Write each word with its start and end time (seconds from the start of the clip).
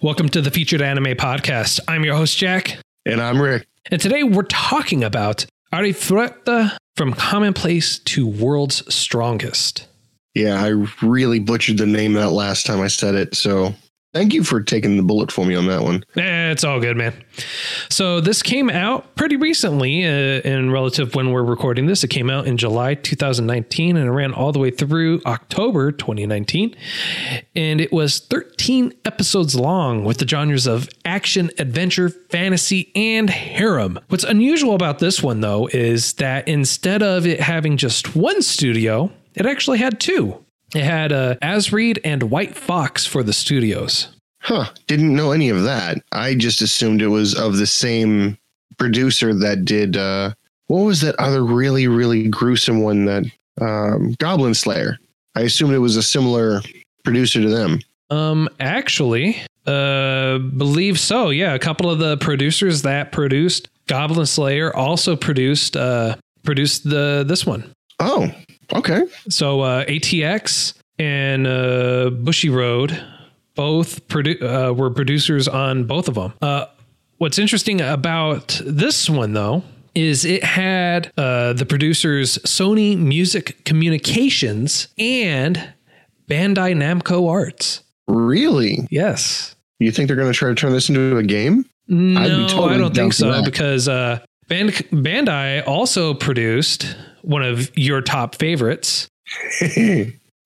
Welcome 0.00 0.28
to 0.28 0.40
the 0.40 0.52
Featured 0.52 0.80
Anime 0.80 1.16
Podcast. 1.16 1.80
I'm 1.88 2.04
your 2.04 2.14
host, 2.14 2.38
Jack. 2.38 2.78
And 3.04 3.20
I'm 3.20 3.42
Rick. 3.42 3.66
And 3.90 4.00
today 4.00 4.22
we're 4.22 4.42
talking 4.44 5.02
about 5.02 5.44
Arifureta 5.72 6.76
from 6.94 7.14
Commonplace 7.14 7.98
to 7.98 8.24
World's 8.24 8.94
Strongest. 8.94 9.88
Yeah, 10.36 10.62
I 10.62 10.86
really 11.04 11.40
butchered 11.40 11.78
the 11.78 11.86
name 11.86 12.12
that 12.12 12.30
last 12.30 12.64
time 12.64 12.80
I 12.80 12.86
said 12.86 13.16
it. 13.16 13.34
So 13.34 13.74
thank 14.18 14.34
you 14.34 14.42
for 14.42 14.60
taking 14.60 14.96
the 14.96 15.02
bullet 15.02 15.30
for 15.30 15.46
me 15.46 15.54
on 15.54 15.66
that 15.68 15.80
one. 15.82 16.02
Eh, 16.16 16.50
it's 16.50 16.64
all 16.64 16.80
good, 16.80 16.96
man. 16.96 17.14
So 17.88 18.20
this 18.20 18.42
came 18.42 18.68
out 18.68 19.14
pretty 19.14 19.36
recently 19.36 20.04
uh, 20.04 20.40
in 20.40 20.72
relative 20.72 21.14
when 21.14 21.30
we're 21.30 21.44
recording 21.44 21.86
this. 21.86 22.02
It 22.02 22.08
came 22.08 22.28
out 22.28 22.48
in 22.48 22.56
July 22.56 22.94
2019 22.94 23.96
and 23.96 24.08
it 24.08 24.10
ran 24.10 24.32
all 24.32 24.50
the 24.50 24.58
way 24.58 24.72
through 24.72 25.22
October 25.24 25.92
2019. 25.92 26.74
And 27.54 27.80
it 27.80 27.92
was 27.92 28.18
13 28.18 28.92
episodes 29.04 29.54
long 29.54 30.04
with 30.04 30.18
the 30.18 30.26
genres 30.26 30.66
of 30.66 30.88
action, 31.04 31.52
adventure, 31.58 32.08
fantasy, 32.08 32.90
and 32.96 33.30
harem. 33.30 34.00
What's 34.08 34.24
unusual 34.24 34.74
about 34.74 34.98
this 34.98 35.22
one, 35.22 35.42
though, 35.42 35.68
is 35.68 36.14
that 36.14 36.48
instead 36.48 37.04
of 37.04 37.24
it 37.24 37.40
having 37.40 37.76
just 37.76 38.16
one 38.16 38.42
studio, 38.42 39.12
it 39.36 39.46
actually 39.46 39.78
had 39.78 40.00
two. 40.00 40.44
It 40.74 40.84
had 40.84 41.12
uh, 41.12 41.36
Asread 41.40 41.98
and 42.04 42.24
White 42.24 42.54
Fox 42.54 43.06
for 43.06 43.22
the 43.22 43.32
studios. 43.32 44.08
Huh. 44.40 44.66
Didn't 44.86 45.14
know 45.14 45.32
any 45.32 45.48
of 45.48 45.64
that. 45.64 45.98
I 46.12 46.34
just 46.34 46.62
assumed 46.62 47.02
it 47.02 47.08
was 47.08 47.34
of 47.34 47.56
the 47.56 47.66
same 47.66 48.38
producer 48.78 49.34
that 49.34 49.64
did 49.64 49.96
uh 49.96 50.32
what 50.68 50.84
was 50.84 51.00
that 51.00 51.16
other 51.18 51.44
really, 51.44 51.88
really 51.88 52.28
gruesome 52.28 52.80
one 52.80 53.04
that 53.06 53.24
um 53.60 54.14
Goblin 54.18 54.54
Slayer. 54.54 54.98
I 55.34 55.42
assumed 55.42 55.72
it 55.74 55.78
was 55.78 55.96
a 55.96 56.02
similar 56.02 56.62
producer 57.04 57.40
to 57.42 57.48
them. 57.48 57.80
Um, 58.10 58.48
actually, 58.60 59.36
uh, 59.66 60.38
believe 60.38 60.98
so. 60.98 61.30
Yeah, 61.30 61.54
a 61.54 61.58
couple 61.58 61.90
of 61.90 61.98
the 61.98 62.16
producers 62.16 62.82
that 62.82 63.12
produced 63.12 63.68
Goblin 63.86 64.26
Slayer 64.26 64.74
also 64.74 65.16
produced 65.16 65.76
uh 65.76 66.16
produced 66.44 66.88
the 66.88 67.24
this 67.26 67.44
one. 67.44 67.72
Oh, 68.00 68.30
okay. 68.74 69.02
So 69.28 69.60
uh, 69.60 69.84
ATX 69.86 70.74
and 70.98 71.46
uh, 71.46 72.10
Bushiroad 72.12 73.00
both 73.54 74.06
produ- 74.08 74.42
uh, 74.42 74.72
were 74.74 74.90
producers 74.90 75.48
on 75.48 75.84
both 75.84 76.08
of 76.08 76.14
them. 76.14 76.32
Uh, 76.40 76.66
what's 77.18 77.38
interesting 77.38 77.80
about 77.80 78.60
this 78.64 79.10
one, 79.10 79.32
though, 79.32 79.62
is 79.94 80.24
it 80.24 80.44
had 80.44 81.12
uh, 81.16 81.52
the 81.54 81.66
producers 81.66 82.38
Sony 82.38 82.96
Music 82.96 83.64
Communications 83.64 84.88
and 84.98 85.72
Bandai 86.28 86.74
Namco 86.76 87.28
Arts. 87.28 87.82
Really? 88.06 88.86
Yes. 88.90 89.56
You 89.80 89.90
think 89.92 90.08
they're 90.08 90.16
gonna 90.16 90.32
try 90.32 90.48
to 90.48 90.54
turn 90.54 90.72
this 90.72 90.88
into 90.88 91.16
a 91.16 91.22
game? 91.22 91.64
No, 91.88 92.20
I'd 92.20 92.26
be 92.28 92.48
totally 92.48 92.74
I 92.74 92.78
don't 92.78 92.94
think 92.94 93.12
so 93.12 93.32
that. 93.32 93.44
because 93.44 93.88
uh, 93.88 94.18
Band- 94.48 94.72
Bandai 94.92 95.66
also 95.66 96.14
produced 96.14 96.96
one 97.28 97.42
of 97.42 97.76
your 97.76 98.00
top 98.00 98.34
favorites 98.34 99.06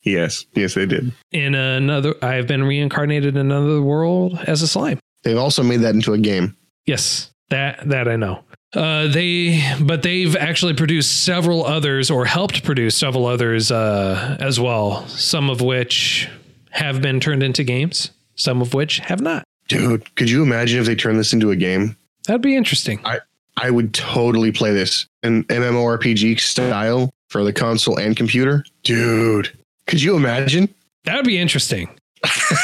yes, 0.02 0.44
yes, 0.54 0.74
they 0.74 0.86
did. 0.86 1.12
in 1.30 1.54
another. 1.54 2.14
I've 2.22 2.46
been 2.46 2.64
reincarnated 2.64 3.36
in 3.36 3.40
another 3.40 3.80
world 3.80 4.38
as 4.46 4.62
a 4.62 4.68
slime. 4.68 4.98
They've 5.22 5.38
also 5.38 5.62
made 5.62 5.80
that 5.80 5.94
into 5.94 6.12
a 6.12 6.18
game. 6.18 6.56
Yes, 6.86 7.30
that 7.50 7.88
that 7.88 8.08
I 8.08 8.16
know. 8.16 8.42
Uh, 8.74 9.06
they, 9.06 9.62
but 9.82 10.02
they've 10.02 10.34
actually 10.34 10.72
produced 10.72 11.24
several 11.24 11.64
others, 11.64 12.10
or 12.10 12.24
helped 12.24 12.64
produce 12.64 12.96
several 12.96 13.26
others 13.26 13.70
uh, 13.70 14.36
as 14.40 14.58
well. 14.58 15.06
Some 15.08 15.50
of 15.50 15.60
which 15.60 16.28
have 16.70 17.02
been 17.02 17.20
turned 17.20 17.42
into 17.42 17.64
games. 17.64 18.10
Some 18.34 18.62
of 18.62 18.72
which 18.74 18.98
have 19.00 19.20
not. 19.20 19.44
Dude, 19.68 20.14
could 20.16 20.30
you 20.30 20.42
imagine 20.42 20.80
if 20.80 20.86
they 20.86 20.94
turned 20.94 21.18
this 21.18 21.32
into 21.32 21.50
a 21.50 21.56
game? 21.56 21.96
That'd 22.26 22.42
be 22.42 22.56
interesting. 22.56 23.00
I 23.04 23.20
I 23.56 23.70
would 23.70 23.92
totally 23.94 24.50
play 24.52 24.72
this 24.72 25.06
in 25.22 25.44
MMORPG 25.44 26.40
style 26.40 27.12
for 27.28 27.44
the 27.44 27.52
console 27.52 27.98
and 27.98 28.16
computer. 28.16 28.64
Dude, 28.82 29.56
could 29.86 30.02
you 30.02 30.16
imagine? 30.16 30.72
That 31.04 31.16
would 31.16 31.24
be 31.24 31.38
interesting. 31.38 31.88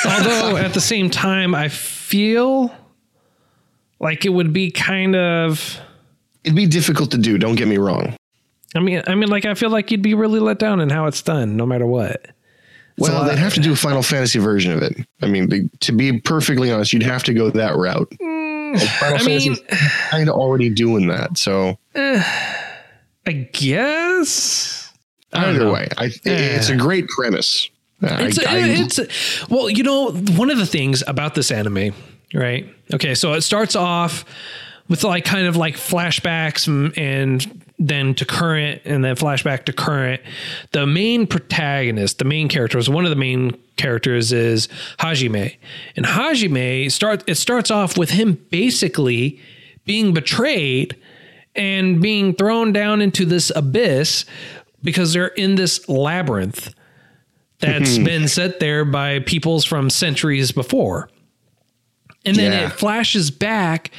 Although 0.04 0.56
at 0.58 0.74
the 0.74 0.80
same 0.80 1.10
time, 1.10 1.54
I 1.54 1.68
feel 1.68 2.74
like 4.00 4.24
it 4.24 4.30
would 4.30 4.52
be 4.52 4.70
kind 4.70 5.16
of. 5.16 5.80
It'd 6.44 6.56
be 6.56 6.66
difficult 6.66 7.10
to 7.12 7.18
do, 7.18 7.38
don't 7.38 7.56
get 7.56 7.68
me 7.68 7.78
wrong. 7.78 8.16
I 8.74 8.80
mean, 8.80 9.02
I 9.06 9.14
mean, 9.14 9.28
like 9.28 9.44
I 9.44 9.54
feel 9.54 9.70
like 9.70 9.90
you'd 9.90 10.02
be 10.02 10.14
really 10.14 10.40
let 10.40 10.58
down 10.58 10.80
in 10.80 10.90
how 10.90 11.06
it's 11.06 11.22
done, 11.22 11.56
no 11.56 11.66
matter 11.66 11.86
what. 11.86 12.20
It's 12.96 13.08
Well, 13.08 13.24
they'd 13.24 13.38
have 13.38 13.54
to 13.54 13.60
do 13.60 13.72
a 13.72 13.76
Final 13.76 14.02
Fantasy 14.02 14.38
version 14.38 14.72
of 14.72 14.82
it. 14.82 15.06
I 15.22 15.26
mean, 15.26 15.48
they, 15.48 15.68
to 15.80 15.92
be 15.92 16.20
perfectly 16.20 16.70
honest, 16.70 16.92
you'd 16.92 17.02
have 17.02 17.22
to 17.24 17.34
go 17.34 17.50
that 17.50 17.76
route. 17.76 18.10
Mm, 18.20 18.47
Like, 18.74 18.88
Final 19.00 19.18
I 19.18 19.24
mean, 19.24 19.56
kind 20.10 20.28
of 20.28 20.34
already 20.36 20.70
doing 20.70 21.08
that. 21.08 21.38
So 21.38 21.78
I 21.94 23.32
guess. 23.52 24.92
Either 25.32 25.58
know. 25.64 25.72
way, 25.72 25.88
I, 25.98 26.10
it's 26.24 26.70
a 26.70 26.76
great 26.76 27.06
premise. 27.08 27.68
Uh, 28.02 28.16
it's, 28.20 28.38
a, 28.38 28.48
I- 28.48 28.58
it's 28.60 29.48
well, 29.50 29.68
you 29.68 29.82
know, 29.82 30.10
one 30.12 30.50
of 30.50 30.56
the 30.58 30.64
things 30.66 31.02
about 31.06 31.34
this 31.34 31.50
anime, 31.50 31.92
right? 32.32 32.66
Okay, 32.94 33.14
so 33.14 33.34
it 33.34 33.42
starts 33.42 33.76
off 33.76 34.24
with 34.88 35.04
like 35.04 35.24
kind 35.26 35.46
of 35.46 35.56
like 35.56 35.74
flashbacks 35.76 36.66
and, 36.66 36.96
and 36.96 37.62
then 37.78 38.14
to 38.14 38.24
current 38.24 38.82
and 38.84 39.04
then 39.04 39.14
flashback 39.14 39.64
to 39.64 39.72
current. 39.72 40.20
The 40.72 40.86
main 40.86 41.26
protagonist, 41.26 42.18
the 42.18 42.24
main 42.24 42.48
characters, 42.48 42.90
one 42.90 43.04
of 43.04 43.10
the 43.10 43.16
main 43.16 43.56
characters 43.76 44.32
is 44.32 44.68
Hajime. 44.98 45.56
And 45.96 46.06
Hajime 46.06 46.90
start 46.90 47.22
it 47.28 47.36
starts 47.36 47.70
off 47.70 47.96
with 47.96 48.10
him 48.10 48.34
basically 48.50 49.40
being 49.84 50.12
betrayed 50.12 50.96
and 51.54 52.02
being 52.02 52.34
thrown 52.34 52.72
down 52.72 53.00
into 53.00 53.24
this 53.24 53.50
abyss 53.54 54.24
because 54.82 55.12
they're 55.12 55.28
in 55.28 55.54
this 55.54 55.88
labyrinth 55.88 56.74
that's 57.60 57.96
hmm. 57.96 58.04
been 58.04 58.28
set 58.28 58.60
there 58.60 58.84
by 58.84 59.20
peoples 59.20 59.64
from 59.64 59.90
centuries 59.90 60.52
before. 60.52 61.10
And 62.24 62.36
then 62.36 62.52
Yeah. 62.52 62.66
it 62.66 62.72
flashes 62.72 63.30
back 63.30 63.90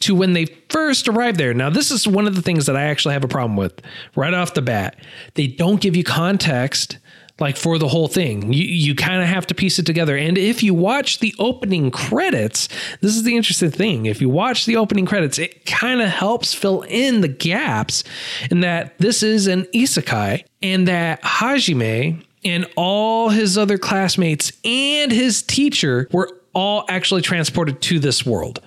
to 0.00 0.14
when 0.14 0.32
they 0.32 0.46
first 0.68 1.08
arrived 1.08 1.38
there. 1.38 1.54
Now, 1.54 1.70
this 1.70 1.90
is 1.90 2.06
one 2.06 2.26
of 2.26 2.34
the 2.34 2.42
things 2.42 2.66
that 2.66 2.76
I 2.76 2.84
actually 2.84 3.14
have 3.14 3.24
a 3.24 3.28
problem 3.28 3.56
with 3.56 3.80
right 4.16 4.34
off 4.34 4.54
the 4.54 4.62
bat. 4.62 4.96
They 5.34 5.46
don't 5.46 5.80
give 5.80 5.96
you 5.96 6.04
context 6.04 6.98
like 7.40 7.56
for 7.56 7.78
the 7.78 7.86
whole 7.86 8.08
thing. 8.08 8.52
You 8.52 8.64
you 8.64 8.94
kind 8.96 9.22
of 9.22 9.28
have 9.28 9.46
to 9.46 9.54
piece 9.54 9.78
it 9.78 9.86
together. 9.86 10.16
And 10.16 10.36
if 10.36 10.60
you 10.60 10.74
watch 10.74 11.20
the 11.20 11.32
opening 11.38 11.92
credits, 11.92 12.68
this 13.00 13.14
is 13.14 13.22
the 13.22 13.36
interesting 13.36 13.70
thing. 13.70 14.06
If 14.06 14.20
you 14.20 14.28
watch 14.28 14.66
the 14.66 14.76
opening 14.76 15.06
credits, 15.06 15.38
it 15.38 15.64
kind 15.64 16.02
of 16.02 16.08
helps 16.08 16.52
fill 16.52 16.82
in 16.82 17.20
the 17.20 17.28
gaps 17.28 18.02
in 18.50 18.60
that 18.60 18.98
this 18.98 19.22
is 19.22 19.46
an 19.46 19.66
isekai 19.72 20.42
and 20.62 20.88
that 20.88 21.22
Hajime 21.22 22.24
and 22.44 22.66
all 22.76 23.28
his 23.30 23.56
other 23.56 23.78
classmates 23.78 24.50
and 24.64 25.12
his 25.12 25.40
teacher 25.42 26.08
were 26.10 26.28
all 26.54 26.84
actually 26.88 27.22
transported 27.22 27.80
to 27.82 27.98
this 27.98 28.24
world. 28.26 28.60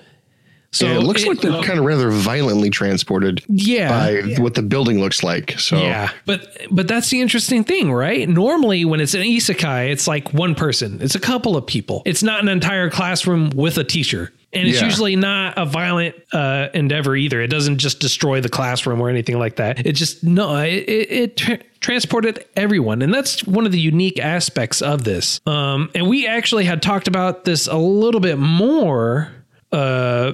So 0.74 0.86
yeah, 0.86 1.00
it 1.00 1.04
looks 1.04 1.25
like 1.25 1.42
they're 1.42 1.62
kind 1.63 1.80
of 1.80 1.83
rather 1.83 2.10
violently 2.10 2.69
transported 2.69 3.44
Yeah. 3.50 3.89
by 3.89 4.36
what 4.42 4.54
the 4.54 4.62
building 4.62 5.01
looks 5.01 5.22
like. 5.22 5.60
So 5.60 5.78
Yeah, 5.78 6.12
but 6.25 6.48
but 6.72 6.88
that's 6.88 7.10
the 7.10 7.19
interesting 7.19 7.66
thing, 7.66 7.92
right? 7.92 8.28
Normally, 8.30 8.86
when 8.86 9.01
it's 9.01 9.13
an 9.13 9.22
isekai, 9.22 9.92
it's 9.92 10.07
like 10.07 10.33
one 10.33 10.56
person, 10.56 11.00
it's 11.01 11.13
a 11.16 11.19
couple 11.19 11.57
of 11.57 11.68
people. 11.68 12.04
It's 12.06 12.24
not 12.24 12.42
an 12.42 12.48
entire 12.48 12.89
classroom 12.89 13.50
with 13.50 13.78
a 13.78 13.83
teacher, 13.83 14.31
and 14.53 14.68
it's 14.68 14.80
Yeah. 14.80 14.86
usually 14.86 15.15
not 15.15 15.57
a 15.57 15.65
violent 15.65 16.15
uh, 16.33 16.68
endeavor 16.74 17.15
either. 17.15 17.42
It 17.42 17.48
doesn't 17.48 17.77
just 17.77 18.00
destroy 18.00 18.42
the 18.42 18.50
classroom 18.50 19.00
or 19.01 19.09
anything 19.09 19.39
like 19.39 19.56
that. 19.57 19.86
It 19.86 19.94
just 19.94 20.24
no, 20.24 20.57
it, 20.57 20.74
it, 20.89 21.12
it 21.12 21.38
tra- 21.38 21.59
transported 21.80 22.45
everyone, 22.56 23.01
and 23.01 23.13
that's 23.13 23.44
one 23.45 23.65
of 23.65 23.71
the 23.71 23.80
unique 23.80 24.19
aspects 24.19 24.81
of 24.81 25.03
this. 25.03 25.39
Um, 25.45 25.89
and 25.95 26.07
we 26.09 26.27
actually 26.27 26.65
had 26.65 26.81
talked 26.81 27.07
about 27.07 27.45
this 27.45 27.68
a 27.68 27.77
little 27.77 28.21
bit 28.21 28.38
more. 28.38 29.31
Uh, 29.71 30.33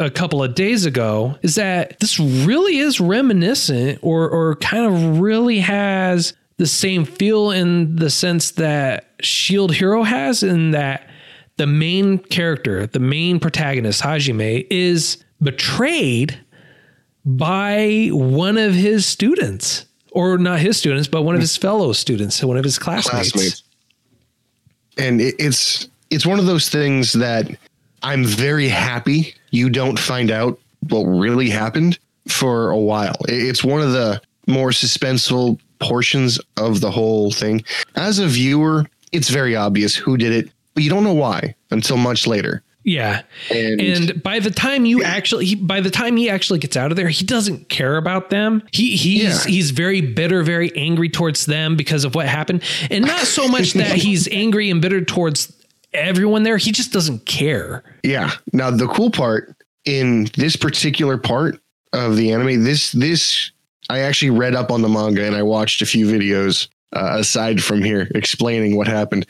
a 0.00 0.08
couple 0.08 0.40
of 0.44 0.54
days 0.54 0.86
ago 0.86 1.36
is 1.42 1.56
that 1.56 1.98
this 1.98 2.20
really 2.20 2.78
is 2.78 3.00
reminiscent 3.00 3.98
or 4.00 4.30
or 4.30 4.54
kind 4.54 4.84
of 4.86 5.18
really 5.18 5.58
has 5.58 6.34
the 6.56 6.68
same 6.68 7.04
feel 7.04 7.50
in 7.50 7.96
the 7.96 8.08
sense 8.08 8.52
that 8.52 9.08
Shield 9.20 9.74
Hero 9.74 10.04
has, 10.04 10.44
in 10.44 10.70
that 10.70 11.07
the 11.58 11.66
main 11.66 12.18
character, 12.18 12.86
the 12.86 13.00
main 13.00 13.38
protagonist, 13.38 14.02
Hajime, 14.02 14.66
is 14.70 15.22
betrayed 15.42 16.38
by 17.24 18.08
one 18.12 18.56
of 18.56 18.72
his 18.74 19.04
students, 19.04 19.84
or 20.12 20.38
not 20.38 20.60
his 20.60 20.78
students, 20.78 21.06
but 21.06 21.22
one 21.22 21.34
of 21.34 21.40
his 21.40 21.56
fellow 21.56 21.92
students, 21.92 22.42
one 22.42 22.56
of 22.56 22.64
his 22.64 22.78
classmates. 22.78 23.32
classmates. 23.32 23.62
And 24.96 25.20
it's 25.20 25.88
it's 26.10 26.24
one 26.24 26.38
of 26.38 26.46
those 26.46 26.68
things 26.68 27.12
that 27.12 27.48
I'm 28.02 28.24
very 28.24 28.68
happy 28.68 29.34
you 29.50 29.68
don't 29.68 29.98
find 29.98 30.30
out 30.30 30.58
what 30.88 31.02
really 31.02 31.50
happened 31.50 31.98
for 32.28 32.70
a 32.70 32.78
while. 32.78 33.16
It's 33.28 33.62
one 33.62 33.82
of 33.82 33.92
the 33.92 34.20
more 34.46 34.70
suspenseful 34.70 35.58
portions 35.80 36.40
of 36.56 36.80
the 36.80 36.90
whole 36.90 37.30
thing. 37.30 37.64
As 37.96 38.18
a 38.18 38.26
viewer, 38.26 38.86
it's 39.12 39.28
very 39.28 39.54
obvious 39.54 39.94
who 39.94 40.16
did 40.16 40.32
it, 40.32 40.52
but 40.78 40.84
you 40.84 40.90
don't 40.90 41.02
know 41.02 41.12
why 41.12 41.56
until 41.72 41.96
much 41.96 42.24
later. 42.24 42.62
Yeah. 42.84 43.22
And, 43.50 43.80
and, 43.80 44.22
by 44.22 44.38
the 44.38 44.52
time 44.52 44.84
you 44.84 45.02
actually 45.02 45.46
he, 45.46 45.56
by 45.56 45.80
the 45.80 45.90
time 45.90 46.16
he 46.16 46.30
actually 46.30 46.60
gets 46.60 46.76
out 46.76 46.92
of 46.92 46.96
there, 46.96 47.08
he 47.08 47.24
doesn't 47.24 47.68
care 47.68 47.96
about 47.96 48.30
them. 48.30 48.62
He 48.72 48.96
he's 48.96 49.22
yeah. 49.24 49.50
he's 49.50 49.72
very 49.72 50.00
bitter, 50.00 50.44
very 50.44 50.72
angry 50.76 51.08
towards 51.08 51.46
them 51.46 51.74
because 51.74 52.04
of 52.04 52.14
what 52.14 52.28
happened. 52.28 52.62
And 52.92 53.04
not 53.04 53.22
so 53.22 53.48
much 53.48 53.72
that 53.72 53.96
he's 53.96 54.28
angry 54.28 54.70
and 54.70 54.80
bitter 54.80 55.04
towards 55.04 55.52
everyone 55.92 56.44
there, 56.44 56.58
he 56.58 56.70
just 56.70 56.92
doesn't 56.92 57.26
care. 57.26 57.82
Yeah. 58.04 58.30
Now 58.52 58.70
the 58.70 58.86
cool 58.86 59.10
part 59.10 59.56
in 59.84 60.28
this 60.36 60.54
particular 60.54 61.18
part 61.18 61.60
of 61.92 62.16
the 62.16 62.30
anime, 62.30 62.62
this 62.62 62.92
this 62.92 63.50
I 63.90 63.98
actually 63.98 64.30
read 64.30 64.54
up 64.54 64.70
on 64.70 64.82
the 64.82 64.88
manga 64.88 65.26
and 65.26 65.34
I 65.34 65.42
watched 65.42 65.82
a 65.82 65.86
few 65.86 66.06
videos 66.06 66.68
uh, 66.94 67.16
aside 67.18 67.64
from 67.64 67.82
here 67.82 68.12
explaining 68.14 68.76
what 68.76 68.86
happened. 68.86 69.26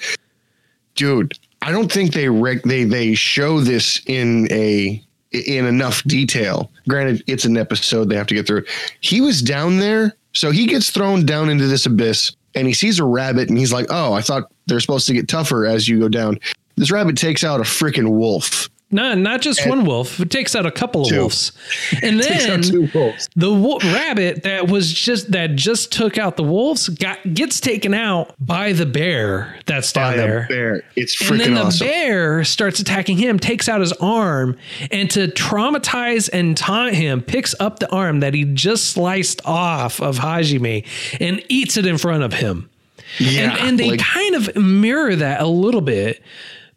Dude, 0.98 1.38
I 1.62 1.70
don't 1.70 1.90
think 1.90 2.12
they 2.12 2.26
they 2.64 2.82
they 2.82 3.14
show 3.14 3.60
this 3.60 4.00
in 4.06 4.48
a 4.50 5.00
in 5.30 5.64
enough 5.64 6.02
detail. 6.04 6.72
Granted, 6.88 7.22
it's 7.28 7.44
an 7.44 7.56
episode 7.56 8.08
they 8.08 8.16
have 8.16 8.26
to 8.26 8.34
get 8.34 8.48
through. 8.48 8.64
He 9.00 9.20
was 9.20 9.40
down 9.40 9.78
there, 9.78 10.16
so 10.32 10.50
he 10.50 10.66
gets 10.66 10.90
thrown 10.90 11.24
down 11.24 11.50
into 11.50 11.68
this 11.68 11.86
abyss 11.86 12.32
and 12.56 12.66
he 12.66 12.74
sees 12.74 12.98
a 12.98 13.04
rabbit 13.04 13.48
and 13.48 13.56
he's 13.56 13.72
like, 13.72 13.86
"Oh, 13.90 14.12
I 14.12 14.22
thought 14.22 14.50
they're 14.66 14.80
supposed 14.80 15.06
to 15.06 15.14
get 15.14 15.28
tougher 15.28 15.66
as 15.66 15.86
you 15.86 16.00
go 16.00 16.08
down." 16.08 16.40
This 16.74 16.90
rabbit 16.90 17.16
takes 17.16 17.44
out 17.44 17.60
a 17.60 17.62
freaking 17.62 18.10
wolf 18.10 18.68
no, 18.90 19.14
not 19.14 19.42
just 19.42 19.60
and 19.60 19.70
one 19.70 19.84
wolf. 19.84 20.18
It 20.18 20.30
takes 20.30 20.56
out 20.56 20.64
a 20.64 20.70
couple 20.70 21.02
of 21.02 21.12
wolves, 21.14 21.52
and 22.02 22.20
then 22.20 22.60
the 22.62 23.52
wo- 23.52 23.78
rabbit 23.80 24.44
that 24.44 24.68
was 24.68 24.90
just 24.90 25.32
that 25.32 25.56
just 25.56 25.92
took 25.92 26.16
out 26.16 26.36
the 26.36 26.42
wolves 26.42 26.88
got 26.88 27.18
gets 27.34 27.60
taken 27.60 27.92
out 27.92 28.34
by 28.40 28.72
the 28.72 28.86
bear 28.86 29.58
that's 29.66 29.92
down 29.92 30.12
by 30.12 30.16
there. 30.16 30.46
bear, 30.48 30.82
it's 30.96 31.14
freaking 31.14 31.24
awesome. 31.24 31.32
and 31.32 31.40
then 31.40 31.54
the 31.54 31.60
awesome. 31.60 31.86
bear 31.86 32.44
starts 32.44 32.80
attacking 32.80 33.18
him, 33.18 33.38
takes 33.38 33.68
out 33.68 33.80
his 33.82 33.92
arm, 33.94 34.56
and 34.90 35.10
to 35.10 35.28
traumatize 35.28 36.30
and 36.32 36.56
taunt 36.56 36.94
him, 36.94 37.20
picks 37.20 37.54
up 37.60 37.80
the 37.80 37.90
arm 37.92 38.20
that 38.20 38.32
he 38.32 38.44
just 38.44 38.86
sliced 38.88 39.42
off 39.44 40.00
of 40.00 40.18
Hajime 40.18 40.86
and 41.20 41.42
eats 41.50 41.76
it 41.76 41.84
in 41.84 41.98
front 41.98 42.22
of 42.22 42.32
him. 42.32 42.70
Yeah, 43.18 43.50
and, 43.52 43.60
and 43.60 43.78
they 43.78 43.90
like, 43.90 44.00
kind 44.00 44.34
of 44.34 44.56
mirror 44.56 45.14
that 45.14 45.40
a 45.40 45.46
little 45.46 45.80
bit 45.80 46.22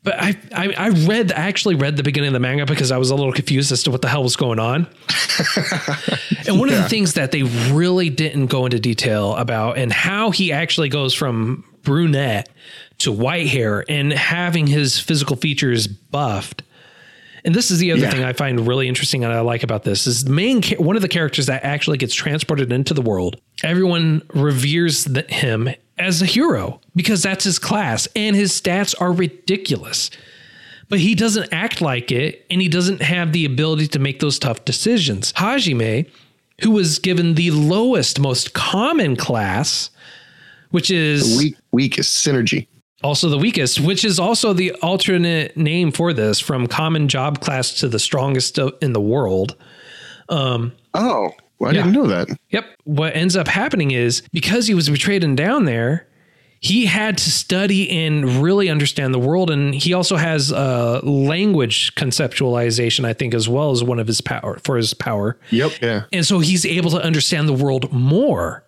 but 0.03 0.15
I, 0.19 0.36
I, 0.53 0.74
I 0.77 0.89
read 0.89 1.31
actually 1.31 1.75
read 1.75 1.95
the 1.95 2.03
beginning 2.03 2.30
of 2.30 2.33
the 2.33 2.39
manga 2.39 2.65
because 2.65 2.92
I 2.92 2.98
was 2.98 3.12
a 3.12 3.15
little 3.15 3.33
confused 3.33 3.71
as 3.71 3.83
to 3.83 3.92
what 3.92 4.01
the 4.01 4.07
hell 4.07 4.24
was 4.24 4.36
going 4.36 4.57
on. 4.57 4.88
and 6.48 6.59
one 6.59 6.69
yeah. 6.69 6.77
of 6.77 6.83
the 6.83 6.89
things 6.89 7.13
that 7.13 7.31
they 7.31 7.44
really 7.44 8.09
didn't 8.09 8.48
go 8.48 8.65
into 8.65 8.80
detail 8.80 9.36
about 9.36 9.77
and 9.77 9.92
how 9.92 10.31
he 10.31 10.51
actually 10.51 10.89
goes 10.89 11.13
from 11.13 11.63
brunette 11.83 12.50
to 13.00 13.12
white 13.12 13.48
hair 13.48 13.86
and 13.89 14.12
having 14.12 14.65
his 14.65 15.00
physical 15.00 15.36
features 15.36 15.86
buffed. 15.88 16.63
And 17.44 17.54
this 17.54 17.69
is 17.69 17.80
the 17.80 17.92
other 17.92 18.01
yeah. 18.01 18.12
thing 18.12 18.24
I 18.24 18.33
find 18.33 18.68
really 18.68 18.88
interesting 18.88 19.24
and 19.24 19.31
I 19.33 19.42
like 19.42 19.63
about 19.63 19.83
this 19.83 20.07
is 20.07 20.24
the 20.24 20.31
main 20.31 20.63
one 20.77 20.95
of 20.95 21.01
the 21.04 21.07
characters 21.07 21.45
that 21.45 21.63
actually 21.63 21.97
gets 21.97 22.13
transported 22.13 22.71
into 22.71 22.95
the 22.95 23.01
world. 23.01 23.39
Everyone 23.63 24.23
reveres 24.33 25.05
the, 25.05 25.23
him 25.23 25.69
as 25.97 26.21
a 26.21 26.25
hero 26.25 26.81
because 26.95 27.23
that's 27.23 27.43
his 27.43 27.59
class 27.59 28.07
and 28.15 28.35
his 28.35 28.51
stats 28.51 28.95
are 28.99 29.11
ridiculous. 29.11 30.09
But 30.89 30.99
he 30.99 31.15
doesn't 31.15 31.53
act 31.53 31.79
like 31.79 32.11
it 32.11 32.45
and 32.49 32.61
he 32.61 32.67
doesn't 32.67 33.01
have 33.01 33.31
the 33.31 33.45
ability 33.45 33.87
to 33.89 33.99
make 33.99 34.19
those 34.19 34.39
tough 34.39 34.65
decisions. 34.65 35.31
Hajime, 35.33 36.09
who 36.61 36.71
was 36.71 36.99
given 36.99 37.35
the 37.35 37.51
lowest, 37.51 38.19
most 38.19 38.53
common 38.53 39.15
class, 39.15 39.89
which 40.71 40.91
is 40.91 41.37
the 41.37 41.45
weak, 41.45 41.55
weakest 41.71 42.25
synergy. 42.25 42.67
Also, 43.03 43.29
the 43.29 43.37
weakest, 43.37 43.79
which 43.79 44.05
is 44.05 44.19
also 44.19 44.53
the 44.53 44.71
alternate 44.73 45.57
name 45.57 45.91
for 45.91 46.13
this 46.13 46.39
from 46.39 46.67
common 46.67 47.07
job 47.07 47.41
class 47.41 47.73
to 47.75 47.87
the 47.87 47.97
strongest 47.97 48.59
in 48.81 48.93
the 48.93 49.01
world. 49.01 49.55
Um, 50.29 50.73
oh, 50.93 51.31
well, 51.61 51.69
I 51.69 51.75
yeah. 51.75 51.83
didn't 51.83 51.93
know 51.93 52.07
that. 52.07 52.27
Yep. 52.49 52.65
What 52.85 53.15
ends 53.15 53.35
up 53.35 53.47
happening 53.47 53.91
is 53.91 54.23
because 54.33 54.65
he 54.65 54.73
was 54.73 54.89
betrayed 54.89 55.23
and 55.23 55.37
down 55.37 55.65
there, 55.65 56.07
he 56.59 56.87
had 56.87 57.19
to 57.19 57.29
study 57.29 57.87
and 57.91 58.41
really 58.41 58.67
understand 58.67 59.13
the 59.13 59.19
world. 59.19 59.51
And 59.51 59.75
he 59.75 59.93
also 59.93 60.15
has 60.15 60.51
uh, 60.51 61.01
language 61.03 61.93
conceptualization, 61.93 63.05
I 63.05 63.13
think, 63.13 63.35
as 63.35 63.47
well 63.47 63.69
as 63.69 63.83
one 63.83 63.99
of 63.99 64.07
his 64.07 64.21
power 64.21 64.57
for 64.63 64.75
his 64.75 64.95
power. 64.95 65.37
Yep. 65.51 65.71
Yeah. 65.83 66.03
And 66.11 66.25
so 66.25 66.39
he's 66.39 66.65
able 66.65 66.89
to 66.91 67.01
understand 67.01 67.47
the 67.47 67.53
world 67.53 67.91
more 67.91 68.63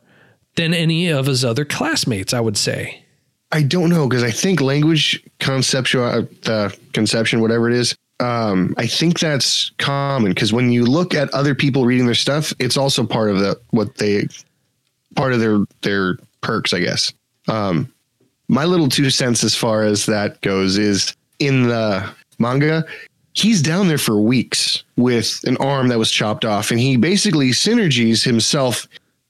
than 0.55 0.75
any 0.75 1.09
of 1.09 1.25
his 1.25 1.43
other 1.43 1.65
classmates, 1.65 2.31
I 2.31 2.41
would 2.41 2.57
say. 2.57 3.03
I 3.51 3.63
don't 3.63 3.89
know 3.89 4.07
because 4.07 4.23
I 4.23 4.29
think 4.29 4.61
language 4.61 5.23
conceptual, 5.39 6.27
uh, 6.45 6.69
conception, 6.93 7.41
whatever 7.41 7.71
it 7.71 7.75
is, 7.75 7.95
um, 8.23 8.73
I 8.77 8.87
think 8.87 9.19
that's 9.19 9.71
common 9.79 10.31
because 10.31 10.53
when 10.53 10.71
you 10.71 10.85
look 10.85 11.13
at 11.13 11.29
other 11.33 11.53
people 11.53 11.83
reading 11.83 12.05
their 12.05 12.15
stuff, 12.15 12.53
it's 12.57 12.77
also 12.77 13.05
part 13.05 13.29
of 13.29 13.39
the 13.39 13.59
what 13.71 13.95
they 13.95 14.27
part 15.15 15.33
of 15.33 15.41
their 15.41 15.59
their 15.81 16.17
perks, 16.39 16.73
I 16.73 16.79
guess. 16.79 17.11
Um, 17.49 17.91
my 18.47 18.63
little 18.63 18.87
two 18.87 19.09
cents 19.09 19.43
as 19.43 19.55
far 19.55 19.83
as 19.83 20.05
that 20.05 20.39
goes 20.39 20.77
is 20.77 21.13
in 21.39 21.67
the 21.67 22.09
manga, 22.39 22.85
he's 23.33 23.61
down 23.61 23.89
there 23.89 23.97
for 23.97 24.21
weeks 24.21 24.85
with 24.95 25.41
an 25.43 25.57
arm 25.57 25.89
that 25.89 25.99
was 25.99 26.09
chopped 26.09 26.45
off, 26.45 26.71
and 26.71 26.79
he 26.79 26.95
basically 26.95 27.49
synergies 27.49 28.23
himself 28.23 28.87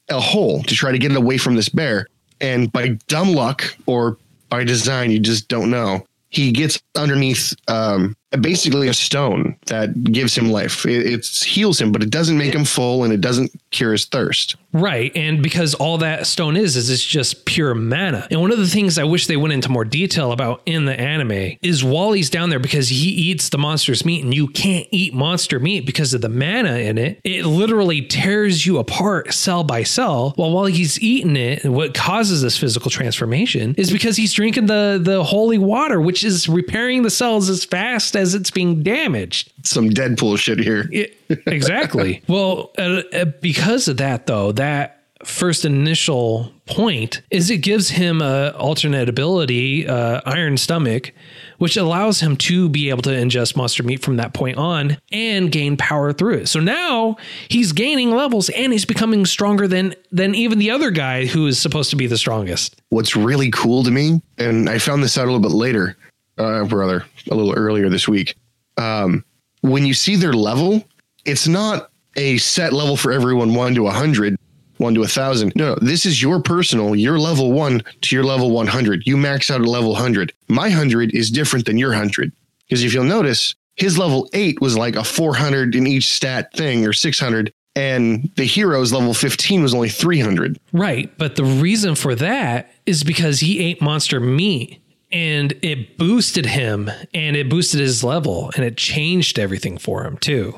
a 0.10 0.20
hole 0.20 0.62
to 0.64 0.76
try 0.76 0.92
to 0.92 1.00
get 1.00 1.12
it 1.12 1.18
away 1.18 1.40
from 1.40 1.56
this 1.56 1.70
bear. 1.70 2.06
And 2.42 2.72
by 2.72 2.90
dumb 3.08 3.34
luck 3.34 3.76
or 3.88 4.18
by 4.50 4.64
design, 4.64 5.10
you 5.10 5.20
just 5.20 5.48
don't 5.48 5.72
know. 5.72 6.06
He 6.30 6.52
gets 6.52 6.80
underneath 6.96 7.56
um, 7.68 8.16
basically 8.42 8.88
a 8.88 8.94
stone 8.94 9.56
that 9.68 10.04
gives 10.04 10.38
him 10.38 10.50
life. 10.52 10.86
It, 10.86 11.26
heals 11.26 11.80
him, 11.80 11.92
but 11.92 12.04
it 12.04 12.10
doesn't 12.10 12.38
make 12.38 12.54
him 12.54 12.66
full 12.66 13.04
and 13.04 13.14
it 13.14 13.22
doesn't 13.22 13.52
cure 13.72 13.92
his 13.92 14.06
thirst. 14.06 14.56
Right. 14.74 15.12
And 15.16 15.44
because 15.44 15.76
all 15.76 16.00
that 16.00 16.26
stone 16.26 16.58
is, 16.58 16.76
is 16.76 16.90
it's 16.90 17.06
just 17.06 17.46
pure 17.46 17.76
mana. 17.76 18.28
And 18.32 18.42
one 18.42 18.52
of 18.52 18.58
the 18.58 18.68
things 18.68 18.98
I 18.98 19.04
wish 19.04 19.28
they 19.28 19.38
went 19.38 19.54
into 19.54 19.70
more 19.70 19.86
detail 19.86 20.32
about 20.32 20.62
in 20.66 20.86
the 20.86 21.00
anime 21.00 21.58
is 21.62 21.84
Wally's 21.84 22.30
down 22.30 22.50
there 22.50 22.60
because 22.60 22.90
he 22.90 23.10
eats 23.10 23.50
the 23.50 23.60
monster's 23.60 24.04
meat 24.04 24.24
and 24.24 24.34
you 24.34 24.48
can't 24.48 24.88
eat 24.90 25.14
monster 25.14 25.60
meat 25.60 25.86
because 25.86 26.14
of 26.14 26.22
the 26.22 26.30
mana 26.30 26.78
in 26.78 26.98
it. 26.98 27.22
It 27.24 27.46
literally 27.46 28.02
tears 28.02 28.66
you 28.66 28.80
apart 28.80 29.34
cell 29.34 29.64
by 29.64 29.84
cell. 29.84 30.34
While 30.36 30.52
while 30.52 30.66
he's 30.66 31.00
eating 31.02 31.36
it, 31.36 31.66
what 31.66 31.94
causes 31.94 32.42
this 32.42 32.58
physical 32.58 32.90
transformation 32.90 33.76
is 33.78 33.92
because 33.92 34.18
he's 34.18 34.34
drinking 34.34 34.66
the, 34.66 35.00
the 35.02 35.24
holy 35.24 35.58
water, 35.58 36.02
which 36.02 36.24
is 36.24 36.50
repairing 36.50 37.04
the 37.04 37.10
cells 37.12 37.50
as 37.50 37.64
fast 37.64 38.16
as 38.16 38.23
it's 38.34 38.52
being 38.52 38.84
damaged. 38.84 39.52
Some 39.64 39.90
Deadpool 39.90 40.38
shit 40.38 40.60
here. 40.60 40.88
It, 40.92 41.18
exactly. 41.48 42.24
well, 42.28 42.72
uh, 42.78 43.02
uh, 43.14 43.26
because 43.42 43.88
of 43.88 43.98
that, 43.98 44.28
though, 44.28 44.52
that 44.54 45.04
first 45.26 45.66
initial 45.66 46.52
point 46.66 47.22
is 47.30 47.50
it 47.50 47.58
gives 47.58 47.90
him 47.90 48.22
a 48.22 48.50
alternate 48.58 49.10
ability, 49.10 49.88
uh, 49.88 50.22
Iron 50.26 50.58
Stomach, 50.58 51.12
which 51.58 51.78
allows 51.78 52.20
him 52.20 52.36
to 52.38 52.70
be 52.70 52.90
able 52.90 53.02
to 53.04 53.10
ingest 53.10 53.56
monster 53.56 53.84
meat 53.84 54.02
from 54.02 54.18
that 54.18 54.34
point 54.34 54.58
on 54.58 54.98
and 55.12 55.52
gain 55.52 55.78
power 55.78 56.14
through 56.14 56.36
it. 56.36 56.48
So 56.48 56.60
now 56.60 57.18
he's 57.50 57.72
gaining 57.72 58.12
levels 58.12 58.50
and 58.50 58.72
he's 58.72 58.86
becoming 58.86 59.26
stronger 59.26 59.68
than 59.68 59.96
than 60.12 60.36
even 60.36 60.60
the 60.60 60.72
other 60.72 60.92
guy 60.92 61.26
who 61.26 61.48
is 61.48 61.60
supposed 61.60 61.90
to 61.92 61.96
be 61.96 62.08
the 62.08 62.18
strongest. 62.18 62.82
What's 62.90 63.16
really 63.16 63.52
cool 63.52 63.84
to 63.84 63.92
me, 63.92 64.22
and 64.38 64.70
I 64.70 64.78
found 64.78 65.04
this 65.04 65.18
out 65.18 65.24
a 65.24 65.32
little 65.32 65.40
bit 65.40 65.52
later, 65.52 65.98
uh, 66.38 66.64
brother, 66.66 67.06
a 67.30 67.36
little 67.36 67.54
earlier 67.54 67.90
this 67.90 68.08
week. 68.08 68.36
Um, 68.78 69.24
when 69.62 69.86
you 69.86 69.94
see 69.94 70.16
their 70.16 70.34
level, 70.34 70.84
it's 71.26 71.48
not 71.48 71.90
a 72.16 72.38
set 72.38 72.74
level 72.74 72.98
for 72.98 73.12
everyone, 73.12 73.54
one 73.56 73.74
to 73.76 73.88
a 73.88 73.92
hundred, 73.92 74.36
one 74.78 74.94
to 74.96 75.04
a 75.04 75.08
thousand. 75.08 75.54
No, 75.56 75.74
no, 75.74 75.80
this 75.82 76.06
is 76.06 76.22
your 76.22 76.42
personal, 76.42 76.96
your 76.96 77.18
level 77.20 77.52
one 77.52 77.82
to 78.02 78.16
your 78.16 78.26
level 78.26 78.52
100. 78.52 79.04
You 79.06 79.16
max 79.18 79.50
out 79.50 79.62
at 79.62 79.68
level 79.68 79.92
100. 79.94 80.34
My 80.48 80.64
100 80.68 81.14
is 81.16 81.32
different 81.32 81.66
than 81.66 81.78
your 81.78 81.90
100. 81.90 82.32
Because 82.68 82.84
if 82.84 82.94
you'll 82.94 83.04
notice, 83.04 83.56
his 83.76 83.98
level 83.98 84.28
eight 84.34 84.60
was 84.62 84.78
like 84.78 84.96
a 84.96 85.04
400 85.04 85.76
in 85.76 85.88
each 85.88 86.10
stat 86.10 86.52
thing 86.54 86.86
or 86.86 86.94
600. 86.94 87.54
and 87.76 88.30
the 88.36 88.46
hero's 88.46 88.94
level 88.94 89.14
15 89.16 89.64
was 89.64 89.74
only 89.74 89.90
300. 89.90 90.60
Right. 90.74 91.12
But 91.18 91.36
the 91.36 91.44
reason 91.46 91.96
for 91.96 92.14
that 92.16 92.72
is 92.86 93.04
because 93.04 93.40
he 93.40 93.60
ate 93.60 93.82
monster 93.82 94.20
meat 94.20 94.80
and 95.14 95.54
it 95.62 95.98
boosted 95.98 96.46
him 96.48 96.90
and 97.14 97.36
it 97.38 97.48
boosted 97.48 97.80
his 97.80 98.04
level 98.04 98.52
and 98.56 98.66
it 98.66 98.76
changed 98.76 99.40
everything 99.40 99.78
for 99.78 100.04
him 100.04 100.18
too. 100.18 100.58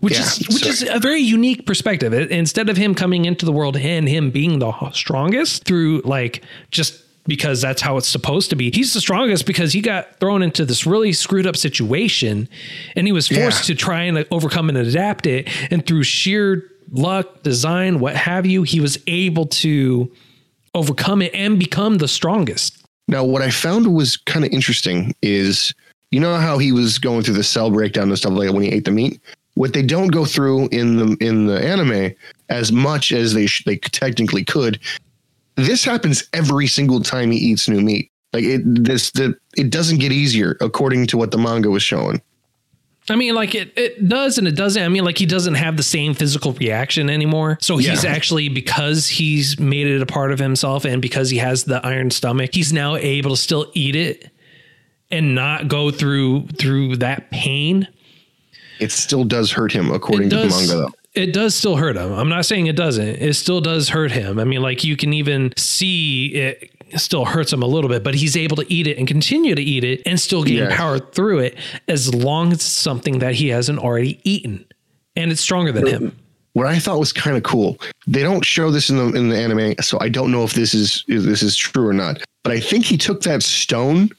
Which 0.00 0.14
Yeah, 0.14 0.22
is 0.22 0.38
which 0.48 0.64
so- 0.64 0.68
is 0.68 0.82
a 0.90 0.98
very 0.98 1.20
unique 1.20 1.64
perspective. 1.64 2.12
It, 2.12 2.30
instead 2.32 2.68
of 2.68 2.76
him 2.76 2.94
coming 2.94 3.24
into 3.24 3.46
the 3.46 3.52
world 3.52 3.76
and 3.76 4.08
him 4.08 4.30
being 4.32 4.58
the 4.58 4.72
strongest 4.90 5.64
through 5.64 6.00
like 6.04 6.42
just 6.72 6.98
because 7.28 7.60
that's 7.62 7.80
how 7.80 7.96
it's 7.98 8.08
supposed 8.08 8.50
to 8.50 8.56
be. 8.56 8.72
He's 8.74 8.92
the 8.94 9.00
strongest 9.00 9.46
because 9.46 9.72
he 9.72 9.80
got 9.80 10.18
thrown 10.18 10.42
into 10.42 10.64
this 10.64 10.84
really 10.84 11.12
screwed 11.12 11.46
up 11.46 11.56
situation 11.56 12.48
and 12.96 13.06
he 13.06 13.12
was 13.12 13.28
forced 13.28 13.68
Yeah. 13.68 13.74
to 13.76 13.80
try 13.80 14.02
and 14.02 14.26
overcome 14.32 14.68
and 14.68 14.76
adapt 14.76 15.28
it. 15.28 15.48
And 15.70 15.86
through 15.86 16.02
sheer 16.02 16.64
luck, 16.90 17.44
design, 17.44 18.00
what 18.00 18.16
have 18.16 18.44
you, 18.44 18.64
he 18.64 18.80
was 18.80 18.98
able 19.06 19.46
to 19.46 20.10
overcome 20.74 21.22
it 21.22 21.32
and 21.32 21.60
become 21.60 21.98
the 21.98 22.08
strongest. 22.08 22.81
Now, 23.08 23.24
what 23.24 23.42
I 23.42 23.50
found 23.50 23.94
was 23.94 24.16
kind 24.16 24.44
of 24.44 24.52
interesting 24.52 25.14
is 25.22 25.74
you 26.10 26.20
know 26.20 26.36
how 26.36 26.58
he 26.58 26.72
was 26.72 26.98
going 26.98 27.22
through 27.22 27.34
the 27.34 27.42
cell 27.42 27.70
breakdown 27.70 28.08
and 28.08 28.18
stuff 28.18 28.32
like 28.32 28.48
that 28.48 28.54
when 28.54 28.62
he 28.62 28.70
ate 28.70 28.84
the 28.84 28.90
meat. 28.90 29.20
What 29.54 29.72
they 29.72 29.82
don't 29.82 30.08
go 30.08 30.24
through 30.24 30.68
in 30.68 30.96
the 30.96 31.16
in 31.20 31.46
the 31.46 31.62
anime 31.62 32.14
as 32.48 32.70
much 32.70 33.12
as 33.12 33.34
they 33.34 33.46
sh- 33.46 33.64
they 33.64 33.76
technically 33.76 34.44
could. 34.44 34.78
This 35.56 35.84
happens 35.84 36.28
every 36.32 36.66
single 36.66 37.00
time 37.00 37.30
he 37.30 37.38
eats 37.38 37.68
new 37.68 37.80
meat. 37.80 38.10
Like 38.32 38.44
it 38.44 38.62
this 38.64 39.10
the 39.10 39.36
it 39.56 39.70
doesn't 39.70 39.98
get 39.98 40.12
easier 40.12 40.56
according 40.60 41.06
to 41.08 41.16
what 41.16 41.30
the 41.30 41.38
manga 41.38 41.70
was 41.70 41.82
showing. 41.82 42.22
I 43.10 43.16
mean, 43.16 43.34
like 43.34 43.54
it, 43.54 43.72
it 43.76 44.08
does 44.08 44.38
and 44.38 44.46
it 44.46 44.54
doesn't. 44.54 44.82
I 44.82 44.88
mean, 44.88 45.04
like 45.04 45.18
he 45.18 45.26
doesn't 45.26 45.54
have 45.54 45.76
the 45.76 45.82
same 45.82 46.14
physical 46.14 46.52
reaction 46.52 47.10
anymore. 47.10 47.58
So 47.60 47.76
he's 47.76 48.04
Yeah. 48.04 48.10
actually, 48.10 48.48
because 48.48 49.08
he's 49.08 49.58
made 49.58 49.86
it 49.88 50.00
a 50.00 50.06
part 50.06 50.30
of 50.32 50.38
himself 50.38 50.84
and 50.84 51.02
because 51.02 51.30
he 51.30 51.38
has 51.38 51.64
the 51.64 51.84
iron 51.84 52.10
stomach, 52.10 52.50
he's 52.54 52.72
now 52.72 52.96
able 52.96 53.30
to 53.30 53.36
still 53.36 53.70
eat 53.74 53.96
it 53.96 54.30
and 55.10 55.34
not 55.34 55.68
go 55.68 55.90
through 55.90 56.46
through 56.58 56.96
that 56.98 57.30
pain. 57.30 57.88
It 58.78 58.92
still 58.92 59.24
does 59.24 59.50
hurt 59.52 59.72
him 59.72 59.90
according 59.90 60.30
to 60.30 60.36
the 60.36 60.46
manga 60.48 60.66
though. 60.74 60.90
It 61.14 61.34
does 61.34 61.54
still 61.54 61.76
hurt 61.76 61.96
him. 61.96 62.10
I'm 62.12 62.30
not 62.30 62.46
saying 62.46 62.68
it 62.68 62.76
doesn't. 62.76 63.06
It 63.06 63.34
still 63.34 63.60
does 63.60 63.90
hurt 63.90 64.12
him. 64.12 64.38
I 64.38 64.44
mean, 64.44 64.62
like 64.62 64.82
you 64.82 64.96
can 64.96 65.12
even 65.12 65.52
see 65.58 66.28
it 66.28 66.70
still 67.00 67.24
hurts 67.24 67.52
him 67.52 67.62
a 67.62 67.66
little 67.66 67.88
bit, 67.88 68.02
but 68.02 68.14
he's 68.14 68.36
able 68.36 68.56
to 68.56 68.72
eat 68.72 68.86
it 68.86 68.98
and 68.98 69.06
continue 69.08 69.54
to 69.54 69.62
eat 69.62 69.84
it 69.84 70.02
and 70.06 70.18
still 70.20 70.42
gain 70.44 70.58
Yeah. 70.58 70.70
empowered 70.70 71.12
through 71.12 71.40
it 71.40 71.56
as 71.88 72.14
long 72.14 72.48
as 72.52 72.58
it's 72.58 72.64
something 72.64 73.18
that 73.20 73.34
he 73.34 73.48
hasn't 73.48 73.78
already 73.78 74.20
eaten. 74.24 74.64
And 75.16 75.30
it's 75.30 75.40
stronger 75.40 75.72
than 75.72 75.86
him. 75.86 76.16
what 76.54 76.66
I 76.66 76.78
thought 76.78 76.98
was 76.98 77.12
kind 77.12 77.36
of 77.36 77.42
cool. 77.42 77.78
They 78.06 78.22
don't 78.22 78.44
show 78.44 78.70
this 78.70 78.90
in 78.90 78.96
the 78.96 79.12
in 79.18 79.28
the 79.28 79.36
anime, 79.36 79.74
so 79.80 79.98
I 80.00 80.08
don't 80.08 80.30
know 80.30 80.44
if 80.44 80.52
this 80.54 80.74
is 80.74 81.04
if 81.08 81.22
this 81.22 81.42
is 81.42 81.56
true 81.56 81.86
or 81.86 81.92
not. 81.92 82.22
But 82.44 82.52
I 82.52 82.60
think 82.60 82.84
he 82.84 82.96
took 82.96 83.22
that 83.22 83.42
stone 83.42 84.10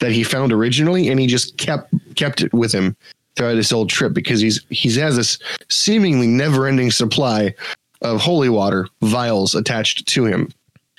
that 0.00 0.12
he 0.12 0.22
found 0.24 0.52
originally 0.52 1.08
and 1.08 1.18
he 1.20 1.26
just 1.26 1.56
kept 1.58 1.92
kept 2.16 2.40
it 2.42 2.52
with 2.52 2.72
him 2.72 2.96
throughout 3.36 3.54
this 3.54 3.70
whole 3.70 3.86
trip 3.86 4.12
because 4.14 4.40
he's 4.40 4.64
he's 4.70 4.96
has 4.96 5.16
this 5.16 5.38
seemingly 5.68 6.26
never 6.26 6.66
ending 6.66 6.90
supply 6.90 7.54
of 8.02 8.20
holy 8.20 8.48
water 8.48 8.88
vials 9.02 9.54
attached 9.54 10.06
to 10.08 10.24
him. 10.24 10.48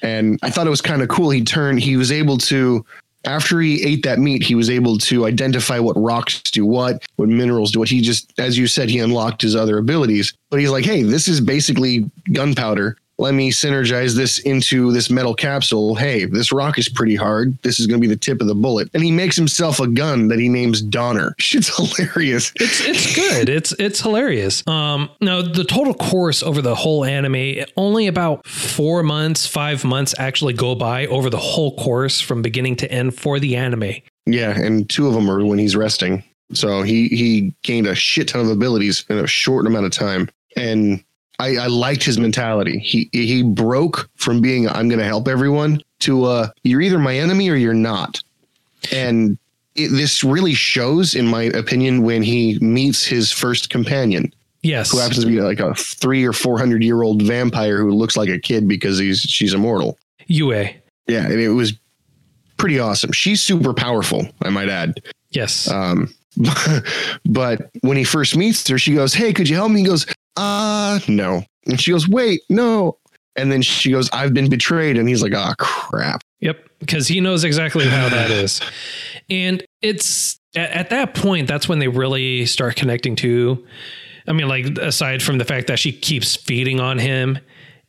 And 0.03 0.37
I 0.43 0.49
thought 0.49 0.67
it 0.67 0.69
was 0.69 0.81
kind 0.81 1.01
of 1.01 1.07
cool. 1.07 1.29
He 1.29 1.43
turned 1.43 1.79
he 1.79 1.97
was 1.97 2.11
able 2.11 2.37
to 2.39 2.85
after 3.25 3.61
he 3.61 3.83
ate 3.83 4.03
that 4.03 4.19
meat, 4.19 4.43
he 4.43 4.55
was 4.55 4.69
able 4.69 4.97
to 4.97 5.25
identify 5.25 5.79
what 5.79 5.95
rocks 5.95 6.41
do 6.41 6.65
what, 6.65 7.03
what 7.15 7.29
minerals 7.29 7.71
do 7.71 7.79
what. 7.79 7.89
He 7.89 8.01
just, 8.01 8.33
as 8.37 8.57
you 8.57 8.67
said, 8.67 8.89
he 8.89 8.99
unlocked 8.99 9.41
his 9.41 9.55
other 9.55 9.77
abilities. 9.77 10.33
But 10.49 10.59
he's 10.59 10.71
like, 10.71 10.85
hey, 10.85 11.03
this 11.03 11.27
is 11.27 11.39
basically 11.39 12.09
gunpowder. 12.33 12.97
Let 13.19 13.35
me 13.35 13.51
synergize 13.51 14.15
this 14.15 14.39
into 14.39 14.91
this 14.91 15.09
metal 15.09 15.35
capsule. 15.35 15.95
Hey, 15.95 16.25
this 16.25 16.51
rock 16.51 16.79
is 16.79 16.89
pretty 16.89 17.15
hard. 17.15 17.57
This 17.61 17.79
is 17.79 17.85
going 17.85 18.01
to 18.01 18.07
be 18.07 18.11
the 18.11 18.19
tip 18.19 18.41
of 18.41 18.47
the 18.47 18.55
bullet. 18.55 18.89
And 18.93 19.03
he 19.03 19.11
makes 19.11 19.35
himself 19.35 19.79
a 19.79 19.87
gun 19.87 20.29
that 20.29 20.39
he 20.39 20.49
names 20.49 20.81
Donner. 20.81 21.35
Shit's 21.39 21.75
hilarious. 21.75 22.51
It's 22.55 22.81
it's 22.81 23.15
good. 23.15 23.49
It's 23.49 23.71
it's 23.73 24.01
hilarious. 24.01 24.65
Um 24.67 25.09
now 25.21 25.41
the 25.41 25.63
total 25.63 25.93
course 25.93 26.41
over 26.41 26.61
the 26.61 26.75
whole 26.75 27.05
anime, 27.05 27.65
only 27.77 28.07
about 28.07 28.47
four 28.47 29.03
months, 29.03 29.45
five 29.45 29.83
months 29.85 30.15
actually 30.17 30.53
go 30.53 30.75
by 30.75 31.05
over 31.07 31.29
the 31.29 31.37
whole 31.37 31.75
course 31.77 32.19
from 32.19 32.41
beginning 32.41 32.77
to 32.77 32.91
end 32.91 33.15
for 33.15 33.39
the 33.39 33.55
anime. 33.55 33.93
Yeah, 34.25 34.57
and 34.57 34.89
two 34.89 35.07
of 35.07 35.13
them 35.13 35.29
are 35.29 35.45
when 35.45 35.59
he's 35.59 35.75
resting. 35.75 36.23
So 36.53 36.81
he 36.81 37.07
he 37.09 37.53
gained 37.63 37.87
a 37.87 37.95
shit 37.95 38.29
ton 38.29 38.41
of 38.41 38.49
abilities 38.49 39.05
in 39.09 39.17
a 39.17 39.27
short 39.27 39.65
amount 39.67 39.85
of 39.85 39.91
time, 39.91 40.29
and 40.55 41.03
I, 41.43 41.63
I 41.63 41.67
liked 41.67 42.03
his 42.03 42.17
mentality. 42.17 42.79
He 42.79 43.09
he 43.11 43.43
broke 43.43 44.09
from 44.15 44.41
being 44.41 44.67
I'm 44.69 44.87
going 44.89 44.99
to 44.99 45.05
help 45.05 45.27
everyone 45.27 45.81
to 45.99 46.25
uh 46.25 46.49
you're 46.63 46.81
either 46.81 46.99
my 46.99 47.15
enemy 47.17 47.49
or 47.49 47.55
you're 47.55 47.73
not, 47.73 48.21
and 48.91 49.37
it, 49.75 49.89
this 49.89 50.23
really 50.23 50.53
shows, 50.53 51.15
in 51.15 51.25
my 51.27 51.43
opinion, 51.43 52.03
when 52.03 52.21
he 52.23 52.59
meets 52.59 53.03
his 53.05 53.31
first 53.31 53.69
companion, 53.69 54.31
Yes. 54.61 54.91
who 54.91 54.99
happens 54.99 55.19
to 55.21 55.25
be 55.27 55.41
like 55.41 55.59
a 55.59 55.73
three 55.75 56.23
or 56.25 56.33
four 56.33 56.57
hundred 56.57 56.83
year 56.83 57.01
old 57.01 57.21
vampire 57.23 57.79
who 57.79 57.91
looks 57.91 58.15
like 58.15 58.29
a 58.29 58.39
kid 58.39 58.67
because 58.67 58.97
he's 58.99 59.19
she's 59.21 59.53
immortal. 59.53 59.97
Yue. 60.27 60.69
Yeah, 61.07 61.25
and 61.25 61.39
it 61.39 61.49
was 61.49 61.73
pretty 62.57 62.79
awesome. 62.79 63.11
She's 63.11 63.41
super 63.41 63.73
powerful, 63.73 64.25
I 64.41 64.49
might 64.49 64.69
add. 64.69 65.01
Yes. 65.31 65.67
Um, 65.69 66.13
but 67.25 67.69
when 67.81 67.97
he 67.97 68.03
first 68.03 68.35
meets 68.37 68.67
her, 68.69 68.77
she 68.77 68.93
goes, 68.93 69.13
Hey, 69.13 69.33
could 69.33 69.49
you 69.49 69.55
help 69.55 69.71
me? 69.71 69.81
He 69.81 69.85
goes, 69.85 70.05
Uh, 70.35 70.99
no. 71.07 71.43
And 71.65 71.79
she 71.79 71.91
goes, 71.91 72.07
Wait, 72.07 72.41
no. 72.49 72.97
And 73.35 73.51
then 73.51 73.61
she 73.61 73.91
goes, 73.91 74.09
I've 74.11 74.33
been 74.33 74.49
betrayed. 74.49 74.97
And 74.97 75.07
he's 75.07 75.21
like, 75.23 75.33
Ah, 75.33 75.55
crap. 75.57 76.21
Yep, 76.39 76.57
because 76.79 77.07
he 77.07 77.21
knows 77.21 77.43
exactly 77.43 77.85
how 77.87 78.09
that 78.09 78.29
is. 78.43 78.61
And 79.29 79.63
it's 79.81 80.39
at, 80.55 80.71
at 80.71 80.89
that 80.89 81.13
point 81.13 81.47
that's 81.47 81.67
when 81.69 81.79
they 81.79 81.87
really 81.87 82.45
start 82.45 82.75
connecting 82.75 83.15
to 83.17 83.65
I 84.27 84.33
mean 84.33 84.47
like 84.47 84.65
aside 84.77 85.21
from 85.21 85.37
the 85.37 85.45
fact 85.45 85.67
that 85.67 85.79
she 85.79 85.91
keeps 85.91 86.35
feeding 86.35 86.79
on 86.79 86.97
him 86.97 87.39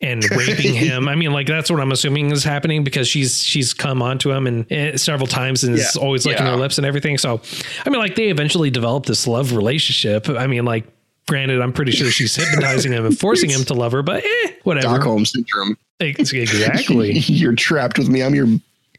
and 0.00 0.28
raping 0.36 0.74
him. 0.74 1.08
I 1.08 1.14
mean 1.14 1.32
like 1.32 1.46
that's 1.46 1.70
what 1.70 1.80
I'm 1.80 1.92
assuming 1.92 2.30
is 2.32 2.44
happening 2.44 2.84
because 2.84 3.08
she's 3.08 3.42
she's 3.42 3.72
come 3.72 4.02
onto 4.02 4.30
him 4.30 4.46
and, 4.46 4.66
and 4.70 5.00
several 5.00 5.26
times 5.26 5.64
and 5.64 5.74
is 5.74 5.96
always 5.96 6.26
licking 6.26 6.46
her 6.46 6.56
lips 6.56 6.78
and 6.78 6.86
everything. 6.86 7.18
So 7.18 7.40
I 7.84 7.90
mean 7.90 8.00
like 8.00 8.14
they 8.14 8.28
eventually 8.28 8.70
develop 8.70 9.06
this 9.06 9.26
love 9.26 9.52
relationship. 9.52 10.28
I 10.28 10.46
mean 10.46 10.64
like 10.64 10.86
granted 11.26 11.60
I'm 11.60 11.72
pretty 11.72 11.92
sure 11.92 12.10
she's 12.10 12.34
hypnotizing 12.34 12.92
him 12.92 13.06
and 13.06 13.18
forcing 13.18 13.50
him 13.50 13.64
to 13.64 13.74
love 13.74 13.92
her, 13.92 14.02
but 14.02 14.24
eh, 14.24 14.52
whatever. 14.62 14.88
Stockholm 14.88 15.24
syndrome. 15.24 15.76
Exactly. 16.00 17.12
You're 17.18 17.54
trapped 17.54 17.98
with 17.98 18.08
me. 18.08 18.22
I'm 18.22 18.34
your 18.34 18.48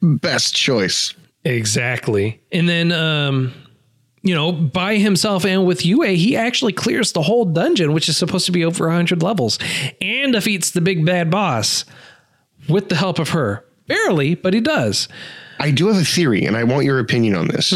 best 0.01 0.55
choice. 0.55 1.13
Exactly. 1.43 2.41
And 2.51 2.67
then 2.67 2.91
um 2.91 3.53
you 4.25 4.33
know, 4.33 4.51
by 4.51 4.97
himself 4.97 5.45
and 5.45 5.67
with 5.67 5.85
Yue, 5.85 6.01
he 6.01 6.35
actually 6.35 6.73
clears 6.73 7.11
the 7.11 7.21
whole 7.21 7.45
dungeon, 7.45 7.93
which 7.93 8.09
is 8.09 8.17
supposed 8.17 8.47
to 8.47 8.51
be 8.51 8.65
over 8.65 8.87
100 8.87 9.21
levels, 9.21 9.59
and 10.01 10.33
defeats 10.33 10.71
the 10.71 10.81
big 10.81 11.05
bad 11.05 11.29
boss 11.29 11.85
with 12.67 12.89
the 12.89 12.95
help 12.95 13.19
of 13.19 13.29
her. 13.29 13.63
Barely, 13.85 14.33
but 14.33 14.55
he 14.55 14.61
does. 14.61 15.07
I 15.59 15.69
do 15.69 15.87
have 15.87 16.01
a 16.01 16.03
theory, 16.03 16.43
and 16.43 16.57
I 16.57 16.63
want 16.63 16.85
your 16.85 16.97
opinion 16.97 17.35
on 17.35 17.49
this. 17.49 17.71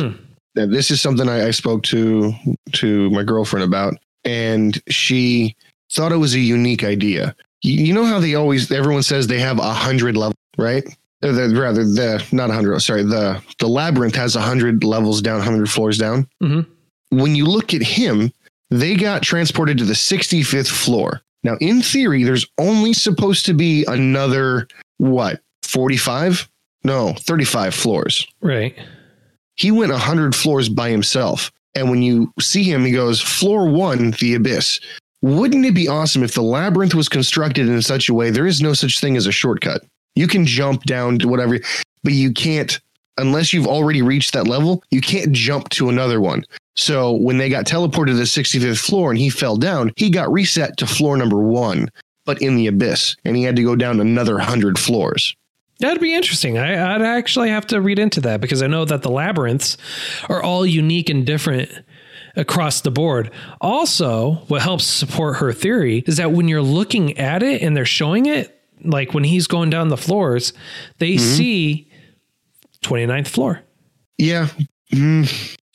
Now, 0.56 0.66
this 0.66 0.90
is 0.90 1.00
something 1.00 1.30
I, 1.30 1.48
I 1.48 1.52
spoke 1.52 1.84
to 1.84 2.34
to 2.74 3.12
my 3.12 3.22
girlfriend 3.22 3.64
about, 3.64 3.94
and 4.26 4.82
she 4.90 5.56
thought 5.92 6.12
it 6.12 6.18
was 6.18 6.34
a 6.36 6.40
unique 6.40 6.84
idea. 6.84 7.36
You, 7.62 7.94
know 7.94 8.06
how 8.06 8.20
they 8.20 8.36
always 8.36 8.72
everyone 8.72 9.04
says 9.04 9.28
they 9.28 9.40
have 9.40 9.60
a 9.60 9.74
hundred 9.74 10.16
levels, 10.16 10.36
right? 10.58 10.84
Or 11.22 11.34
the, 11.34 11.50
rather, 11.60 11.84
the 11.84 12.26
not 12.32 12.50
a 12.50 12.54
hundred. 12.54 12.80
Sorry, 12.80 13.04
the 13.04 13.42
the 13.60 13.68
labyrinth 13.68 14.16
has 14.16 14.36
a 14.38 14.42
hundred 14.42 14.84
levels 14.84 15.22
down, 15.22 15.42
hundred 15.42 15.70
floors 15.70 15.98
down. 15.98 16.28
Mhm. 16.42 16.66
When 17.10 17.36
you 17.36 17.46
look 17.46 17.74
at 17.74 17.82
him, 17.82 18.32
they 18.70 18.96
got 18.96 19.22
transported 19.24 19.78
to 19.80 19.84
the 19.86 19.96
sixty 19.96 20.42
fifth 20.44 20.70
floor. 20.70 21.22
Now, 21.44 21.58
in 21.60 21.82
theory, 21.82 22.24
there's 22.24 22.46
only 22.58 22.94
supposed 22.94 23.46
to 23.48 23.54
be 23.54 23.84
another 23.86 24.68
what 24.98 25.42
forty 25.64 25.98
five? 25.98 26.48
No, 26.86 27.12
thirty 27.20 27.44
five 27.46 27.74
floors 27.76 28.26
Right. 28.42 28.74
he 29.56 29.70
went 29.72 29.92
100 29.92 30.34
floors 30.34 30.70
by 30.70 30.90
himself. 30.90 31.52
And 31.76 31.90
when 31.90 32.02
you 32.02 32.32
see 32.40 32.64
him, 32.64 32.84
he 32.84 32.92
goes, 32.92 33.22
Floor 33.22 33.70
one, 33.70 34.12
the 34.20 34.36
abyss. 34.36 34.80
Wouldn't 35.22 35.66
it 35.66 35.76
be 35.76 35.88
awesome 35.88 36.24
if 36.24 36.34
the 36.34 36.42
labyrinth 36.42 36.96
was 36.96 37.10
constructed 37.10 37.68
in 37.68 37.82
such 37.82 38.08
a 38.08 38.14
way 38.14 38.30
there 38.30 38.48
is 38.48 38.62
no 38.62 38.74
such 38.74 39.00
thing 39.00 39.18
as 39.18 39.28
a 39.28 39.32
shortcut? 39.32 39.84
You 40.16 40.28
can 40.28 40.46
jump 40.46 40.84
down 40.84 41.20
to 41.20 41.28
whatever, 41.28 41.60
but 42.04 42.14
you 42.14 42.32
can't, 42.32 42.80
unless 43.18 43.52
you've 43.52 43.68
already 43.68 44.02
reached 44.02 44.34
that 44.34 44.48
level, 44.48 44.84
you 44.92 45.02
can't 45.02 45.32
jump 45.34 45.70
to 45.70 45.90
another 45.90 46.22
one. 46.22 46.46
So 46.76 47.12
when 47.12 47.38
they 47.38 47.50
got 47.50 47.66
teleported 47.66 48.08
to 48.08 48.14
the 48.14 48.24
65th 48.24 48.80
floor 48.80 49.12
and 49.12 49.20
he 49.20 49.30
fell 49.30 49.58
down, 49.58 49.92
he 49.98 50.10
got 50.10 50.32
reset 50.32 50.78
to 50.78 50.88
floor 50.88 51.18
number 51.18 51.40
one, 51.40 51.90
but 52.26 52.42
in 52.42 52.56
the 52.56 52.68
abyss. 52.68 53.18
And 53.26 53.36
he 53.36 53.44
had 53.44 53.58
to 53.58 53.64
go 53.64 53.76
down 53.76 54.00
another 54.00 54.36
100 54.36 54.80
floors. 54.80 55.36
That'd 55.80 56.02
be 56.02 56.14
interesting. 56.14 56.58
I, 56.58 56.96
I'd 56.96 57.02
actually 57.02 57.50
have 57.50 57.66
to 57.68 57.80
read 57.82 58.00
into 58.00 58.20
that 58.22 58.42
because 58.42 58.62
I 58.62 58.68
know 58.68 58.84
that 58.86 59.02
the 59.02 59.10
labyrinths 59.10 59.78
are 60.28 60.44
all 60.44 60.66
unique 60.66 61.10
and 61.10 61.26
different 61.26 61.72
across 62.36 62.82
the 62.82 62.92
board. 62.92 63.32
Also, 63.62 64.36
what 64.50 64.62
helps 64.62 64.86
support 64.86 65.38
her 65.38 65.54
theory 65.54 66.04
is 66.06 66.18
that 66.18 66.32
when 66.34 66.48
you're 66.48 66.62
looking 66.62 67.18
at 67.18 67.44
it 67.44 67.62
and 67.62 67.76
they're 67.78 67.86
showing 67.86 68.26
it, 68.26 68.60
like 68.84 69.14
when 69.14 69.24
he's 69.24 69.48
going 69.48 69.70
down 69.70 69.88
the 69.90 69.98
floors, 69.98 70.54
they 71.00 71.14
mm-hmm. 71.14 71.36
see 71.36 71.92
29th 72.84 73.28
floor 73.28 73.62
Yeah. 74.18 74.48
Mm. 74.94 75.30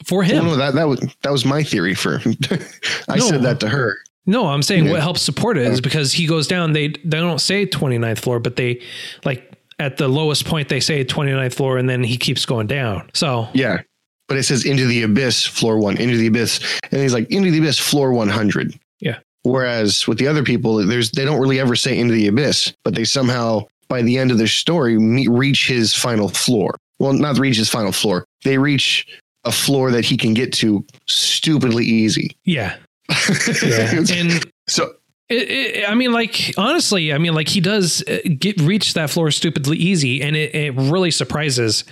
for 0.04 0.20
Well, 0.20 0.28
him. 0.28 0.44
no, 0.46 0.56
that 0.56 0.74
that 0.74 0.88
was 0.88 1.00
that 1.22 1.30
was 1.32 1.44
my 1.44 1.62
theory 1.62 1.94
for. 1.94 2.20
I 3.08 3.16
No. 3.16 3.28
said 3.28 3.42
that 3.42 3.60
to 3.60 3.68
her. 3.68 3.96
No, 4.26 4.46
I'm 4.46 4.62
saying 4.62 4.86
Yeah. 4.86 4.92
what 4.92 5.00
helps 5.02 5.20
support 5.22 5.58
it 5.58 5.66
is 5.66 5.80
because 5.82 6.12
he 6.12 6.26
goes 6.26 6.46
down. 6.46 6.72
They 6.72 6.88
they 6.88 7.18
don't 7.18 7.40
say 7.40 7.66
29th 7.66 8.18
floor, 8.18 8.40
but 8.40 8.56
they 8.56 8.80
like 9.24 9.53
at 9.78 9.96
the 9.96 10.08
lowest 10.08 10.44
point 10.44 10.68
they 10.68 10.80
say 10.80 11.04
29th 11.04 11.54
floor, 11.54 11.78
and 11.78 11.88
then 11.88 12.02
he 12.02 12.16
keeps 12.16 12.46
going 12.46 12.66
down. 12.66 13.10
So 13.14 13.48
Yeah. 13.54 13.82
But 14.26 14.38
it 14.38 14.44
says 14.44 14.64
into 14.64 14.86
the 14.86 15.02
abyss, 15.02 15.44
floor 15.44 15.78
one, 15.78 15.98
into 15.98 16.16
the 16.16 16.28
abyss. 16.28 16.58
And 16.90 17.02
he's 17.02 17.12
like, 17.12 17.30
into 17.30 17.50
the 17.50 17.58
abyss, 17.58 17.78
floor 17.78 18.12
100. 18.14 18.72
Yeah. 19.00 19.18
Whereas 19.42 20.08
with 20.08 20.16
the 20.16 20.26
other 20.26 20.42
people, 20.42 20.76
there's 20.86 21.10
they 21.10 21.26
don't 21.26 21.40
really 21.40 21.60
ever 21.60 21.76
say 21.76 21.98
into 21.98 22.14
the 22.14 22.28
abyss, 22.28 22.72
but 22.84 22.94
they 22.94 23.04
somehow, 23.04 23.64
by 23.88 24.00
the 24.00 24.16
end 24.16 24.30
of 24.30 24.38
their 24.38 24.46
story, 24.46 24.98
meet, 24.98 25.28
reach 25.28 25.68
his 25.68 25.94
final 25.94 26.30
floor. 26.30 26.74
Well, 26.98 27.12
not 27.12 27.38
reach 27.38 27.58
his 27.58 27.68
final 27.68 27.92
floor. 27.92 28.24
They 28.44 28.56
reach 28.56 29.06
a 29.44 29.52
floor 29.52 29.90
that 29.90 30.06
he 30.06 30.16
can 30.16 30.32
get 30.32 30.54
to 30.54 30.86
stupidly 31.06 31.84
easy. 31.84 32.34
yeah, 32.44 32.76
yeah, 33.62 34.02
and 34.10 34.50
so 34.66 34.94
It, 35.28 35.50
it, 35.50 35.88
I 35.88 35.94
mean, 35.94 36.12
like 36.12 36.52
honestly, 36.58 37.12
I 37.12 37.18
mean, 37.18 37.34
like 37.34 37.48
he 37.48 37.60
does 37.60 38.02
uh, 38.06 38.18
get 38.38 38.60
reach 38.60 38.94
that 38.94 39.10
floor 39.10 39.30
stupidly 39.30 39.78
easy, 39.78 40.22
and 40.22 40.36
it, 40.36 40.54
it 40.54 40.74
really 40.74 41.10
surprises 41.10 41.84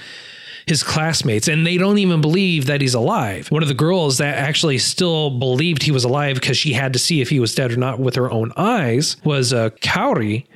his 0.67 0.83
classmates, 0.83 1.49
and 1.49 1.67
they 1.67 1.77
don't 1.77 1.99
even 1.99 2.21
believe 2.21 2.67
that 2.67 2.81
he's 2.81 2.95
alive. 2.95 3.51
One 3.51 3.62
of 3.62 3.69
the 3.69 3.75
girls 3.75 4.19
that 4.19 4.37
actually 4.37 4.79
still 4.79 5.39
believed 5.39 5.83
he 5.83 5.91
was 5.91 6.05
alive 6.05 6.35
because 6.37 6.57
she 6.57 6.73
had 6.73 6.93
to 6.93 6.99
see 6.99 7.21
if 7.21 7.31
he 7.31 7.41
was 7.41 7.55
dead 7.55 7.73
or 7.73 7.77
not 7.77 7.99
with 7.99 8.15
her 8.17 8.31
own 8.31 8.53
eyes 8.57 9.17
was 9.25 9.53
uh, 9.53 9.71
Kaori. 9.81 10.47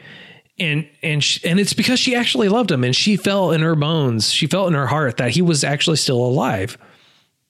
And 0.59 0.88
and 1.02 1.23
sh 1.23 1.45
and 1.45 1.61
it's 1.61 1.75
because 1.75 2.00
she 2.00 2.14
actually 2.14 2.49
loved 2.49 2.71
him, 2.71 2.83
and 2.83 2.97
she 2.97 3.16
felt 3.16 3.54
in 3.54 3.61
her 3.61 3.75
bones, 3.75 4.33
she 4.33 4.47
felt 4.47 4.68
in 4.68 4.75
her 4.75 4.87
heart 4.87 5.18
that 5.18 5.30
he 5.30 5.42
was 5.42 5.64
actually 5.64 5.99
still 5.99 6.25
alive, 6.25 6.78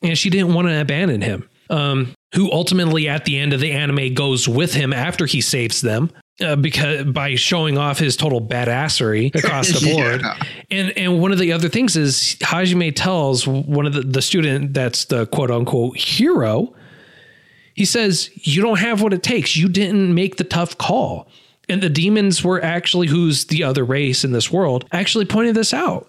and 0.03 0.19
she 0.19 0.29
didn't 0.29 0.55
want 0.55 0.67
to 0.67 0.81
abandon 0.81 1.21
him 1.21 1.49
um, 1.71 2.16
who 2.35 2.51
ultimately 2.53 3.09
at 3.09 3.25
the 3.25 3.39
end 3.39 3.53
of 3.53 3.61
the 3.61 3.73
anime 3.73 4.15
goes 4.15 4.49
with 4.49 4.75
him 4.75 4.93
after 4.93 5.27
he 5.27 5.41
saves 5.41 5.81
them 5.81 6.11
uh, 6.41 6.57
because 6.57 7.05
by 7.05 7.35
showing 7.35 7.79
off 7.79 7.99
his 7.99 8.17
total 8.17 8.41
badassery 8.41 9.35
across 9.45 9.69
the 9.69 9.95
board. 9.95 10.21
Yeah. 10.21 10.43
And 10.71 10.91
and 10.99 11.21
one 11.21 11.33
of 11.33 11.39
the 11.39 11.53
other 11.53 11.69
things 11.69 11.97
is 11.97 12.37
Hajime 12.41 12.95
tells 12.95 13.47
one 13.47 13.87
of 13.87 13.93
the, 13.93 14.03
the 14.03 14.23
student 14.23 14.75
that's 14.75 15.07
the 15.07 15.27
quote 15.27 15.51
unquote 15.51 15.97
hero. 15.97 16.75
He 17.75 17.85
says, 17.85 18.31
You 18.35 18.63
don't 18.63 18.79
have 18.79 19.03
what 19.03 19.13
it 19.13 19.23
takes. 19.23 19.57
You 19.57 19.69
didn't 19.69 20.15
make 20.15 20.37
the 20.37 20.45
tough 20.45 20.77
call. 20.79 21.29
And 21.69 21.83
the 21.83 21.91
demons 21.91 22.45
were 22.45 22.63
actually 22.63 23.09
who's 23.09 23.47
the 23.47 23.65
other 23.65 23.85
race 23.85 24.25
in 24.25 24.33
this 24.33 24.53
world 24.53 24.87
actually 24.93 25.25
pointed 25.25 25.57
this 25.57 25.75
out 25.75 26.09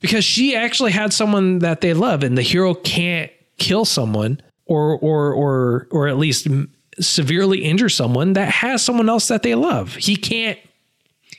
because 0.00 0.24
she 0.24 0.56
actually 0.56 0.92
had 0.92 1.12
someone 1.12 1.58
that 1.58 1.82
they 1.82 1.92
love 1.92 2.22
and 2.22 2.36
the 2.36 2.42
hero 2.42 2.72
can't 2.72 3.30
kill 3.58 3.84
someone 3.84 4.40
or 4.66 4.98
or 4.98 5.32
or 5.32 5.88
or 5.90 6.08
at 6.08 6.18
least 6.18 6.48
severely 6.98 7.64
injure 7.64 7.88
someone 7.88 8.32
that 8.34 8.48
has 8.48 8.82
someone 8.82 9.08
else 9.08 9.28
that 9.28 9.42
they 9.42 9.54
love 9.54 9.94
he 9.96 10.16
can't 10.16 10.58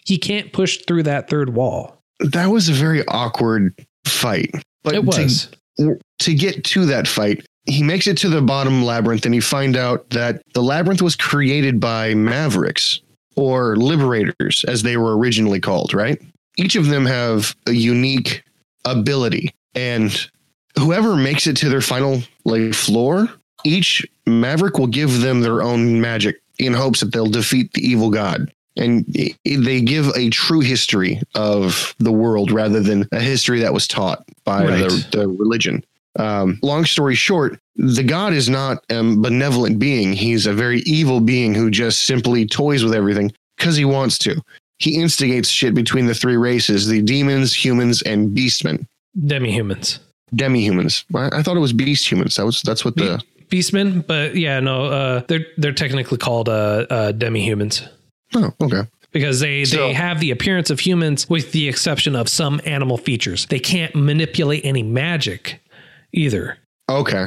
he 0.06 0.18
can't 0.18 0.54
push 0.54 0.78
through 0.86 1.04
that 1.04 1.30
third 1.30 1.54
wall 1.54 1.98
that 2.20 2.48
was 2.48 2.70
a 2.70 2.74
very 2.74 3.06
awkward 3.08 3.74
fight. 4.06 4.52
But 4.84 4.96
it 4.96 5.06
was 5.06 5.50
to, 5.78 6.00
to 6.20 6.34
get 6.34 6.64
to 6.66 6.86
that 6.86 7.08
fight, 7.08 7.46
he 7.66 7.84
makes 7.84 8.08
it 8.08 8.18
to 8.20 8.30
the 8.30 8.42
bottom 8.42 8.84
labyrinth 8.84 9.26
and 9.26 9.36
you 9.36 9.42
find 9.42 9.76
out 9.76 10.10
that 10.12 10.42
the 10.54 10.64
labyrinth 10.64 11.02
was 11.02 11.16
created 11.16 11.80
by 11.80 12.14
mavericks 12.14 13.02
or 13.36 13.76
liberators, 13.76 14.66
as 14.68 14.84
they 14.84 14.98
were 14.98 15.18
originally 15.18 15.60
called, 15.60 15.94
right? 15.94 16.20
Each 16.58 16.76
of 16.76 16.88
them 16.88 17.06
have 17.06 17.56
a 17.68 17.72
unique 17.72 18.44
ability. 18.86 19.54
And 19.76 20.30
whoever 20.78 21.16
makes 21.16 21.48
it 21.48 21.58
to 21.58 21.70
their 21.70 21.82
final 21.82 22.22
like 22.46 22.74
floor, 22.74 23.28
each 23.64 24.06
maverick 24.26 24.78
will 24.78 24.88
give 24.88 25.22
them 25.22 25.42
their 25.42 25.62
own 25.62 26.00
magic 26.00 26.42
in 26.60 26.74
hopes 26.74 27.00
that 27.02 27.12
they'll 27.12 27.26
defeat 27.28 27.74
the 27.74 27.82
evil 27.88 28.10
god. 28.10 28.52
And 28.76 29.06
they 29.44 29.82
give 29.82 30.10
a 30.16 30.30
true 30.30 30.60
history 30.60 31.20
of 31.34 31.96
the 31.98 32.12
world 32.12 32.52
rather 32.52 32.80
than 32.80 33.08
a 33.12 33.20
history 33.20 33.60
that 33.62 33.74
was 33.74 33.88
taught 33.88 34.24
by 34.44 34.66
Right. 34.66 34.80
the, 34.90 35.08
the 35.12 35.28
religion. 35.28 35.84
Um, 36.20 36.60
long 36.62 36.86
story 36.86 37.16
short, 37.16 37.60
the 37.76 38.04
god 38.04 38.34
is 38.34 38.50
not 38.50 38.84
a 38.90 39.02
benevolent 39.16 39.80
being. 39.80 40.14
He's 40.14 40.46
a 40.46 40.54
very 40.54 40.80
evil 40.82 41.20
being 41.22 41.54
who 41.56 41.72
just 41.72 42.06
simply 42.06 42.46
toys 42.46 42.84
with 42.84 42.94
everything 42.94 43.32
because 43.58 43.76
he 43.76 43.86
wants 43.86 44.18
to. 44.20 44.42
He 44.80 45.00
instigates 45.02 45.50
shit 45.50 45.74
between 45.74 46.06
the 46.06 46.14
three 46.16 46.38
races 46.38 46.88
the 46.88 47.02
demons, 47.02 47.54
humans, 47.54 48.04
and 48.04 48.36
beastmen. 48.38 48.86
Demi-humans 50.36 51.04
Demi-humans. 51.10 51.34
I, 51.34 51.40
I 51.40 51.44
thought 51.44 51.58
it 51.58 51.62
was 51.62 51.74
beast 51.74 52.10
humans. 52.12 52.36
That 52.36 52.46
was 52.46 52.62
that's 52.62 52.84
what 52.86 52.96
the 52.96 53.22
beastmen 53.50 54.06
but 54.06 54.36
yeah 54.36 54.60
no 54.60 54.86
uh 54.86 55.22
they're 55.30 55.46
they're 55.58 55.72
technically 55.74 56.18
called 56.18 56.50
uh, 56.50 56.86
uh 56.90 57.12
demi-humans 57.14 57.88
oh 58.36 58.52
okay. 58.62 58.82
because 59.14 59.40
they 59.40 59.64
So- 59.64 59.78
they 59.78 59.94
have 59.94 60.20
the 60.20 60.32
appearance 60.32 60.70
of 60.70 60.82
humans 60.82 61.30
with 61.30 61.54
the 61.54 61.70
exception 61.70 62.14
of 62.16 62.28
some 62.28 62.60
animal 62.66 62.98
features 62.98 63.46
they 63.46 63.60
can't 63.60 63.96
manipulate 63.96 64.66
any 64.66 64.84
magic 64.84 65.62
either 66.12 66.58
Okay. 66.90 67.26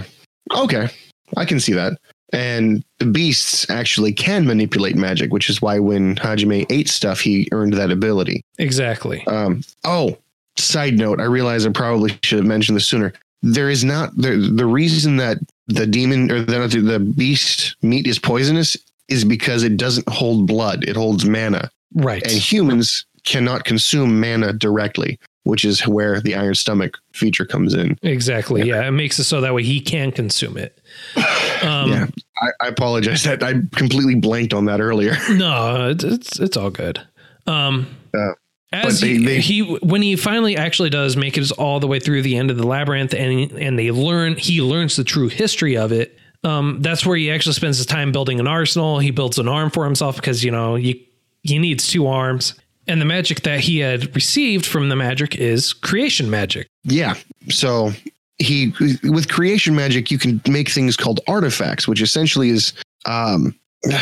Okay. 0.56 0.88
I 1.36 1.44
can 1.44 1.60
see 1.60 1.74
that. 1.74 1.92
And 2.32 2.82
the 2.98 3.04
beasts 3.06 3.68
actually 3.68 4.12
can 4.12 4.46
manipulate 4.46 4.96
magic, 4.96 5.32
which 5.32 5.50
is 5.50 5.60
why 5.60 5.78
when 5.78 6.16
Hajime 6.16 6.64
ate 6.70 6.88
stuff, 6.88 7.20
he 7.20 7.46
earned 7.52 7.74
that 7.74 7.90
ability. 7.90 8.40
exactly 8.58 9.22
Um, 9.26 9.62
oh, 9.84 10.16
side 10.62 10.98
note, 10.98 11.20
I 11.20 11.24
realize 11.24 11.66
I 11.66 11.70
probably 11.70 12.16
should 12.22 12.38
have 12.38 12.46
mentioned 12.46 12.76
this 12.76 12.88
sooner. 12.88 13.12
There 13.42 13.70
is 13.70 13.84
not 13.84 14.14
the 14.16 14.36
the 14.52 14.66
reason 14.66 15.16
that 15.16 15.38
the 15.66 15.86
demon 15.86 16.30
or 16.30 16.42
the 16.42 16.80
the 16.80 17.00
beast 17.00 17.76
meat 17.82 18.06
is 18.06 18.18
poisonous 18.18 18.76
is 19.08 19.24
because 19.24 19.62
it 19.62 19.76
doesn't 19.76 20.08
hold 20.08 20.46
blood; 20.46 20.84
it 20.84 20.96
holds 20.96 21.24
mana, 21.24 21.70
right 21.94 22.22
and 22.22 22.32
humans 22.32 23.06
cannot 23.24 23.64
consume 23.64 24.20
mana 24.20 24.52
directly, 24.52 25.18
which 25.44 25.64
is 25.64 25.86
where 25.86 26.20
the 26.20 26.34
iron 26.34 26.54
stomach 26.54 26.98
feature 27.12 27.44
comes 27.44 27.74
in. 27.74 27.98
Exactly. 28.02 28.62
Yeah. 28.62 28.86
It 28.86 28.92
makes 28.92 29.18
it 29.18 29.24
so 29.24 29.40
that 29.42 29.52
way 29.54 29.62
he 29.62 29.80
can 29.80 30.12
consume 30.12 30.56
it. 30.56 30.78
Um, 31.62 31.90
yeah, 31.90 32.06
I, 32.40 32.48
I 32.62 32.68
apologize 32.68 33.22
that 33.24 33.42
I 33.42 33.52
completely 33.76 34.14
blanked 34.14 34.54
on 34.54 34.64
that 34.64 34.80
earlier. 34.80 35.12
No, 35.30 35.90
it's, 35.90 36.02
it's 36.02 36.40
it's 36.40 36.56
all 36.56 36.70
good. 36.70 36.98
Um, 37.46 37.86
Uh, 38.14 38.32
as 38.72 39.00
they- 39.00 39.08
he, 39.14 39.24
they- 39.24 39.40
he 39.40 39.60
when 39.62 40.02
he 40.02 40.16
finally 40.16 40.56
actually 40.56 40.90
does 40.90 41.16
make 41.16 41.36
it 41.36 41.50
all 41.52 41.80
the 41.80 41.86
way 41.86 41.98
through 42.00 42.22
the 42.22 42.36
end 42.36 42.50
of 42.50 42.56
the 42.56 42.66
labyrinth, 42.66 43.14
and 43.14 43.50
and 43.52 43.78
they 43.78 43.90
learn 43.90 44.36
he 44.36 44.62
learns 44.62 44.96
the 44.96 45.04
true 45.04 45.28
history 45.28 45.76
of 45.76 45.92
it. 45.92 46.16
Um, 46.42 46.78
that's 46.80 47.04
where 47.04 47.16
he 47.16 47.30
actually 47.30 47.52
spends 47.52 47.76
his 47.76 47.86
time 47.86 48.12
building 48.12 48.40
an 48.40 48.46
arsenal. 48.46 48.98
He 48.98 49.10
builds 49.10 49.38
an 49.38 49.46
arm 49.48 49.70
for 49.70 49.84
himself 49.84 50.16
because 50.16 50.42
you 50.44 50.50
know 50.50 50.76
you 50.76 50.98
he 51.42 51.58
needs 51.58 51.88
two 51.88 52.06
arms. 52.06 52.54
And 52.86 53.00
the 53.00 53.04
magic 53.04 53.42
that 53.42 53.60
he 53.60 53.78
had 53.78 54.14
received 54.16 54.66
from 54.66 54.88
the 54.88 54.96
magic 54.96 55.36
is 55.36 55.72
creation 55.72 56.28
magic. 56.30 56.66
Yeah. 56.82 57.14
So 57.48 57.92
he 58.38 58.72
with 59.04 59.28
creation 59.28 59.76
magic, 59.76 60.10
you 60.10 60.18
can 60.18 60.40
make 60.48 60.70
things 60.70 60.96
called 60.96 61.20
artifacts, 61.28 61.86
which 61.86 62.00
essentially 62.02 62.48
is, 62.48 62.72
um, 63.06 63.54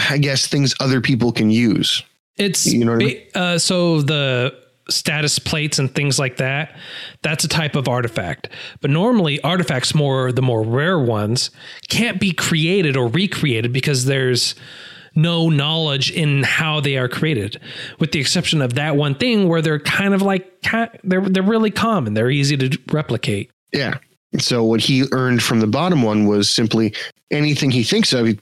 I 0.09 0.17
guess, 0.19 0.47
things 0.47 0.75
other 0.81 1.01
people 1.01 1.33
can 1.33 1.51
use. 1.51 2.03
It's 2.39 2.67
You 2.73 2.85
know 2.85 2.93
I 2.93 2.97
mean? 2.97 3.21
uh, 3.35 3.59
so 3.59 4.03
the 4.03 4.55
status 4.91 5.39
plates 5.39 5.79
and 5.79 5.95
things 5.95 6.19
like 6.19 6.39
that. 6.39 6.75
That's 7.23 7.45
a 7.45 7.49
type 7.49 7.77
of 7.77 7.89
artifact. 7.89 8.49
But 8.81 8.91
normally, 8.91 9.41
artifacts, 9.43 9.95
more 9.95 10.33
the 10.33 10.41
more 10.43 10.63
rare 10.63 10.99
ones, 10.99 11.51
can't 11.89 12.19
be 12.19 12.33
created 12.33 12.97
or 12.97 13.09
recreated 13.09 13.73
because 13.73 14.07
there's 14.07 14.55
no 15.15 15.49
knowledge 15.51 16.11
in 16.13 16.43
how 16.45 16.81
they 16.81 16.97
are 16.97 17.09
created, 17.09 17.61
with 17.99 18.13
the 18.13 18.21
exception 18.21 18.63
of 18.63 18.75
that 18.75 18.97
one 18.97 19.15
thing 19.15 19.49
where 19.49 19.61
they're 19.61 19.81
kind 19.81 20.15
of 20.15 20.23
like 20.23 20.63
they're 21.03 21.29
they're 21.29 21.43
really 21.43 21.71
common. 21.71 22.15
They're 22.15 22.31
easy 22.31 22.57
to 22.57 22.79
replicate. 22.93 23.51
Yeah. 23.73 23.99
So 24.39 24.63
what 24.65 24.81
he 24.81 25.05
earned 25.13 25.43
from 25.43 25.61
the 25.61 25.67
bottom 25.67 26.03
one 26.03 26.27
was 26.27 26.49
simply 26.51 26.95
anything 27.31 27.71
he 27.71 27.83
thinks 27.83 28.13
of, 28.13 28.27
he- 28.27 28.39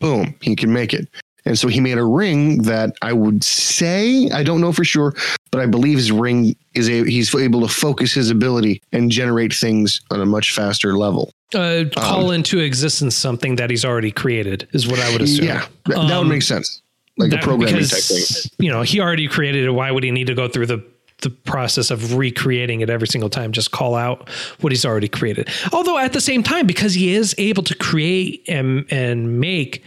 boom, 0.00 0.34
he 0.42 0.54
can 0.54 0.72
make 0.72 0.92
it. 0.92 1.08
And 1.44 1.58
so 1.58 1.68
he 1.68 1.80
made 1.80 1.96
a 1.98 2.04
ring 2.04 2.62
that 2.62 2.94
I 3.00 3.12
would 3.12 3.42
say, 3.44 4.28
I 4.30 4.42
don't 4.42 4.60
know 4.60 4.72
for 4.72 4.84
sure, 4.84 5.14
but 5.50 5.60
I 5.62 5.66
believe 5.66 5.96
his 5.98 6.12
ring 6.12 6.54
is 6.74 6.88
a 6.88 7.04
he's 7.04 7.34
able 7.34 7.60
to 7.62 7.68
focus 7.68 8.12
his 8.12 8.30
ability 8.30 8.82
and 8.92 9.10
generate 9.10 9.54
things 9.54 10.00
on 10.10 10.20
a 10.20 10.26
much 10.26 10.52
faster 10.52 10.96
level. 10.98 11.30
Uh, 11.54 11.84
call 11.96 12.30
into 12.32 12.58
existence 12.58 13.16
something 13.16 13.56
that 13.56 13.70
he's 13.70 13.84
already 13.84 14.10
created 14.10 14.68
is 14.72 14.86
what 14.86 14.98
I 15.00 15.10
would 15.12 15.22
assume. 15.22 15.46
Yeah, 15.46 15.60
that, 15.86 15.94
that 15.94 15.98
would 15.98 16.10
Um, 16.12 16.28
make 16.28 16.42
sense. 16.42 16.82
Like 17.16 17.28
a 17.32 17.36
That- 17.36 17.42
programming 17.44 17.76
because, 17.76 17.90
type 17.90 18.50
thing. 18.50 18.52
You 18.66 18.70
know, 18.70 18.82
he 18.82 19.00
already 19.00 19.26
created 19.28 19.64
it. 19.64 19.70
Why 19.70 19.90
would 19.90 20.04
he 20.04 20.10
need 20.10 20.26
to 20.26 20.34
go 20.34 20.48
through 20.48 20.66
the 20.66 20.82
the 21.22 21.30
process 21.30 21.90
of 21.90 22.14
recreating 22.14 22.80
it 22.80 22.88
every 22.88 23.08
single 23.08 23.28
time, 23.28 23.50
just 23.50 23.72
call 23.72 23.96
out 23.96 24.28
what 24.60 24.70
he's 24.70 24.84
already 24.84 25.08
created. 25.08 25.48
Although 25.72 25.98
at 25.98 26.12
the 26.12 26.20
same 26.20 26.44
time, 26.44 26.64
because 26.64 26.94
he 26.94 27.12
is 27.12 27.34
able 27.38 27.64
to 27.64 27.74
create 27.74 28.44
and 28.46 28.84
and 28.90 29.40
make 29.40 29.82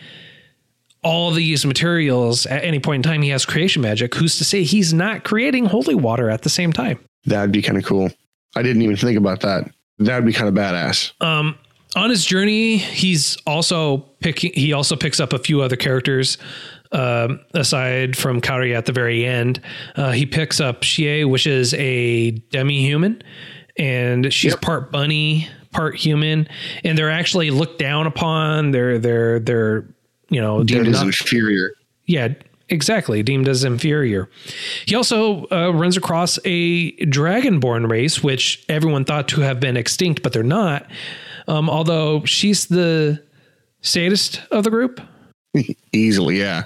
all 1.04 1.32
these 1.32 1.66
materials 1.66 2.46
at 2.46 2.64
any 2.64 2.80
point 2.80 3.06
in 3.06 3.12
time, 3.12 3.22
he 3.22 3.30
has 3.30 3.46
creation 3.46 3.82
magic. 3.82 4.14
Who's 4.16 4.38
to 4.38 4.44
say 4.46 4.64
he's 4.64 4.94
not 4.94 5.24
creating 5.24 5.66
holy 5.66 5.96
water 5.96 6.30
at 6.30 6.44
the 6.44 6.50
same 6.50 6.72
time? 6.72 7.00
That'd 7.26 7.52
be 7.52 7.62
kind 7.62 7.78
of 7.78 7.84
cool. 7.86 8.10
I 8.56 8.62
didn't 8.62 8.82
even 8.84 8.96
think 8.96 9.18
about 9.18 9.42
that. 9.42 9.70
That'd 10.00 10.26
be 10.26 10.34
kind 10.34 10.48
of 10.50 10.54
badass. 10.56 11.14
Um, 11.22 11.58
on 11.96 12.10
his 12.10 12.26
journey, 12.26 12.78
he's 12.78 13.38
also 13.46 13.98
picking. 14.22 14.52
He 14.54 14.74
also 14.74 14.96
picks 14.96 15.20
up 15.20 15.34
a 15.34 15.40
few 15.40 15.62
other 15.62 15.76
characters. 15.76 16.38
Um, 16.94 17.40
aside 17.54 18.18
from 18.18 18.42
Kaori 18.42 18.76
at 18.76 18.86
the 18.86 18.92
very 18.92 19.26
end, 19.26 19.62
uh, 19.96 20.12
he 20.12 20.26
picks 20.26 20.60
up 20.60 20.82
Shia, 20.82 21.30
which 21.30 21.48
is 21.48 21.74
a 21.76 22.32
demi-human, 22.52 23.22
and 23.78 24.34
she's 24.34 24.52
Yep. 24.54 24.62
part 24.62 24.92
bunny, 24.92 25.48
part 25.72 25.96
human, 25.96 26.50
and 26.84 26.98
they're 26.98 27.10
actually 27.10 27.50
looked 27.50 27.80
down 27.80 28.08
upon. 28.08 28.72
They're 28.72 29.00
they're 29.00 29.40
they're 29.40 29.86
you 30.32 30.42
know 30.42 30.64
Deemed 30.64 30.88
as 30.88 30.94
not- 30.96 31.06
inferior. 31.08 31.72
yeah, 32.08 32.30
exactly. 32.70 33.22
Deemed 33.22 33.48
as 33.48 33.64
inferior. 33.64 34.28
He 34.88 34.96
also 34.96 35.46
uh, 35.52 35.72
runs 35.74 35.98
across 35.98 36.40
a 36.46 36.92
dragonborn 37.06 37.88
race, 37.92 38.24
which 38.24 38.66
everyone 38.70 39.06
thought 39.06 39.28
to 39.30 39.42
have 39.42 39.60
been 39.60 39.78
extinct, 39.78 40.24
but 40.24 40.34
they're 40.34 40.42
not. 40.44 40.90
Um, 41.48 41.70
although 41.70 42.24
she's 42.26 42.66
the 42.68 43.22
sadist 43.82 44.42
of 44.52 44.64
the 44.64 44.70
group. 44.70 45.00
Easily, 45.94 46.40
yeah. 46.40 46.64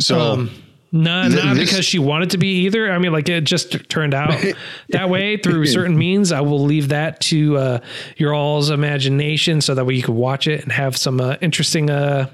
So 0.00 0.18
Um, 0.20 0.50
not 0.92 1.32
not 1.32 1.56
this- 1.56 1.68
because 1.70 1.84
she 1.84 1.98
wanted 1.98 2.30
to 2.30 2.38
be 2.38 2.64
either. 2.66 2.90
I 2.92 2.98
mean, 2.98 3.12
like 3.12 3.28
it 3.28 3.44
just 3.44 3.88
turned 3.90 4.14
out 4.14 4.32
that 4.90 5.10
way 5.10 5.36
through 5.36 5.66
certain 5.66 5.98
means. 6.06 6.30
I 6.32 6.40
will 6.40 6.62
leave 6.64 6.88
that 6.88 7.20
to 7.22 7.56
uh, 7.58 7.80
your 8.16 8.32
all's 8.32 8.70
imagination, 8.70 9.60
so 9.60 9.74
that 9.74 9.84
way 9.84 9.94
you 9.94 10.02
can 10.02 10.14
watch 10.16 10.46
it 10.46 10.62
and 10.62 10.72
have 10.72 10.96
some 10.96 11.20
uh, 11.20 11.36
interesting 11.40 11.90
uh, 11.90 12.30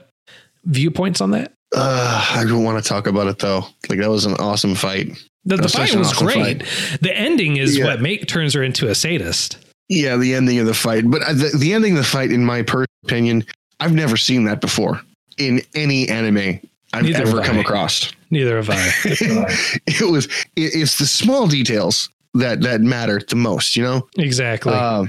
viewpoints 0.65 1.21
on 1.21 1.31
that. 1.33 1.53
uh, 1.75 2.29
I 2.35 2.45
don't 2.45 2.65
want 2.65 2.83
to 2.83 2.89
talk 2.89 3.07
about 3.07 3.27
it 3.27 3.39
though. 3.39 3.65
Like 3.89 3.99
that 4.01 4.11
was 4.11 4.27
an 4.27 4.35
awesome 4.35 4.75
fight. 4.75 5.09
The, 5.45 5.57
the 5.57 5.63
was 5.65 5.75
fight 5.75 5.95
was 5.95 6.13
awesome 6.13 6.27
great. 6.27 6.63
The 7.01 7.13
ending 7.17 7.57
is 7.59 7.77
Yeah. 7.77 7.85
what 7.87 8.01
make 8.01 8.27
turns 8.27 8.55
her 8.55 8.63
into 8.63 8.89
a 8.89 8.95
sadist. 8.95 9.59
Yeah, 9.91 10.17
the 10.17 10.35
ending 10.35 10.59
of 10.61 10.67
the 10.67 10.73
fight. 10.75 11.11
But 11.11 11.23
uh, 11.23 11.33
the, 11.35 11.51
the 11.59 11.75
ending 11.75 11.93
of 11.93 11.99
the 11.99 12.05
fight, 12.05 12.31
in 12.33 12.43
my 12.45 12.63
personal 12.63 12.87
opinion, 13.05 13.45
I've 13.81 13.93
never 13.93 14.17
seen 14.17 14.45
that 14.45 14.61
before 14.63 15.03
in 15.37 15.61
any 15.75 16.09
anime 16.09 16.61
I've 16.95 17.03
Neither 17.05 17.23
ever 17.23 17.43
come 17.43 17.59
I. 17.59 17.61
across. 17.61 18.11
Neither 18.31 18.57
have 18.57 18.71
I. 18.71 18.91
it 19.87 20.11
was. 20.11 20.27
It, 20.57 20.75
it's 20.75 20.97
the 20.99 21.07
small 21.07 21.47
details 21.47 22.09
that 22.35 22.63
that 22.63 22.81
matter 22.81 23.21
the 23.29 23.37
most. 23.37 23.77
You 23.77 23.83
know. 23.83 24.09
exactly. 24.17 24.73
Uh, 24.73 25.07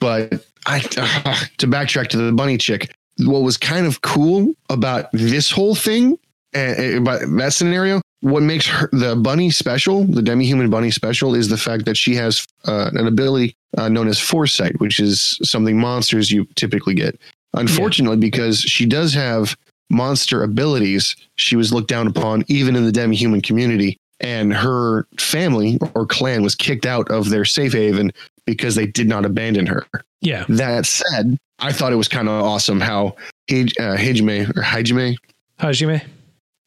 but 0.00 0.44
I 0.66 0.80
to 1.58 1.66
backtrack 1.68 2.08
to 2.08 2.16
the 2.16 2.32
bunny 2.32 2.58
chick. 2.58 2.90
What 3.18 3.42
was 3.42 3.56
kind 3.56 3.86
of 3.86 4.02
cool 4.02 4.54
about 4.68 5.06
this 5.12 5.50
whole 5.50 5.74
thing, 5.74 6.18
uh, 6.54 6.96
about 6.96 7.22
that 7.38 7.52
scenario, 7.52 8.02
what 8.20 8.42
makes 8.42 8.66
her 8.66 8.88
the 8.92 9.16
bunny 9.16 9.50
special, 9.50 10.04
the 10.04 10.22
demi-human 10.22 10.70
bunny 10.70 10.90
special, 10.90 11.34
is 11.34 11.48
the 11.48 11.56
fact 11.56 11.84
that 11.84 11.96
she 11.96 12.14
has 12.14 12.46
uh, 12.66 12.90
an 12.94 13.06
ability 13.06 13.54
uh, 13.78 13.88
known 13.88 14.08
as 14.08 14.18
foresight, 14.18 14.78
which 14.80 15.00
is 15.00 15.38
something 15.42 15.78
monsters 15.78 16.30
you 16.30 16.46
typically 16.56 16.94
get. 16.94 17.18
Unfortunately, 17.54 18.18
because 18.18 18.60
she 18.60 18.84
does 18.84 19.14
have 19.14 19.56
monster 19.90 20.42
abilities, 20.42 21.16
she 21.36 21.56
was 21.56 21.72
looked 21.72 21.88
down 21.88 22.06
upon 22.06 22.44
even 22.48 22.76
in 22.76 22.84
the 22.84 22.92
demi-human 22.92 23.40
community, 23.40 23.96
and 24.20 24.52
her 24.52 25.06
family 25.18 25.78
or 25.94 26.06
clan 26.06 26.42
was 26.42 26.54
kicked 26.54 26.86
out 26.86 27.10
of 27.10 27.30
their 27.30 27.44
safe 27.44 27.72
haven 27.72 28.12
because 28.46 28.74
they 28.74 28.86
did 28.86 29.08
not 29.08 29.24
abandon 29.24 29.66
her. 29.66 29.86
yeah. 30.20 30.44
That 30.48 30.86
said, 30.86 31.38
I 31.58 31.72
thought 31.72 31.92
it 31.92 31.96
was 31.96 32.08
kind 32.08 32.28
of 32.28 32.42
awesome 32.44 32.80
how 32.80 33.16
Hij- 33.48 33.72
uh, 33.80 33.96
Hajime 33.96 34.48
or 34.56 34.62
Hajime 34.62 35.16
Hajime. 35.58 36.02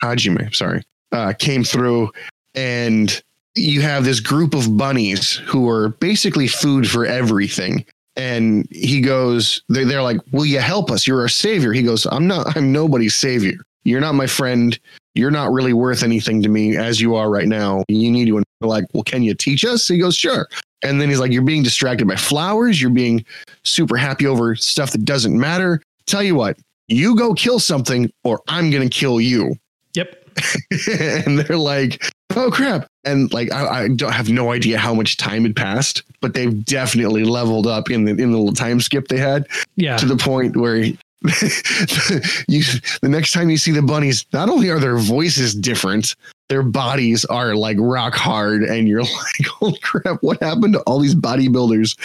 Hajime, 0.03 0.55
sorry, 0.55 0.81
uh, 1.11 1.33
came 1.37 1.63
through, 1.63 2.11
and 2.55 3.21
you 3.55 3.81
have 3.81 4.03
this 4.05 4.19
group 4.19 4.53
of 4.53 4.77
bunnies 4.77 5.33
who 5.45 5.67
are 5.69 5.89
basically 5.89 6.47
food 6.47 6.89
for 6.89 7.05
everything. 7.05 7.85
And 8.15 8.67
he 8.71 8.99
goes, 9.01 9.61
they're, 9.69 9.85
they're 9.85 10.01
like, 10.01 10.17
"Will 10.31 10.45
you 10.45 10.59
help 10.59 10.89
us? 10.91 11.05
You're 11.07 11.21
our 11.21 11.29
savior." 11.29 11.71
He 11.73 11.83
goes, 11.83 12.05
"I'm 12.11 12.27
not. 12.27 12.55
I'm 12.57 12.71
nobody's 12.71 13.15
savior. 13.15 13.57
You're 13.83 14.01
not 14.01 14.15
my 14.15 14.27
friend. 14.27 14.77
You're 15.19 15.29
not 15.31 15.51
really 15.51 15.73
worth 15.73 16.01
anything 16.01 16.41
to 16.41 16.49
me 16.49 16.77
as 16.77 16.99
you 16.99 17.13
are 17.15 17.29
right 17.29 17.47
now. 17.47 17.83
You 17.89 18.09
need 18.11 18.25
to." 18.25 18.37
And 18.37 18.45
like, 18.61 18.85
"Well, 18.93 19.03
can 19.03 19.21
you 19.21 19.35
teach 19.35 19.63
us?" 19.65 19.87
He 19.87 19.97
goes, 19.99 20.15
"Sure." 20.15 20.47
And 20.81 20.99
then 20.99 21.09
he's 21.09 21.19
like, 21.19 21.31
"You're 21.31 21.41
being 21.43 21.61
distracted 21.63 22.07
by 22.07 22.15
flowers. 22.15 22.81
You're 22.81 22.89
being 22.89 23.23
super 23.63 23.97
happy 23.97 24.25
over 24.25 24.55
stuff 24.55 24.91
that 24.91 25.05
doesn't 25.05 25.37
matter. 25.37 25.81
Tell 26.07 26.23
you 26.23 26.35
what, 26.35 26.57
you 26.87 27.15
go 27.15 27.33
kill 27.33 27.59
something, 27.59 28.09
or 28.23 28.39
I'm 28.47 28.71
gonna 28.71 28.89
kill 28.89 29.19
you." 29.21 29.55
Yep. 29.93 30.15
and 31.25 31.39
they're 31.39 31.57
like, 31.57 32.03
"Oh 32.35 32.49
crap!" 32.51 32.87
And 33.05 33.31
like, 33.33 33.51
I, 33.51 33.83
I 33.83 33.87
don't 33.89 34.11
have 34.13 34.29
no 34.29 34.51
idea 34.51 34.77
how 34.77 34.93
much 34.93 35.17
time 35.17 35.43
had 35.43 35.55
passed, 35.55 36.03
but 36.21 36.33
they've 36.33 36.63
definitely 36.65 37.23
leveled 37.23 37.67
up 37.67 37.89
in 37.91 38.05
the 38.05 38.11
in 38.11 38.31
the 38.31 38.37
little 38.37 38.53
time 38.53 38.79
skip 38.79 39.07
they 39.09 39.17
had 39.17 39.47
Yeah. 39.75 39.97
to 39.97 40.05
the 40.05 40.15
point 40.17 40.55
where 40.55 40.83
you 42.47 42.63
the 43.01 43.09
next 43.09 43.33
time 43.33 43.49
you 43.49 43.57
see 43.57 43.71
the 43.71 43.81
bunnies, 43.81 44.25
not 44.31 44.47
only 44.47 44.69
are 44.69 44.79
their 44.79 44.97
voices 44.97 45.53
different, 45.53 46.15
their 46.47 46.63
bodies 46.63 47.25
are 47.25 47.55
like 47.55 47.75
rock 47.79 48.15
hard, 48.15 48.63
and 48.63 48.87
you're 48.87 49.03
like, 49.03 49.47
"Holy 49.47 49.77
crap! 49.79 50.17
What 50.21 50.41
happened 50.41 50.73
to 50.73 50.79
all 50.81 50.99
these 50.99 51.15
bodybuilders?" 51.15 51.97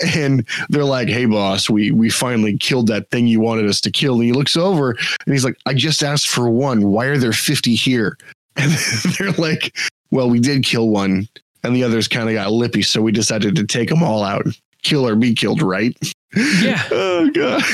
and 0.16 0.46
they're 0.68 0.84
like, 0.84 1.08
"Hey, 1.08 1.24
boss, 1.24 1.70
we 1.70 1.90
we 1.90 2.10
finally 2.10 2.58
killed 2.58 2.86
that 2.88 3.10
thing 3.10 3.26
you 3.26 3.40
wanted 3.40 3.66
us 3.66 3.80
to 3.82 3.90
kill." 3.90 4.16
And 4.16 4.24
he 4.24 4.32
looks 4.32 4.56
over 4.56 4.90
and 4.90 5.34
he's 5.34 5.44
like, 5.44 5.56
"I 5.64 5.72
just 5.72 6.02
asked 6.02 6.28
for 6.28 6.50
one. 6.50 6.86
Why 6.88 7.06
are 7.06 7.18
there 7.18 7.32
fifty 7.32 7.74
here?" 7.74 8.16
And 8.56 8.70
they're 9.18 9.32
like, 9.32 9.76
"Well, 10.10 10.30
we 10.30 10.38
did 10.38 10.64
kill 10.64 10.88
one." 10.90 11.28
And 11.64 11.74
the 11.74 11.82
others 11.82 12.08
kind 12.08 12.28
of 12.28 12.34
got 12.34 12.52
lippy, 12.52 12.82
so 12.82 13.00
we 13.00 13.10
decided 13.10 13.56
to 13.56 13.64
take 13.64 13.88
them 13.88 14.02
all 14.02 14.22
out. 14.22 14.46
Kill 14.82 15.08
or 15.08 15.16
be 15.16 15.34
killed, 15.34 15.62
right? 15.62 15.96
Yeah. 16.36 16.82
Oh 16.90 17.30
god. 17.34 17.62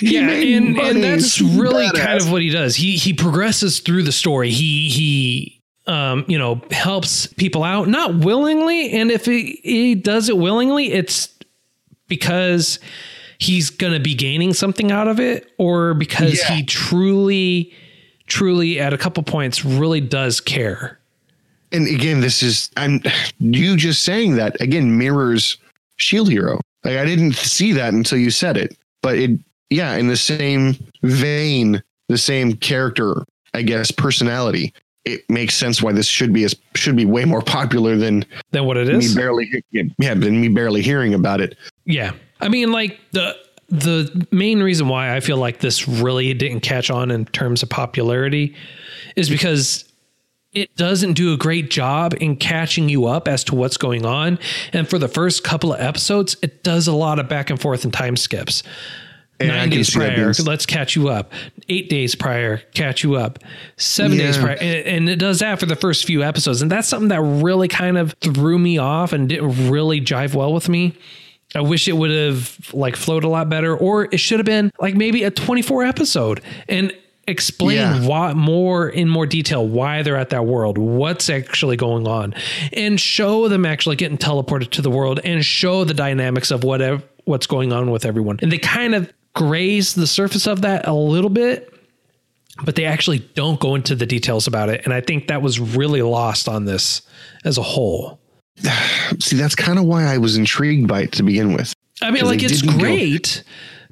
Yeah, 0.00 0.30
and 0.30 0.78
and 0.78 1.02
that's 1.02 1.40
really 1.40 1.84
Badass. 1.88 1.94
kind 2.00 2.20
of 2.22 2.30
what 2.30 2.40
he 2.40 2.50
does. 2.50 2.76
He 2.76 2.96
he 2.96 3.12
progresses 3.12 3.80
through 3.80 4.04
the 4.04 4.12
story. 4.12 4.50
He 4.50 4.88
he 4.88 5.60
um 5.88 6.24
you 6.28 6.38
know 6.38 6.60
helps 6.70 7.26
people 7.26 7.64
out 7.64 7.88
not 7.88 8.14
willingly, 8.14 8.92
and 8.92 9.10
if 9.10 9.26
he 9.26 9.60
he 9.64 9.94
does 9.96 10.28
it 10.28 10.38
willingly, 10.38 10.92
it's 10.92 11.34
because 12.06 12.78
he's 13.38 13.70
going 13.70 13.92
to 13.92 14.00
be 14.00 14.14
gaining 14.14 14.52
something 14.54 14.92
out 14.92 15.08
of 15.08 15.18
it 15.18 15.50
or 15.58 15.94
because 15.94 16.38
Yeah. 16.38 16.54
he 16.56 16.62
truly 16.62 17.72
truly 18.28 18.78
at 18.78 18.92
a 18.92 18.98
couple 18.98 19.22
points 19.24 19.64
really 19.64 20.00
does 20.00 20.40
care. 20.40 21.00
And 21.72 21.88
again, 21.88 22.20
this 22.20 22.42
is 22.42 22.70
I'm 22.76 23.02
you 23.40 23.76
just 23.76 24.04
saying 24.04 24.36
that 24.36 24.60
again 24.60 24.96
mirrors 24.96 25.56
Shield 25.96 26.30
Hero. 26.30 26.60
Like 26.84 26.96
I 26.96 27.04
didn't 27.04 27.34
see 27.34 27.72
that 27.72 27.92
until 27.92 28.18
you 28.18 28.30
said 28.30 28.56
it. 28.56 28.76
But 29.02 29.18
it 29.18 29.38
yeah, 29.70 29.94
in 29.96 30.08
the 30.08 30.16
same 30.16 30.74
vein, 31.02 31.82
the 32.08 32.18
same 32.18 32.54
character, 32.54 33.24
I 33.54 33.62
guess, 33.62 33.90
personality. 33.90 34.72
It 35.04 35.22
makes 35.30 35.54
sense 35.54 35.82
why 35.82 35.92
this 35.92 36.06
should 36.06 36.32
be 36.32 36.44
as 36.44 36.54
should 36.74 36.96
be 36.96 37.04
way 37.06 37.24
more 37.24 37.40
popular 37.42 37.96
than 37.96 38.24
Than 38.50 38.66
what 38.66 38.76
it 38.76 38.88
is. 38.88 39.14
me 39.14 39.20
barely 39.20 39.64
yeah, 39.70 40.14
than 40.14 40.40
me 40.40 40.48
barely 40.48 40.82
hearing 40.82 41.14
about 41.14 41.40
it. 41.40 41.56
Yeah. 41.86 42.12
I 42.40 42.48
mean, 42.48 42.72
like 42.72 42.98
the 43.12 43.34
the 43.68 44.26
main 44.32 44.62
reason 44.62 44.88
why 44.88 45.14
I 45.14 45.20
feel 45.20 45.36
like 45.36 45.60
this 45.60 45.86
really 45.86 46.34
didn't 46.34 46.60
catch 46.60 46.90
on 46.90 47.10
in 47.10 47.24
terms 47.26 47.62
of 47.62 47.68
popularity 47.70 48.54
is 49.16 49.30
because 49.30 49.84
it 50.52 50.74
doesn't 50.76 51.12
do 51.12 51.32
a 51.32 51.36
great 51.36 51.70
job 51.70 52.14
in 52.20 52.36
catching 52.36 52.88
you 52.88 53.06
up 53.06 53.28
as 53.28 53.44
to 53.44 53.54
what's 53.54 53.76
going 53.76 54.04
on. 54.04 54.38
And 54.72 54.88
for 54.88 54.98
the 54.98 55.08
first 55.08 55.44
couple 55.44 55.72
of 55.72 55.80
episodes, 55.80 56.36
it 56.42 56.64
does 56.64 56.88
a 56.88 56.92
lot 56.92 57.18
of 57.18 57.28
back 57.28 57.50
and 57.50 57.60
forth 57.60 57.84
and 57.84 57.92
time 57.92 58.16
skips. 58.16 58.62
And 59.38 59.48
Nine 59.48 59.70
days 59.70 59.88
prior, 59.88 60.32
let's 60.44 60.66
catch 60.66 60.94
you 60.94 61.08
up. 61.08 61.32
Eight 61.70 61.88
days 61.88 62.14
prior, 62.14 62.58
catch 62.74 63.02
you 63.02 63.14
up. 63.14 63.38
Seven 63.78 64.18
days 64.18 64.36
prior, 64.36 64.56
and, 64.60 64.86
and 64.86 65.08
it 65.08 65.16
does 65.16 65.38
that 65.38 65.58
for 65.58 65.64
the 65.64 65.76
first 65.76 66.04
few 66.04 66.22
episodes, 66.22 66.60
and 66.60 66.70
that's 66.70 66.86
something 66.86 67.08
that 67.08 67.22
really 67.22 67.66
kind 67.66 67.96
of 67.96 68.14
threw 68.20 68.58
me 68.58 68.76
off 68.76 69.14
and 69.14 69.30
didn't 69.30 69.70
really 69.70 69.98
jive 69.98 70.34
well 70.34 70.52
with 70.52 70.68
me. 70.68 70.94
I 71.54 71.62
wish 71.62 71.88
it 71.88 71.94
would 71.94 72.10
have 72.10 72.70
like 72.74 72.96
flowed 72.96 73.24
a 73.24 73.28
lot 73.28 73.48
better, 73.48 73.74
or 73.74 74.08
it 74.12 74.18
should 74.18 74.40
have 74.40 74.46
been 74.46 74.72
like 74.78 74.94
maybe 74.94 75.24
a 75.24 75.30
24 75.30 75.84
episode 75.84 76.42
and 76.68 76.92
explain 77.30 77.76
Yeah. 77.78 78.06
why 78.06 78.32
more 78.34 78.88
in 78.88 79.08
more 79.08 79.26
detail 79.26 79.66
why 79.66 80.02
they're 80.02 80.16
at 80.16 80.30
that 80.30 80.44
world, 80.46 80.76
what's 80.78 81.30
actually 81.30 81.76
going 81.76 82.06
on, 82.06 82.34
and 82.72 83.00
show 83.00 83.48
them 83.48 83.64
actually 83.64 83.96
getting 83.96 84.18
teleported 84.18 84.70
to 84.72 84.82
the 84.82 84.90
world 84.90 85.20
and 85.24 85.44
show 85.44 85.84
the 85.84 85.94
dynamics 85.94 86.50
of 86.50 86.64
whatever 86.64 87.02
what's 87.24 87.46
going 87.46 87.72
on 87.72 87.90
with 87.90 88.04
everyone. 88.04 88.38
And 88.42 88.50
they 88.52 88.58
kind 88.58 88.94
of 88.94 89.10
graze 89.34 89.94
the 89.94 90.06
surface 90.06 90.46
of 90.46 90.62
that 90.62 90.86
a 90.88 90.92
little 90.92 91.30
bit. 91.30 91.72
but 92.64 92.74
they 92.74 92.84
actually 92.84 93.20
don't 93.34 93.58
go 93.58 93.74
into 93.74 93.94
the 93.94 94.04
details 94.04 94.46
about 94.46 94.68
it. 94.68 94.82
And 94.84 94.92
I 94.92 95.00
think 95.00 95.28
that 95.28 95.40
was 95.40 95.58
really 95.58 96.02
lost 96.02 96.46
on 96.46 96.66
this 96.66 97.00
as 97.44 97.56
a 97.56 97.62
whole. 97.62 98.20
See, 99.18 99.36
that's 99.36 99.54
kind 99.54 99.78
of 99.78 99.86
why 99.86 100.04
I 100.04 100.18
was 100.18 100.36
intrigued 100.36 100.86
by 100.86 101.02
it 101.02 101.12
to 101.12 101.22
begin 101.22 101.54
with. 101.54 101.72
I 102.02 102.10
mean, 102.10 102.24
like 102.26 102.42
it's 102.42 102.60
didn't 102.60 102.74
go- 102.74 102.80
great, 102.80 103.44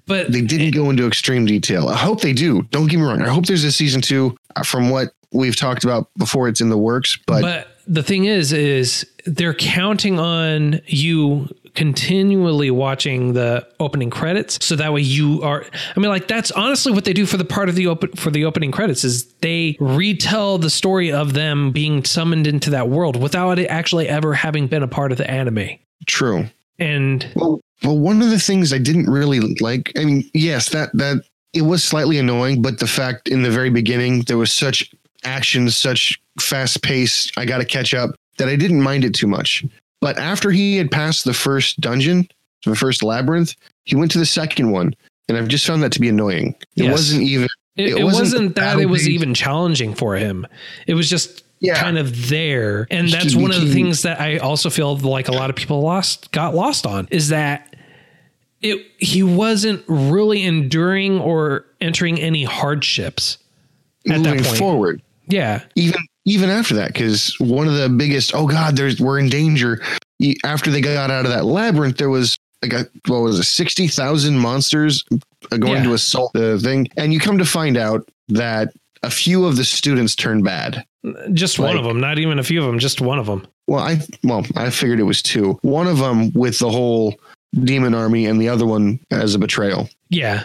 but 0.09 0.33
They 0.33 0.41
didn't 0.43 0.73
go 0.73 0.91
into 0.91 1.07
extreme 1.07 1.45
detail. 1.47 1.89
I 1.89 1.97
hope 1.97 2.21
they 2.23 2.33
do. 2.33 2.63
Don't 2.71 2.89
get 2.89 2.97
me 2.97 3.05
wrong. 3.05 3.23
I 3.23 3.29
hope 3.29 3.47
there's 3.47 3.65
a 3.65 3.71
season 3.73 4.01
two. 4.01 4.37
uh, 4.57 4.63
From 4.65 4.91
what 4.91 5.13
we've 5.33 5.57
talked 5.57 5.85
about 5.85 6.09
before, 6.19 6.49
it's 6.49 6.61
in 6.61 6.71
the 6.71 6.79
works. 6.79 7.17
But, 7.27 7.43
but 7.43 7.69
the 7.87 8.03
thing 8.03 8.25
is 8.25 8.53
is 8.53 9.07
they're 9.27 9.55
counting 9.55 10.19
on 10.19 10.81
you 10.87 11.49
continually 11.75 12.71
watching 12.73 13.35
the 13.35 13.65
opening 13.79 14.11
credits 14.11 14.59
so 14.65 14.75
that 14.75 14.93
way 14.93 15.01
you 15.01 15.41
are 15.43 15.65
i 15.97 16.01
mean 16.01 16.09
like 16.11 16.27
that's 16.27 16.51
honestly 16.51 16.91
what 16.93 17.05
they 17.05 17.13
do 17.13 17.25
for 17.25 17.37
the 17.37 17.45
part 17.45 17.69
of 17.69 17.77
the 17.77 17.87
open 17.87 18.11
for 18.13 18.31
the 18.31 18.45
opening 18.45 18.73
credits 18.73 19.05
is 19.05 19.33
they 19.43 19.77
retell 19.79 20.59
the 20.59 20.71
story 20.71 21.13
of 21.13 21.35
them 21.35 21.71
being 21.71 22.05
summoned 22.05 22.47
into 22.49 22.69
that 22.71 22.89
world 22.89 23.15
without 23.23 23.59
it 23.61 23.67
actually 23.67 24.09
ever 24.09 24.35
having 24.35 24.67
been 24.67 24.83
a 24.83 24.89
part 24.89 25.13
of 25.13 25.19
the 25.19 25.31
anime 25.31 25.69
true. 26.07 26.47
and 26.79 27.27
Well, 27.37 27.61
well, 27.85 27.99
one 27.99 28.21
of 28.23 28.31
the 28.31 28.39
things 28.41 28.73
I 28.73 28.79
didn't 28.79 29.07
really 29.07 29.41
like. 29.61 29.93
I 29.97 30.05
mean, 30.05 30.29
yes, 30.35 30.71
that 30.71 30.91
that 30.95 31.23
it 31.53 31.63
was 31.63 31.83
slightly 31.85 32.19
annoying, 32.19 32.61
but 32.63 32.79
the 32.79 32.87
fact 32.87 33.29
in 33.29 33.43
the 33.43 33.51
very 33.51 33.71
beginning 33.71 34.23
there 34.23 34.37
was 34.39 34.53
such 34.53 34.91
action, 35.25 35.71
such 35.71 36.21
fast 36.41 36.83
pace. 36.83 37.31
I 37.37 37.45
got 37.45 37.59
to 37.59 37.65
catch 37.65 37.95
up 37.95 38.11
that 38.39 38.49
I 38.49 38.57
didn't 38.57 38.83
mind 38.83 39.05
it 39.05 39.15
too 39.15 39.27
much. 39.27 39.65
But 40.01 40.19
after 40.19 40.51
he 40.51 40.77
had 40.77 40.91
passed 40.91 41.25
the 41.25 41.35
first 41.35 41.81
dungeon, 41.81 42.29
the 42.65 42.77
first 42.77 43.03
labyrinth, 43.03 43.55
he 43.85 43.97
went 43.97 44.11
to 44.13 44.19
the 44.19 44.27
second 44.27 44.71
one, 44.71 44.95
and 45.29 45.37
I've 45.37 45.49
just 45.49 45.67
found 45.67 45.83
that 45.83 45.91
to 45.93 46.01
be 46.01 46.09
annoying. 46.09 46.55
It 46.77 46.85
Yes. 46.85 46.93
wasn't 46.93 47.23
even. 47.23 47.49
it, 47.77 47.83
It 47.91 47.99
it 47.99 48.05
wasn't 48.05 48.23
wasn't, 48.23 48.55
that 48.57 48.79
it 48.79 48.87
was 48.87 49.09
even 49.09 49.35
challenging 49.35 49.95
for 49.95 50.17
him 50.17 50.47
it 50.89 50.95
was 50.95 51.09
just 51.09 51.45
Yeah. 51.61 51.81
kind 51.81 51.97
of 51.99 52.29
there 52.29 52.87
and 52.91 53.09
that's 53.09 53.37
one 53.37 53.53
of 53.53 53.61
the 53.61 53.73
things 53.73 54.03
that 54.03 54.21
i 54.21 54.39
also 54.39 54.69
feel 54.71 54.97
like 54.97 55.29
a 55.29 55.33
lot 55.33 55.49
of 55.49 55.55
people 55.57 55.81
lost 55.81 56.31
got 56.33 56.55
lost 56.57 56.87
on 56.87 57.07
is 57.13 57.29
that 57.29 57.68
it 58.63 58.87
he 58.99 59.23
wasn't 59.23 59.83
really 59.87 60.43
enduring 60.45 61.19
or 61.21 61.65
entering 61.81 62.21
any 62.21 62.45
hardships 62.45 63.39
at 64.11 64.23
that 64.23 64.43
point. 64.43 64.57
forward. 64.59 65.03
yeah 65.29 65.63
even 65.77 66.01
even 66.25 66.51
after 66.51 66.75
that 66.75 66.93
because 66.93 67.35
one 67.39 67.67
of 67.69 67.75
the 67.75 67.89
biggest 67.89 68.35
oh 68.35 68.47
god 68.47 68.77
there's 68.77 69.01
we're 69.01 69.19
in 69.19 69.29
danger 69.29 69.81
after 70.45 70.71
they 70.71 70.81
got 70.81 71.11
out 71.11 71.25
of 71.25 71.31
that 71.31 71.45
labyrinth 71.45 71.97
there 71.99 72.11
was 72.11 72.37
like 72.63 72.73
a 72.73 72.87
what 73.07 73.21
was 73.21 73.39
it 73.39 73.45
60,000 73.45 74.37
monsters 74.39 75.05
uh, 75.53 75.57
going 75.57 75.75
Yeah. 75.77 75.83
to 75.85 75.95
assault 75.95 76.33
the 76.33 76.59
thing 76.59 76.89
and 76.97 77.13
you 77.13 77.21
come 77.21 77.39
to 77.39 77.45
find 77.45 77.77
out 77.77 78.09
that 78.29 78.73
a 79.05 79.11
few 79.11 79.45
of 79.45 79.57
the 79.57 79.65
students 79.65 80.17
turned 80.17 80.43
bad 80.45 80.85
just 81.33 81.59
one 81.61 81.77
of 81.77 81.85
them 81.85 82.01
not 82.01 82.19
even 82.19 82.39
a 82.41 82.43
few 82.43 82.61
of 82.61 82.67
them 82.67 82.81
just 82.81 83.01
one 83.01 83.19
of 83.21 83.27
them 83.27 83.47
well 83.69 83.83
i 83.85 83.99
well 84.25 84.45
i 84.57 84.69
figured 84.71 84.99
it 84.99 85.05
was 85.05 85.23
two 85.23 85.53
one 85.63 85.87
of 85.87 85.99
them 85.99 86.33
with 86.33 86.59
the 86.59 86.69
whole 86.69 87.15
demon 87.55 87.95
army 87.95 88.27
and 88.27 88.41
the 88.41 88.49
other 88.49 88.67
one 88.67 89.01
as 89.11 89.35
a 89.35 89.39
betrayal 89.39 89.89
yeah 90.11 90.45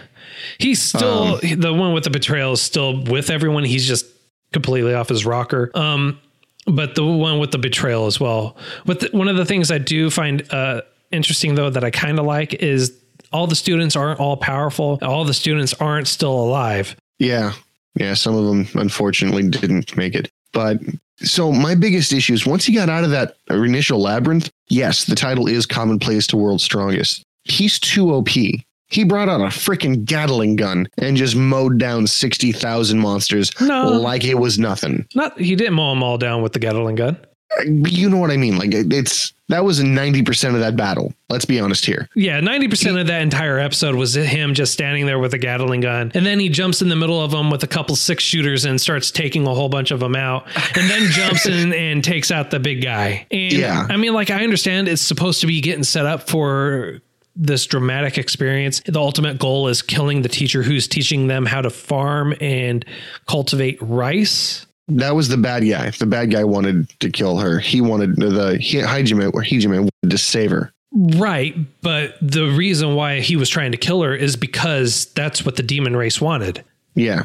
he's 0.57 0.81
still 0.81 1.39
Um, 1.43 1.59
the 1.59 1.73
one 1.73 1.93
with 1.93 2.03
the 2.05 2.09
betrayal 2.09 2.53
is 2.53 2.61
still 2.61 3.03
with 3.03 3.29
everyone 3.29 3.63
he's 3.63 3.87
just 3.87 4.05
completely 4.51 4.93
off 4.93 5.09
his 5.09 5.25
rocker 5.25 5.71
um 5.75 6.19
but 6.65 6.95
the 6.95 7.05
one 7.05 7.39
with 7.39 7.51
the 7.51 7.57
betrayal 7.57 8.05
as 8.05 8.19
well 8.19 8.55
but 8.85 8.99
the, 9.01 9.09
one 9.11 9.27
of 9.27 9.35
the 9.35 9.45
things 9.45 9.69
i 9.71 9.77
do 9.77 10.09
find 10.09 10.45
uh 10.53 10.81
interesting 11.11 11.55
though 11.55 11.69
that 11.69 11.83
i 11.83 11.91
kind 11.91 12.19
of 12.19 12.25
like 12.25 12.53
is 12.55 12.97
all 13.31 13.47
the 13.47 13.55
students 13.55 13.95
aren't 13.95 14.19
all 14.19 14.37
powerful 14.37 14.97
all 15.01 15.25
the 15.25 15.33
students 15.33 15.73
aren't 15.75 16.07
still 16.07 16.33
alive 16.33 16.95
Yeah. 17.19 17.53
Yeah. 17.99 18.15
Some 18.15 18.35
of 18.35 18.45
them 18.45 18.67
unfortunately 18.81 19.47
didn't 19.49 19.95
make 19.95 20.15
it. 20.15 20.31
But 20.51 20.77
so 21.23 21.51
my 21.51 21.75
biggest 21.75 22.13
issue 22.13 22.33
is 22.33 22.45
once 22.45 22.65
he 22.65 22.73
got 22.73 22.89
out 22.89 23.03
of 23.03 23.09
that 23.11 23.35
initial 23.49 23.99
labyrinth, 24.01 24.49
yes, 24.69 25.05
the 25.05 25.15
title 25.15 25.47
is 25.47 25.65
Commonplace 25.65 26.27
to 26.27 26.37
World's 26.37 26.63
Strongest. 26.63 27.23
He's 27.45 27.79
too 27.79 28.11
OP. 28.13 28.29
He 28.29 29.03
brought 29.03 29.27
out 29.29 29.41
a 29.41 29.45
freaking 29.45 30.05
Gatling 30.05 30.55
gun 30.55 30.87
and 30.99 31.17
just 31.17 31.35
mowed 31.35 31.79
down 31.79 32.05
60,000 32.05 32.99
monsters 32.99 33.51
No. 33.59 33.89
like 33.89 34.23
it 34.23 34.35
was 34.35 34.59
nothing. 34.59 35.07
not 35.15 35.39
he 35.39 35.55
didn't 35.55 35.73
mow 35.73 35.89
them 35.93 36.03
all 36.03 36.17
down 36.17 36.43
with 36.43 36.53
the 36.53 36.59
gatling 36.59 36.95
gun 36.95 37.17
You 37.65 38.09
know 38.09 38.17
what 38.17 38.31
I 38.31 38.37
mean? 38.37 38.57
Like 38.57 38.73
it's 38.73 39.33
that 39.49 39.63
was 39.63 39.79
90% 39.81 40.53
of 40.53 40.61
that 40.61 40.75
battle. 40.75 41.13
Let's 41.29 41.45
be 41.45 41.59
honest 41.59 41.85
here. 41.85 42.09
Yeah, 42.15 42.39
90% 42.39 42.99
of 42.99 43.07
that 43.07 43.21
entire 43.21 43.59
episode 43.59 43.95
was 43.95 44.15
him 44.15 44.53
just 44.53 44.73
standing 44.73 45.05
there 45.05 45.19
with 45.19 45.33
a 45.33 45.37
Gatling 45.37 45.81
gun. 45.81 46.11
And 46.15 46.25
then 46.25 46.39
he 46.39 46.49
jumps 46.49 46.81
in 46.81 46.89
the 46.89 46.95
middle 46.95 47.21
of 47.21 47.31
them 47.31 47.51
with 47.51 47.61
a 47.61 47.67
couple 47.67 47.95
six 47.95 48.23
shooters 48.23 48.65
and 48.65 48.79
starts 48.79 49.11
taking 49.11 49.45
a 49.45 49.53
whole 49.53 49.69
bunch 49.69 49.91
of 49.91 49.99
them 49.99 50.15
out. 50.15 50.47
And 50.75 50.89
then 50.89 51.11
jumps 51.11 51.45
in 51.45 51.73
and 51.73 52.03
takes 52.03 52.31
out 52.31 52.51
the 52.51 52.59
big 52.59 52.81
guy. 52.81 53.27
And 53.29 53.53
Yeah. 53.53 53.85
I 53.89 53.97
mean, 53.97 54.13
like, 54.13 54.31
I 54.31 54.43
understand 54.43 54.87
it's 54.87 55.01
supposed 55.01 55.41
to 55.41 55.47
be 55.47 55.61
getting 55.61 55.83
set 55.83 56.05
up 56.05 56.27
for 56.29 57.01
this 57.35 57.65
dramatic 57.65 58.17
experience. 58.17 58.81
The 58.85 58.99
ultimate 58.99 59.39
goal 59.39 59.67
is 59.67 59.81
killing 59.81 60.21
the 60.21 60.29
teacher 60.29 60.63
who's 60.63 60.87
teaching 60.87 61.27
them 61.27 61.45
how 61.45 61.61
to 61.61 61.69
farm 61.69 62.33
and 62.39 62.85
cultivate 63.27 63.77
rice. 63.81 64.65
That 64.89 65.15
was 65.15 65.29
the 65.29 65.37
bad 65.37 65.67
guy. 65.67 65.91
The 65.91 66.05
bad 66.05 66.31
guy 66.31 66.43
wanted 66.43 66.89
to 66.99 67.09
kill 67.09 67.37
her. 67.37 67.59
He 67.59 67.79
wanted 67.81 68.17
the 68.17 68.57
he, 68.59 68.81
or 68.81 68.85
Hajime 68.85 69.69
wanted 69.79 70.09
to 70.09 70.17
save 70.17 70.51
her. 70.51 70.73
Right. 70.93 71.55
But 71.81 72.15
the 72.21 72.47
reason 72.51 72.95
why 72.95 73.19
he 73.21 73.35
was 73.35 73.49
trying 73.49 73.71
to 73.71 73.77
kill 73.77 74.01
her 74.03 74.13
is 74.13 74.35
because 74.35 75.05
that's 75.13 75.45
what 75.45 75.55
the 75.55 75.63
demon 75.63 75.95
race 75.95 76.19
wanted. 76.21 76.63
Yeah. 76.95 77.23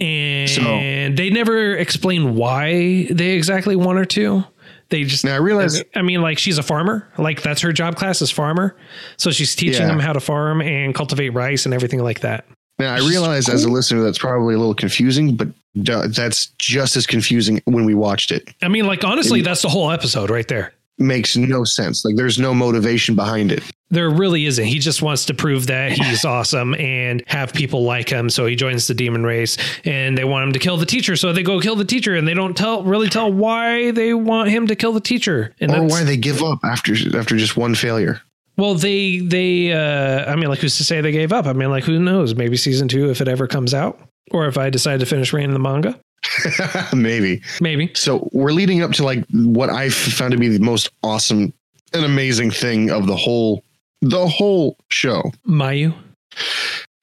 and 0.00 0.48
so, 0.48 0.62
they 0.62 1.28
never 1.30 1.76
explain 1.76 2.34
why 2.36 3.06
they 3.10 3.30
exactly 3.30 3.76
want 3.76 3.98
her 3.98 4.04
to. 4.06 4.44
They 4.88 5.04
just 5.04 5.24
Now 5.24 5.34
I 5.34 5.38
realize 5.38 5.82
I 5.94 6.02
mean, 6.02 6.22
like 6.22 6.38
she's 6.38 6.58
a 6.58 6.62
farmer. 6.62 7.08
Like 7.18 7.42
that's 7.42 7.60
her 7.62 7.72
job 7.72 7.96
class 7.96 8.22
is 8.22 8.30
farmer. 8.30 8.76
So 9.16 9.30
she's 9.30 9.56
teaching 9.56 9.82
Yeah. 9.82 9.88
them 9.88 9.98
how 10.00 10.12
to 10.12 10.20
farm 10.20 10.60
and 10.62 10.94
cultivate 10.94 11.30
rice 11.30 11.64
and 11.64 11.74
everything 11.74 12.00
like 12.02 12.20
that. 12.20 12.44
Now, 12.78 12.94
I 12.94 12.98
realize 12.98 13.48
as 13.48 13.64
a 13.64 13.68
listener 13.70 14.02
that's 14.02 14.18
probably 14.18 14.54
a 14.54 14.58
little 14.58 14.74
confusing, 14.74 15.34
but 15.36 15.48
that's 15.74 16.46
just 16.58 16.96
as 16.96 17.06
confusing 17.06 17.60
when 17.64 17.84
we 17.84 17.94
watched 17.94 18.30
it. 18.30 18.48
I 18.62 18.68
mean, 18.68 18.86
like 18.86 19.04
honestly, 19.04 19.42
that's 19.42 19.62
the 19.62 19.68
whole 19.68 19.90
episode 19.90 20.30
right 20.30 20.46
there. 20.46 20.72
Makes 20.98 21.36
no 21.36 21.64
sense. 21.64 22.04
Like 22.04 22.16
there's 22.16 22.38
no 22.38 22.52
motivation 22.54 23.14
behind 23.16 23.50
it. 23.50 23.62
There 23.90 24.10
really 24.10 24.46
isn't. 24.46 24.64
He 24.64 24.78
just 24.78 25.02
wants 25.02 25.24
to 25.26 25.34
prove 25.34 25.66
that 25.66 25.92
he's 25.92 26.24
awesome 26.24 26.74
and 26.74 27.22
have 27.26 27.52
people 27.52 27.82
like 27.84 28.08
him. 28.08 28.28
So 28.30 28.46
he 28.46 28.54
joins 28.56 28.86
the 28.86 28.94
demon 28.94 29.24
race 29.24 29.56
and 29.84 30.16
they 30.16 30.24
want 30.24 30.46
him 30.46 30.52
to 30.52 30.58
kill 30.58 30.76
the 30.76 30.86
teacher. 30.86 31.16
So 31.16 31.32
they 31.32 31.42
go 31.42 31.60
kill 31.60 31.76
the 31.76 31.84
teacher 31.84 32.14
and 32.14 32.28
they 32.28 32.34
don't 32.34 32.56
tell 32.56 32.84
really 32.84 33.08
tell 33.08 33.32
why 33.32 33.90
they 33.90 34.14
want 34.14 34.50
him 34.50 34.66
to 34.66 34.76
kill 34.76 34.92
the 34.92 35.00
teacher. 35.00 35.54
And 35.60 35.74
Or 35.74 35.84
why 35.84 36.04
they 36.04 36.16
give 36.16 36.42
up 36.42 36.60
after 36.62 36.92
after 37.18 37.36
just 37.36 37.56
one 37.56 37.74
failure. 37.74 38.20
Well, 38.58 38.74
they 38.74 39.18
they 39.20 39.72
uh 39.72 40.30
I 40.30 40.36
mean 40.36 40.50
like 40.50 40.58
who's 40.58 40.76
to 40.76 40.84
say 40.84 41.00
they 41.00 41.12
gave 41.12 41.32
up? 41.32 41.46
I 41.46 41.54
mean 41.54 41.70
like 41.70 41.84
who 41.84 41.98
knows? 41.98 42.34
Maybe 42.34 42.58
season 42.58 42.86
2 42.86 43.10
if 43.10 43.20
it 43.22 43.28
ever 43.28 43.46
comes 43.46 43.72
out 43.72 43.98
or 44.30 44.46
if 44.46 44.56
I 44.56 44.70
decide 44.70 45.00
to 45.00 45.06
finish 45.06 45.32
reading 45.32 45.52
the 45.52 45.58
manga. 45.58 45.98
Maybe. 46.94 47.42
Maybe. 47.60 47.90
So 47.94 48.28
we're 48.32 48.52
leading 48.52 48.82
up 48.82 48.92
to 48.92 49.04
like 49.04 49.24
what 49.32 49.70
I 49.70 49.88
found 49.90 50.32
to 50.32 50.38
be 50.38 50.48
the 50.48 50.60
most 50.60 50.90
awesome 51.02 51.52
and 51.92 52.04
amazing 52.04 52.50
thing 52.50 52.90
of 52.90 53.06
the 53.06 53.16
whole 53.16 53.64
the 54.00 54.26
whole 54.26 54.76
show. 54.88 55.22
Mayu. 55.46 55.94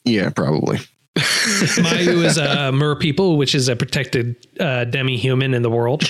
Yeah, 0.06 0.30
probably. 0.30 0.80
Mayu 1.16 2.24
is 2.24 2.38
a 2.38 2.72
mer 2.72 2.96
people, 2.96 3.38
which 3.38 3.54
is 3.54 3.68
a 3.68 3.76
protected 3.76 4.36
uh, 4.60 4.86
demi-human 4.86 5.54
in 5.54 5.62
the 5.62 5.70
world. 5.70 6.04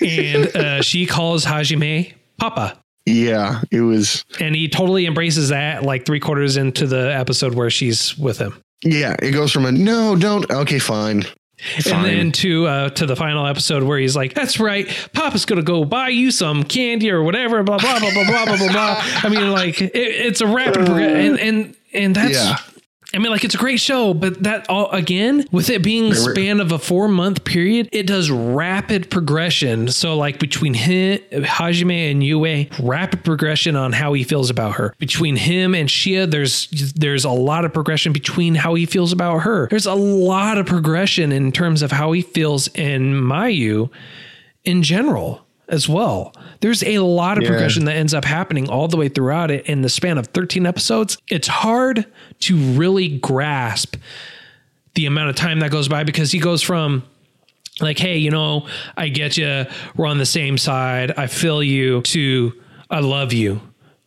And 0.00 0.56
uh, 0.56 0.82
she 0.82 1.06
calls 1.06 1.44
Hajime 1.44 2.12
Papa. 2.38 2.78
Yeah, 3.04 3.62
it 3.70 3.80
was 3.80 4.24
And 4.40 4.54
he 4.54 4.68
totally 4.68 5.06
embraces 5.06 5.48
that 5.48 5.82
like 5.82 6.06
three 6.06 6.20
quarters 6.20 6.56
into 6.56 6.86
the 6.86 7.14
episode 7.14 7.54
where 7.54 7.70
she's 7.70 8.16
with 8.16 8.38
him. 8.38 8.61
Yeah, 8.82 9.16
it 9.20 9.32
goes 9.32 9.52
from 9.52 9.66
a 9.66 9.72
no, 9.72 10.16
don't 10.16 10.50
okay, 10.50 10.78
fine. 10.78 11.24
And 11.86 12.04
then 12.04 12.32
to 12.32 12.66
uh, 12.66 12.88
to 12.90 13.06
the 13.06 13.14
final 13.14 13.46
episode 13.46 13.84
where 13.84 13.98
he's 13.98 14.16
like, 14.16 14.34
"That's 14.34 14.58
right, 14.58 14.88
Papa's 15.12 15.44
gonna 15.44 15.62
go 15.62 15.84
buy 15.84 16.08
you 16.08 16.32
some 16.32 16.64
candy 16.64 17.10
or 17.10 17.22
whatever." 17.22 17.62
Blah 17.62 17.78
blah 17.78 18.00
blah 18.00 18.12
blah 18.12 18.24
blah 18.24 18.44
blah 18.44 18.56
blah. 18.56 18.72
blah. 18.72 18.96
I 19.22 19.28
mean, 19.28 19.52
like 19.52 19.80
it, 19.80 19.94
it's 19.94 20.40
a 20.40 20.46
rapid 20.46 20.86
progression, 20.86 21.38
and 21.38 21.40
and 21.40 21.76
and 21.92 22.16
that's. 22.16 22.34
Yeah. 22.34 22.56
I 23.14 23.18
mean, 23.18 23.30
like 23.30 23.44
it's 23.44 23.54
a 23.54 23.58
great 23.58 23.78
show, 23.78 24.14
but 24.14 24.42
that 24.42 24.68
all 24.70 24.90
again 24.90 25.46
with 25.52 25.68
it 25.68 25.82
being 25.82 26.12
a 26.12 26.14
span 26.14 26.60
of 26.60 26.72
a 26.72 26.78
four 26.78 27.08
month 27.08 27.44
period, 27.44 27.88
it 27.92 28.06
does 28.06 28.30
rapid 28.30 29.10
progression. 29.10 29.88
So 29.88 30.16
like 30.16 30.38
between 30.38 30.72
him, 30.72 31.20
Hajime 31.30 32.10
and 32.10 32.24
Yue, 32.24 32.66
rapid 32.80 33.22
progression 33.22 33.76
on 33.76 33.92
how 33.92 34.14
he 34.14 34.24
feels 34.24 34.48
about 34.48 34.76
her. 34.76 34.94
Between 34.98 35.36
him 35.36 35.74
and 35.74 35.88
Shia, 35.88 36.30
there's 36.30 36.68
there's 36.94 37.24
a 37.24 37.30
lot 37.30 37.66
of 37.66 37.74
progression 37.74 38.12
between 38.12 38.54
how 38.54 38.74
he 38.74 38.86
feels 38.86 39.12
about 39.12 39.40
her. 39.40 39.68
There's 39.68 39.86
a 39.86 39.94
lot 39.94 40.56
of 40.56 40.64
progression 40.64 41.32
in 41.32 41.52
terms 41.52 41.82
of 41.82 41.92
how 41.92 42.12
he 42.12 42.22
feels 42.22 42.68
in 42.68 43.12
Mayu 43.12 43.90
in 44.64 44.82
general 44.82 45.41
as 45.68 45.88
well. 45.88 46.34
There's 46.60 46.82
a 46.82 46.98
lot 46.98 47.38
of 47.38 47.44
Yeah. 47.44 47.50
progression 47.50 47.84
that 47.86 47.94
ends 47.96 48.12
up 48.14 48.24
happening 48.24 48.68
all 48.68 48.88
the 48.88 48.96
way 48.96 49.08
throughout 49.08 49.50
it 49.50 49.66
in 49.66 49.82
the 49.82 49.88
span 49.88 50.18
of 50.18 50.26
13 50.28 50.66
episodes. 50.66 51.16
It's 51.28 51.48
hard 51.48 52.04
to 52.40 52.56
really 52.56 53.08
grasp 53.08 53.96
the 54.94 55.06
amount 55.06 55.30
of 55.30 55.36
time 55.36 55.60
that 55.60 55.70
goes 55.70 55.88
by 55.88 56.04
because 56.04 56.32
he 56.32 56.38
goes 56.38 56.62
from 56.62 57.02
like, 57.80 57.98
hey, 57.98 58.18
you 58.18 58.30
know, 58.30 58.66
I 58.96 59.08
get 59.08 59.36
you. 59.38 59.64
We're 59.96 60.06
on 60.06 60.18
the 60.18 60.26
same 60.26 60.58
side. 60.58 61.12
I 61.16 61.26
feel 61.26 61.62
you. 61.62 62.02
To 62.02 62.52
I 62.90 63.00
love 63.00 63.32
you. 63.32 63.60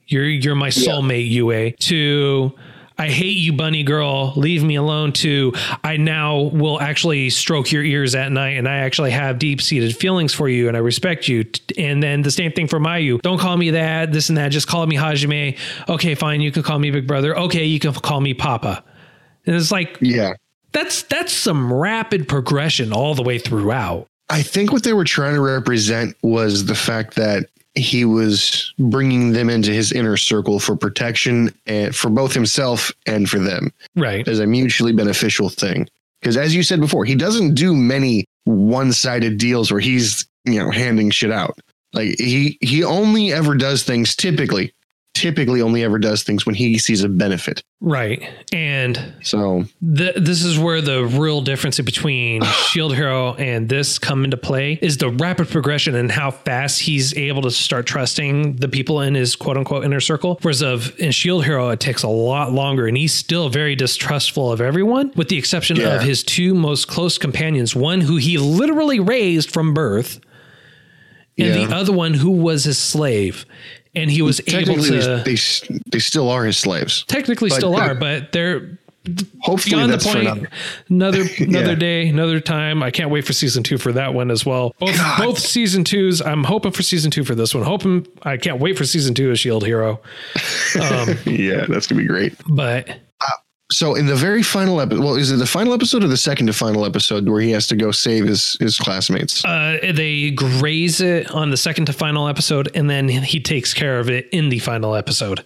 You're 0.08 0.28
you're 0.30 0.54
my 0.56 0.70
soulmate, 0.70 1.28
Yue. 1.30 1.72
To 1.72 2.54
I 2.98 3.10
hate 3.10 3.38
you, 3.38 3.52
bunny 3.54 3.84
girl. 3.84 4.34
Leave 4.38 4.64
me 4.64 4.76
alone. 4.76 5.12
To 5.14 5.54
I 5.84 5.98
now 5.98 6.40
will 6.40 6.80
actually 6.80 7.30
stroke 7.30 7.72
your 7.72 7.84
ears 7.84 8.16
at 8.16 8.32
night, 8.32 8.52
and 8.58 8.68
I 8.70 8.78
actually 8.78 9.12
have 9.12 9.38
deep 9.38 9.62
seated 9.62 9.96
feelings 9.96 10.34
for 10.34 10.48
you, 10.48 10.68
and 10.68 10.78
I 10.78 10.80
respect 10.80 11.28
you. 11.28 11.46
And 11.78 12.02
then 12.02 12.22
the 12.22 12.32
same 12.32 12.52
thing 12.54 12.68
for 12.68 12.80
Mayu. 12.80 13.22
Don't 13.22 13.40
call 13.40 13.58
me 13.58 13.72
that, 13.72 14.14
this 14.14 14.30
and 14.30 14.38
that. 14.38 14.50
Just 14.50 14.68
call 14.68 14.86
me 14.88 14.96
Hajime. 14.96 15.58
Okay, 15.90 16.16
fine. 16.16 16.40
You 16.42 16.52
can 16.52 16.64
call 16.64 16.80
me 16.80 16.90
Big 16.92 17.06
Brother. 17.06 17.38
Okay, 17.38 17.66
you 17.66 17.80
can 17.80 17.94
call 17.94 18.22
me 18.22 18.34
Papa. 18.34 18.84
And 19.46 19.56
it's 19.56 19.72
like 19.72 19.98
Yeah. 20.02 20.34
that's 20.72 21.04
that's 21.04 21.34
some 21.34 21.72
rapid 21.72 22.28
progression 22.28 22.94
all 22.94 23.14
the 23.14 23.24
way 23.24 23.38
throughout. 23.40 24.08
I 24.30 24.42
think 24.42 24.72
what 24.72 24.84
they 24.84 24.94
were 24.94 25.04
trying 25.04 25.36
to 25.36 25.42
represent 25.42 26.16
was 26.24 26.66
the 26.66 26.74
fact 26.76 27.16
that 27.16 27.48
he 27.78 28.06
was 28.06 28.74
bringing 28.80 29.34
them 29.34 29.50
into 29.50 29.72
his 29.72 29.92
inner 29.92 30.18
circle 30.18 30.60
for 30.60 30.76
protection 30.76 31.54
and 31.66 31.96
for 31.96 32.10
both 32.10 32.34
himself 32.34 32.92
and 33.06 33.30
for 33.30 33.40
them 33.40 33.72
Right. 33.96 34.28
as 34.28 34.40
a 34.40 34.48
mutually 34.48 34.94
beneficial 34.94 35.50
thing. 35.50 35.88
Because 36.22 36.38
as 36.38 36.56
you 36.56 36.64
said 36.64 36.80
before, 36.80 37.06
he 37.06 37.16
doesn't 37.16 37.54
do 37.56 37.76
many 37.76 38.26
one-sided 38.46 39.38
deals 39.38 39.72
where 39.72 39.82
he's 39.82 40.28
you 40.46 40.60
know 40.60 40.72
handing 40.72 41.10
shit 41.12 41.32
out. 41.32 41.60
Like 41.94 42.18
he 42.20 42.58
he 42.62 42.84
only 42.84 43.32
ever 43.34 43.56
does 43.56 43.84
things 43.84 44.16
typically, 44.16 44.74
typically 45.26 45.60
only 45.60 45.84
ever 45.84 45.98
does 45.98 46.22
things 46.22 46.46
when 46.46 46.54
he 46.54 46.78
sees 46.78 47.04
a 47.04 47.10
benefit. 47.10 47.64
Right. 47.82 48.22
And 48.54 49.14
So 49.24 49.66
th- 49.82 50.16
this 50.18 50.44
is 50.44 50.60
where 50.60 50.82
the 50.82 51.04
real 51.04 51.42
difference 51.42 51.80
between 51.80 52.44
Shield 52.70 52.96
Hero 52.96 53.34
and 53.34 53.68
this 53.68 53.98
come 53.98 54.24
into 54.24 54.38
play 54.38 54.78
is 54.84 54.98
the 54.98 55.10
rapid 55.10 55.50
progression 55.50 55.96
and 55.96 56.12
how 56.12 56.30
fast 56.30 56.82
he's 56.82 57.16
able 57.18 57.42
to 57.42 57.50
start 57.52 57.88
trusting 57.88 58.58
the 58.58 58.68
people 58.68 59.02
in 59.02 59.16
his 59.16 59.36
quote 59.36 59.58
unquote 59.58 59.84
inner 59.84 60.00
circle. 60.00 60.38
Whereas 60.44 60.62
of 60.62 60.94
in 61.00 61.12
Shield 61.12 61.44
Hero, 61.44 61.70
it 61.70 61.80
takes 61.80 62.04
a 62.04 62.08
lot 62.08 62.52
longer 62.52 62.86
and 62.86 62.96
he's 62.96 63.14
still 63.14 63.50
very 63.50 63.76
distrustful 63.76 64.52
of 64.52 64.62
everyone, 64.62 65.12
with 65.16 65.30
the 65.30 65.38
exception 65.40 65.78
Yeah. 65.78 65.96
of 65.96 66.04
his 66.04 66.24
two 66.24 66.54
most 66.54 66.88
close 66.88 67.18
companions, 67.18 67.76
one 67.76 68.02
who 68.02 68.18
he 68.18 68.38
literally 68.38 69.00
raised 69.00 69.50
from 69.52 69.74
birth, 69.74 70.20
and 71.38 71.48
Yeah. 71.48 71.68
the 71.68 71.76
other 71.76 71.92
one 71.94 72.14
who 72.14 72.32
was 72.32 72.64
his 72.64 72.78
slave. 72.78 73.46
And 73.98 74.12
he 74.12 74.22
was 74.22 74.42
able 74.48 74.76
to 74.76 75.24
they, 75.24 75.38
they 75.90 76.00
still 76.00 76.30
are 76.30 76.44
his 76.44 76.58
slaves. 76.58 77.06
technically 77.08 77.48
but- 77.50 77.56
still 77.56 77.76
are, 77.78 77.96
but 77.96 78.34
they're 78.34 78.78
Hopefully, 79.42 79.76
beyond 79.76 79.94
the 79.94 79.98
point. 80.00 80.18
another. 80.28 80.50
Another 80.90 81.24
another 81.40 81.70
Yeah. 81.74 81.76
day, 81.76 82.08
another 82.08 82.40
time. 82.40 82.82
I 82.82 82.90
can't 82.90 83.12
wait 83.12 83.24
for 83.24 83.34
season 83.34 83.62
two 83.62 83.78
for 83.78 83.92
that 83.94 84.14
one 84.16 84.32
as 84.32 84.46
well. 84.48 84.74
Both 84.80 85.00
both 85.20 85.38
season 85.40 85.84
twos. 85.84 86.22
I'm 86.24 86.44
hoping 86.44 86.72
for 86.72 86.82
season 86.82 87.12
two 87.12 87.24
for 87.24 87.36
this 87.36 87.54
one. 87.54 87.64
Hoping 87.64 88.08
I 88.24 88.36
can't 88.38 88.60
wait 88.60 88.78
for 88.80 88.84
season 88.84 89.14
two 89.14 89.30
of 89.32 89.38
Shield 89.40 89.64
Hero. 89.66 90.02
Um, 90.82 91.16
Yeah, 91.26 91.66
that's 91.70 91.86
gonna 91.88 92.02
be 92.02 92.08
great. 92.08 92.34
but 92.50 92.98
So 93.72 93.96
in 93.96 94.06
the 94.06 94.16
very 94.16 94.44
final 94.44 94.80
episode, 94.80 95.04
well, 95.04 95.16
is 95.16 95.32
it 95.32 95.38
the 95.38 95.48
final 95.48 95.74
episode 95.74 96.04
or 96.04 96.08
the 96.08 96.18
second 96.18 96.46
to 96.48 96.54
final 96.54 96.86
episode 96.86 97.28
where 97.28 97.42
he 97.42 97.50
has 97.52 97.66
to 97.68 97.76
go 97.76 97.92
save 97.92 98.26
his 98.28 98.56
his 98.60 98.78
classmates? 98.78 99.44
uh, 99.44 99.78
they 99.94 100.30
graze 100.32 101.02
it 101.02 101.32
on 101.32 101.50
the 101.50 101.58
second 101.58 101.86
to 101.86 101.94
final 101.94 102.28
episode, 102.28 102.70
and 102.76 102.90
then 102.90 103.08
he 103.10 103.40
takes 103.40 103.74
care 103.74 104.00
of 104.00 104.08
it 104.10 104.30
in 104.32 104.50
the 104.50 104.60
final 104.60 104.94
episode, 104.94 105.44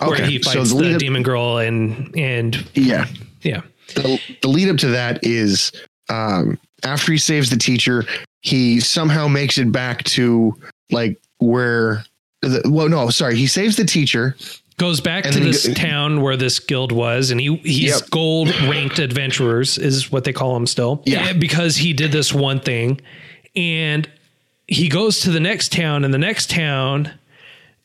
where 0.00 0.14
Okay, 0.14 0.26
he 0.26 0.42
so 0.42 0.50
fights 0.52 0.72
the 0.74 0.82
the, 0.82 0.94
up- 0.94 0.98
demon 1.00 1.22
girl 1.22 1.58
and 1.58 2.12
and 2.18 2.68
yeah, 2.74 3.06
yeah. 3.42 3.60
the, 3.94 4.20
the 4.42 4.48
lead 4.48 4.68
up 4.68 4.76
to 4.78 4.88
that 4.88 5.20
is 5.22 5.70
um, 6.08 6.58
after 6.82 7.12
he 7.12 7.18
saves 7.18 7.50
the 7.50 7.56
teacher, 7.56 8.04
he 8.40 8.80
somehow 8.80 9.28
makes 9.28 9.58
it 9.58 9.70
back 9.70 10.02
to 10.04 10.56
like 10.90 11.20
where. 11.38 12.04
The, 12.42 12.60
well, 12.68 12.90
no, 12.90 13.08
sorry. 13.08 13.36
He 13.36 13.46
saves 13.46 13.76
the 13.76 13.86
teacher. 13.86 14.36
Goes 14.76 15.00
back 15.00 15.24
And 15.24 15.34
to 15.34 15.40
this 15.40 15.66
go- 15.68 15.74
town 15.74 16.20
where 16.22 16.36
this 16.36 16.58
guild 16.58 16.90
was 16.92 17.30
and 17.30 17.40
he 17.40 17.56
he's 17.58 18.00
Yep. 18.00 18.10
gold 18.10 18.48
ranked 18.62 18.98
adventurers 18.98 19.78
is 19.78 20.10
what 20.10 20.24
they 20.24 20.32
call 20.32 20.56
him 20.56 20.66
still 20.66 21.02
Yeah. 21.06 21.32
Because 21.32 21.76
he 21.76 21.92
did 21.92 22.10
this 22.12 22.32
one 22.34 22.58
thing 22.60 23.00
and 23.54 24.08
he 24.66 24.88
goes 24.88 25.20
to 25.20 25.30
the 25.30 25.40
next 25.40 25.70
town 25.72 26.04
and 26.04 26.12
the 26.12 26.18
next 26.18 26.50
town 26.50 27.12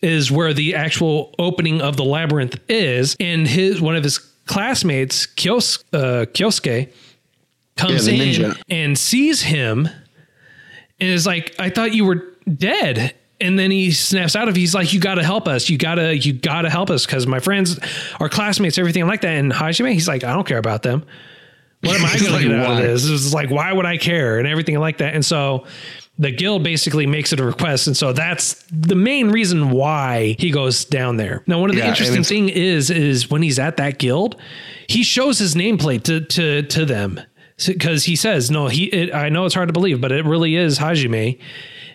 is 0.01 0.31
where 0.31 0.53
the 0.53 0.75
actual 0.75 1.33
opening 1.37 1.81
of 1.81 1.95
the 1.97 2.03
labyrinth 2.05 2.57
is 2.69 3.15
and 3.19 3.47
his 3.47 3.79
one 3.81 3.95
of 3.95 4.03
his 4.03 4.17
classmates 4.47 5.27
Kyos, 5.27 5.83
uh, 5.93 6.25
Kyosuke 6.33 6.89
comes 7.77 8.07
Yeah, 8.07 8.13
in 8.13 8.19
ninja. 8.19 8.61
and 8.69 8.97
sees 8.97 9.41
him 9.43 9.87
and 10.99 11.09
is 11.09 11.25
like, 11.27 11.53
I 11.59 11.69
thought 11.69 11.93
you 11.93 12.03
were 12.05 12.33
dead. 12.51 13.13
And 13.41 13.57
then 13.57 13.71
he 13.71 13.91
snaps 13.91 14.35
out 14.35 14.47
of 14.49 14.55
it. 14.57 14.59
He's 14.59 14.75
like, 14.75 14.93
You 14.93 14.99
gotta 14.99 15.23
help 15.23 15.47
us. 15.47 15.69
You 15.69 15.77
gotta, 15.77 16.17
you 16.17 16.33
gotta 16.33 16.69
help 16.69 16.89
us 16.89 17.05
because 17.05 17.25
my 17.25 17.39
friends, 17.39 17.79
our 18.19 18.29
classmates, 18.29 18.77
everything 18.77 19.07
like 19.07 19.21
that. 19.21 19.35
And 19.37 19.51
Hajime, 19.51 19.93
he's 19.93 20.07
like, 20.07 20.23
I 20.23 20.33
don't 20.33 20.45
care 20.47 20.57
about 20.57 20.83
them. 20.83 21.05
What 21.81 21.95
am 21.97 22.05
I 22.05 22.17
gonna 22.19 22.31
like, 22.31 22.41
get 22.43 22.51
out 22.51 22.67
"Why?" 22.67 22.81
of 22.81 22.83
this? 22.83 23.07
It's 23.09 23.33
like, 23.33 23.49
why 23.49 23.71
would 23.71 23.85
I 23.85 23.97
care? 23.97 24.37
And 24.39 24.47
everything 24.47 24.77
like 24.79 24.97
that. 24.97 25.13
And 25.13 25.25
so 25.25 25.65
the 26.17 26.31
guild 26.31 26.61
basically 26.63 27.05
makes 27.07 27.31
it 27.31 27.39
a 27.39 27.45
request. 27.45 27.87
And 27.87 27.95
so 27.95 28.11
that's 28.11 28.61
the 28.69 28.95
main 28.95 29.29
reason 29.29 29.69
why 29.69 30.35
he 30.37 30.51
goes 30.51 30.83
down 30.83 31.15
there. 31.15 31.41
Now, 31.47 31.61
one 31.61 31.69
of 31.69 31.77
the 31.77 31.81
Yeah, 31.81 31.87
interesting 31.87 32.23
thing 32.25 32.49
is, 32.49 32.89
is 32.89 33.31
when 33.31 33.41
he's 33.41 33.57
at 33.57 33.77
that 33.77 33.99
guild, 33.99 34.35
he 34.87 35.03
shows 35.03 35.39
his 35.39 35.55
nameplate 35.55 36.03
to, 36.03 36.19
to, 36.19 36.63
to 36.63 36.83
them 36.83 37.21
because 37.65 38.03
he 38.03 38.17
says, 38.17 38.51
no, 38.51 38.67
he, 38.67 38.85
it, 38.87 39.13
I 39.15 39.29
know 39.29 39.45
it's 39.45 39.55
hard 39.55 39.69
to 39.69 39.73
believe, 39.73 40.01
but 40.01 40.11
it 40.11 40.25
really 40.25 40.57
is 40.57 40.77
Hajime. 40.77 41.39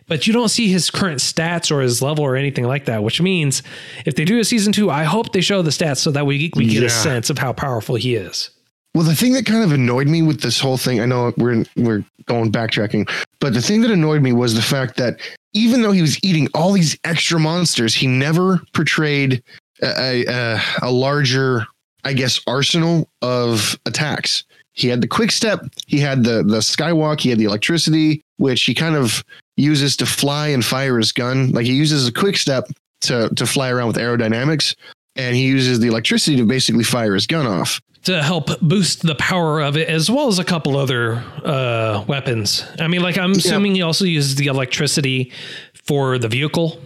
But 0.07 0.27
you 0.27 0.33
don't 0.33 0.49
see 0.51 0.69
his 0.69 0.91
current 0.91 1.21
stats 1.21 1.71
or 1.75 1.81
his 1.81 2.03
level 2.03 2.25
or 2.25 2.37
anything 2.37 2.65
like 2.65 2.85
that, 2.87 3.03
which 3.03 3.21
means 3.21 3.63
if 4.05 4.15
they 4.17 4.25
do 4.25 4.39
a 4.39 4.45
season 4.45 4.73
two, 4.73 4.91
I 4.91 5.05
hope 5.05 5.33
they 5.33 5.41
show 5.41 5.63
the 5.63 5.71
stats 5.71 5.99
so 5.99 6.11
that 6.11 6.27
we, 6.27 6.51
we 6.57 6.67
get 6.67 6.83
Yeah. 6.83 6.87
a 6.87 6.91
sense 6.91 7.31
of 7.31 7.39
how 7.39 7.53
powerful 7.53 7.95
he 7.95 8.15
is. 8.15 8.51
Well, 8.95 9.05
the 9.05 9.15
thing 9.17 9.33
that 9.33 9.45
kind 9.47 9.65
of 9.65 9.73
annoyed 9.73 10.07
me 10.07 10.23
with 10.23 10.41
this 10.41 10.61
whole 10.61 10.77
thing, 10.77 11.01
I 11.01 11.07
know 11.07 11.33
we're 11.37 11.65
we're 11.77 12.05
going 12.27 12.53
backtracking, 12.53 13.11
but 13.41 13.53
the 13.53 13.61
thing 13.63 13.81
that 13.81 13.91
annoyed 13.91 14.23
me 14.23 14.33
was 14.33 14.55
the 14.55 14.63
fact 14.63 14.97
that 14.99 15.19
even 15.53 15.83
though 15.83 15.91
he 15.93 16.01
was 16.01 16.19
eating 16.23 16.49
all 16.55 16.71
these 16.73 16.97
extra 17.03 17.41
monsters, 17.41 17.95
he 17.95 18.07
never 18.07 18.61
portrayed 18.73 19.43
a, 19.83 20.25
a, 20.29 20.61
a 20.83 20.91
larger, 20.93 21.67
I 22.05 22.13
guess, 22.13 22.41
arsenal 22.47 23.09
of 23.21 23.77
attacks. 23.87 24.45
He 24.75 24.89
had 24.89 25.01
the 25.01 25.09
quick 25.09 25.33
step, 25.33 25.61
he 25.87 25.99
had 25.99 26.23
the 26.25 26.43
the 26.45 26.59
skywalk, 26.59 27.21
he 27.21 27.31
had 27.31 27.39
the 27.39 27.45
electricity, 27.45 28.23
which 28.37 28.63
he 28.65 28.75
kind 28.75 28.97
of 28.97 29.25
uses 29.57 29.97
to 29.99 30.07
fly 30.07 30.49
and 30.49 30.65
fire 30.65 30.99
his 30.99 31.13
gun. 31.13 31.51
Like 31.53 31.67
he 31.67 31.73
uses 31.75 32.09
a 32.09 32.13
quick 32.13 32.37
step 32.37 32.65
to 33.03 33.29
to 33.37 33.47
fly 33.47 33.71
around 33.71 33.89
with 33.89 33.97
aerodynamics, 33.97 34.75
and 35.17 35.37
he 35.37 35.47
uses 35.47 35.81
the 35.81 35.89
electricity 35.89 36.37
to 36.37 36.45
basically 36.45 36.85
fire 36.85 37.15
his 37.15 37.27
gun 37.27 37.47
off. 37.47 37.81
to 38.05 38.23
help 38.23 38.61
boost 38.61 39.01
the 39.03 39.15
power 39.15 39.61
of 39.61 39.77
it 39.79 39.89
as 39.89 40.11
well 40.11 40.29
as 40.29 40.39
a 40.39 40.45
couple 40.45 40.77
other 40.77 41.25
uh, 41.45 42.05
weapons. 42.07 42.63
I 42.79 42.87
mean, 42.89 43.03
like 43.03 43.17
I'm 43.17 43.33
assuming 43.33 43.75
he 43.75 43.83
also 43.83 44.05
uses 44.05 44.35
the 44.35 44.47
electricity 44.49 45.33
for 45.73 46.19
the 46.19 46.29
vehicle 46.29 46.79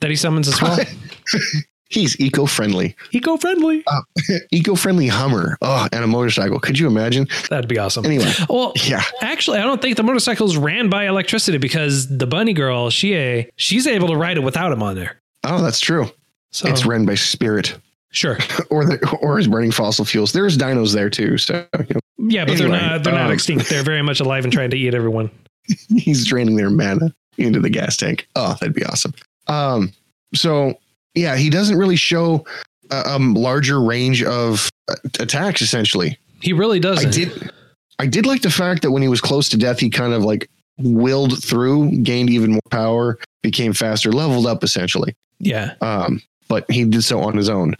that 0.00 0.08
he 0.10 0.16
summons 0.16 0.48
as 0.48 0.60
well. 0.62 0.78
He's 1.92 2.18
eco-friendly. 2.18 2.96
Eco-friendly. 3.10 3.84
eco-friendly 4.50 5.08
Hummer. 5.08 5.58
Oh, 5.60 5.86
and 5.92 6.02
a 6.02 6.06
motorcycle. 6.06 6.58
Could 6.58 6.78
you 6.78 6.86
imagine? 6.86 7.28
That'd 7.50 7.68
be 7.68 7.78
awesome. 7.78 8.06
Anyway, 8.06 8.32
well, 8.48 8.72
yeah. 8.84 9.02
Actually, 9.20 9.58
I 9.58 9.62
don't 9.62 9.82
think 9.82 9.98
the 9.98 10.02
motorcycles 10.02 10.56
ran 10.56 10.88
by 10.88 11.06
electricity 11.06 11.58
because 11.58 12.08
the 12.16 12.26
bunny 12.26 12.54
girl, 12.54 12.88
Shia, 12.88 13.48
she's 13.56 13.86
able 13.86 14.08
to 14.08 14.16
ride 14.16 14.38
it 14.38 14.42
without 14.42 14.72
him 14.72 14.82
on 14.82 14.94
there. 14.94 15.20
Oh, 15.44 15.60
that's 15.62 15.80
true. 15.80 16.06
So 16.50 16.68
It's 16.68 16.86
ran 16.86 17.04
by 17.04 17.14
spirit, 17.14 17.78
sure. 18.10 18.38
or 18.70 18.84
the, 18.86 19.18
or 19.20 19.38
is 19.38 19.46
burning 19.48 19.70
fossil 19.70 20.04
fuels. 20.06 20.32
There's 20.32 20.56
dinos 20.56 20.94
there 20.94 21.10
too. 21.10 21.36
So 21.38 21.66
you 21.78 21.94
know, 21.94 22.00
Yeah, 22.18 22.44
but 22.44 22.52
Anyway, 22.54 22.70
they're 22.70 22.88
not 22.90 23.04
they're 23.04 23.12
not 23.14 23.26
um, 23.26 23.32
extinct. 23.32 23.68
They're 23.68 23.82
very 23.82 24.02
much 24.02 24.20
alive 24.20 24.44
and 24.44 24.52
trying 24.52 24.70
to 24.70 24.78
eat 24.78 24.94
everyone. 24.94 25.30
he's 25.96 26.26
draining 26.26 26.56
their 26.56 26.70
mana 26.70 27.14
into 27.38 27.60
the 27.60 27.70
gas 27.70 27.96
tank. 27.96 28.28
Oh, 28.36 28.56
that'd 28.60 28.74
be 28.74 28.84
awesome. 28.84 29.14
Um, 29.46 29.92
so 30.34 30.78
yeah, 31.14 31.36
he 31.36 31.50
doesn't 31.50 31.76
really 31.76 31.96
show 31.96 32.44
a, 32.90 33.18
larger 33.18 33.80
range 33.80 34.22
of 34.22 34.70
attacks. 35.18 35.62
Essentially, 35.62 36.18
He 36.40 36.52
really 36.52 36.80
doesn't. 36.80 37.08
I 37.08 37.10
did. 37.10 37.50
I 37.98 38.06
did 38.06 38.26
like 38.26 38.42
the 38.42 38.50
fact 38.50 38.82
that 38.82 38.90
when 38.90 39.02
he 39.02 39.08
was 39.08 39.20
close 39.20 39.48
to 39.50 39.56
death, 39.56 39.78
he 39.78 39.90
kind 39.90 40.12
of 40.12 40.24
like 40.24 40.48
willed 40.78 41.42
through, 41.42 41.90
gained 41.98 42.30
even 42.30 42.52
more 42.52 42.60
power, 42.70 43.18
became 43.42 43.72
faster, 43.72 44.12
leveled 44.12 44.46
up 44.46 44.64
essentially. 44.64 45.14
Yeah. 45.38 45.74
um, 45.80 46.22
but 46.48 46.70
he 46.70 46.84
did 46.84 47.02
so 47.02 47.20
on 47.20 47.36
his 47.36 47.48
own. 47.48 47.74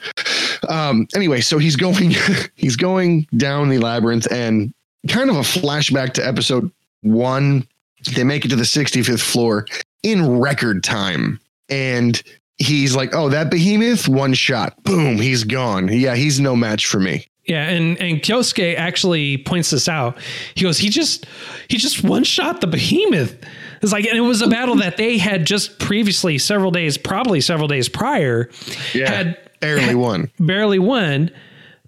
Um, 0.69 1.07
anyway, 1.15 1.43
so 1.43 1.59
he's 1.59 1.77
going 1.77 2.15
he's 2.55 2.77
going 2.77 3.27
down 3.37 3.69
the 3.69 3.79
labyrinth 3.79 4.31
and 4.33 4.73
kind 5.09 5.29
of 5.29 5.37
a 5.37 5.41
flashback 5.41 6.15
to 6.15 6.27
episode 6.27 6.71
one. 7.03 7.67
They 8.15 8.25
make 8.25 8.45
it 8.45 8.49
to 8.49 8.57
the 8.57 8.63
65th 8.63 9.21
floor 9.21 9.67
in 10.03 10.39
record 10.39 10.83
time. 10.83 11.39
And 11.69 12.21
he's 12.63 12.95
like, 12.97 13.15
Oh, 13.15 13.29
that 13.29 13.51
behemoth, 13.51 14.09
one 14.09 14.35
shot. 14.35 14.83
Boom, 14.85 15.17
he's 15.17 15.45
gone. 15.45 15.89
Yeah, 15.89 16.15
he's 16.15 16.41
no 16.41 16.57
match 16.57 16.87
for 16.87 17.01
me. 17.01 17.27
Yeah, 17.45 17.69
and 17.69 17.99
and 18.01 18.23
Kyosuke 18.23 18.77
actually 18.77 19.39
points 19.39 19.71
this 19.71 19.89
out. 19.89 20.17
He 20.55 20.63
goes, 20.63 20.79
he 20.79 20.89
just 20.89 21.27
he 21.69 21.77
just 21.77 22.05
one 22.05 22.23
shot 22.23 22.61
the 22.61 22.69
behemoth. 22.69 23.37
It's 23.83 23.91
like, 23.91 24.05
and 24.07 24.17
it 24.17 24.21
was 24.21 24.43
a 24.43 24.47
battle 24.47 24.77
that 24.77 24.97
they 24.97 25.19
had 25.19 25.45
just 25.45 25.81
previously, 25.81 26.39
several 26.39 26.71
days, 26.71 26.97
probably 26.97 27.41
several 27.41 27.67
days 27.67 27.89
prior, 27.89 28.49
had 28.93 29.37
barely 29.61 29.97
won. 29.97 30.31
barely 30.39 30.79
won, 30.79 31.33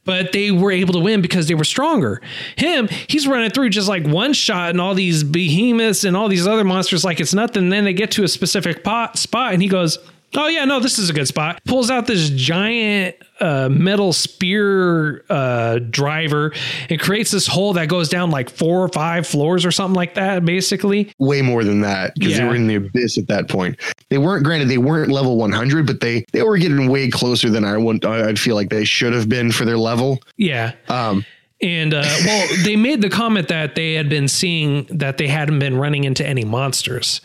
but 0.04 0.32
they 0.32 0.50
were 0.50 0.72
able 0.72 0.92
to 0.94 0.98
win 0.98 1.22
because 1.22 1.46
they 1.46 1.54
were 1.54 1.62
stronger. 1.62 2.20
Him, 2.56 2.88
he's 2.88 3.28
running 3.28 3.50
through 3.50 3.70
just 3.70 3.88
like 3.88 4.04
one 4.04 4.32
shot 4.32 4.70
and 4.70 4.80
all 4.80 4.94
these 4.94 5.22
behemoths 5.22 6.02
and 6.02 6.16
all 6.16 6.26
these 6.26 6.48
other 6.48 6.64
monsters 6.64 7.04
like 7.04 7.20
it's 7.20 7.32
nothing. 7.32 7.62
And 7.62 7.72
then 7.72 7.84
they 7.84 7.92
get 7.92 8.10
to 8.12 8.24
a 8.24 8.28
specific 8.28 8.82
pot, 8.82 9.16
spot 9.16 9.52
and 9.52 9.62
he 9.62 9.68
goes, 9.68 9.98
Oh 10.36 10.48
yeah, 10.48 10.64
no, 10.64 10.80
this 10.80 10.98
is 10.98 11.10
a 11.10 11.12
good 11.12 11.28
spot. 11.28 11.60
Pulls 11.64 11.90
out 11.90 12.06
this 12.06 12.28
giant 12.30 13.16
uh, 13.40 13.68
metal 13.68 14.12
spear 14.12 15.24
uh, 15.30 15.78
driver 15.90 16.52
and 16.90 17.00
creates 17.00 17.30
this 17.30 17.46
hole 17.46 17.72
that 17.74 17.88
goes 17.88 18.08
down 18.08 18.30
like 18.30 18.50
four 18.50 18.82
or 18.82 18.88
five 18.88 19.26
floors 19.26 19.64
or 19.64 19.70
something 19.70 19.94
like 19.94 20.14
that. 20.14 20.44
Basically, 20.44 21.12
Way 21.18 21.42
more 21.42 21.64
than 21.64 21.80
that 21.82 22.14
because 22.18 22.36
they 22.36 22.44
were 22.44 22.54
in 22.54 22.66
the 22.66 22.76
abyss 22.76 23.16
at 23.18 23.28
that 23.28 23.48
point. 23.48 23.78
They 24.10 24.18
weren't 24.18 24.44
granted 24.44 24.68
they 24.68 24.78
weren't 24.78 25.10
level 25.10 25.36
100, 25.36 25.86
but 25.86 26.00
they 26.00 26.24
they 26.32 26.42
were 26.42 26.58
getting 26.58 26.88
way 26.90 27.08
closer 27.10 27.48
than 27.48 27.64
I 27.64 27.76
would. 27.76 28.04
I'd 28.04 28.38
feel 28.38 28.54
like 28.56 28.70
they 28.70 28.84
should 28.84 29.12
have 29.12 29.28
been 29.28 29.52
for 29.52 29.64
their 29.64 29.78
level. 29.78 30.18
yeah. 30.36 30.72
Um, 30.88 31.24
And 31.60 31.94
uh, 31.94 32.02
well, 32.24 32.48
they 32.64 32.76
made 32.76 33.02
the 33.02 33.08
comment 33.10 33.48
that 33.48 33.74
they 33.74 33.94
had 33.94 34.08
been 34.08 34.28
seeing 34.28 34.84
that 34.90 35.16
they 35.18 35.28
hadn't 35.28 35.60
been 35.60 35.76
running 35.76 36.04
into 36.04 36.26
any 36.26 36.44
monsters. 36.44 37.20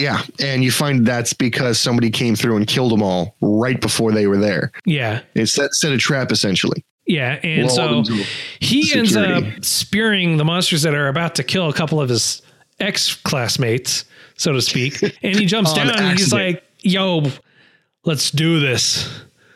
Yeah, 0.00 0.22
and 0.40 0.64
you 0.64 0.72
find 0.72 1.06
that's 1.06 1.32
because 1.32 1.78
somebody 1.78 2.10
came 2.10 2.34
through 2.34 2.56
and 2.56 2.66
killed 2.66 2.90
them 2.90 3.02
all 3.02 3.36
right 3.40 3.80
before 3.80 4.10
they 4.12 4.26
were 4.26 4.38
there. 4.38 4.72
Yeah. 4.84 5.20
It's 5.34 5.54
that 5.56 5.74
set 5.74 5.92
a 5.92 5.98
trap 5.98 6.32
essentially. 6.32 6.84
Yeah, 7.06 7.38
and 7.42 7.66
Lulled 7.66 8.06
so 8.06 8.14
he 8.60 8.92
ends 8.96 9.16
up 9.16 9.44
spearing 9.64 10.36
the 10.36 10.44
monsters 10.44 10.82
that 10.82 10.94
are 10.94 11.08
about 11.08 11.34
to 11.36 11.42
kill 11.44 11.68
a 11.68 11.72
couple 11.72 12.00
of 12.00 12.08
his 12.08 12.40
ex 12.78 13.14
classmates, 13.14 14.04
so 14.36 14.52
to 14.52 14.62
speak. 14.62 15.00
And 15.22 15.36
he 15.36 15.44
jumps 15.46 15.72
down 15.74 15.90
and 15.90 16.18
he's 16.18 16.32
like, 16.32 16.62
"Yo, 16.80 17.26
let's 18.04 18.30
do 18.30 18.60
this." 18.60 19.08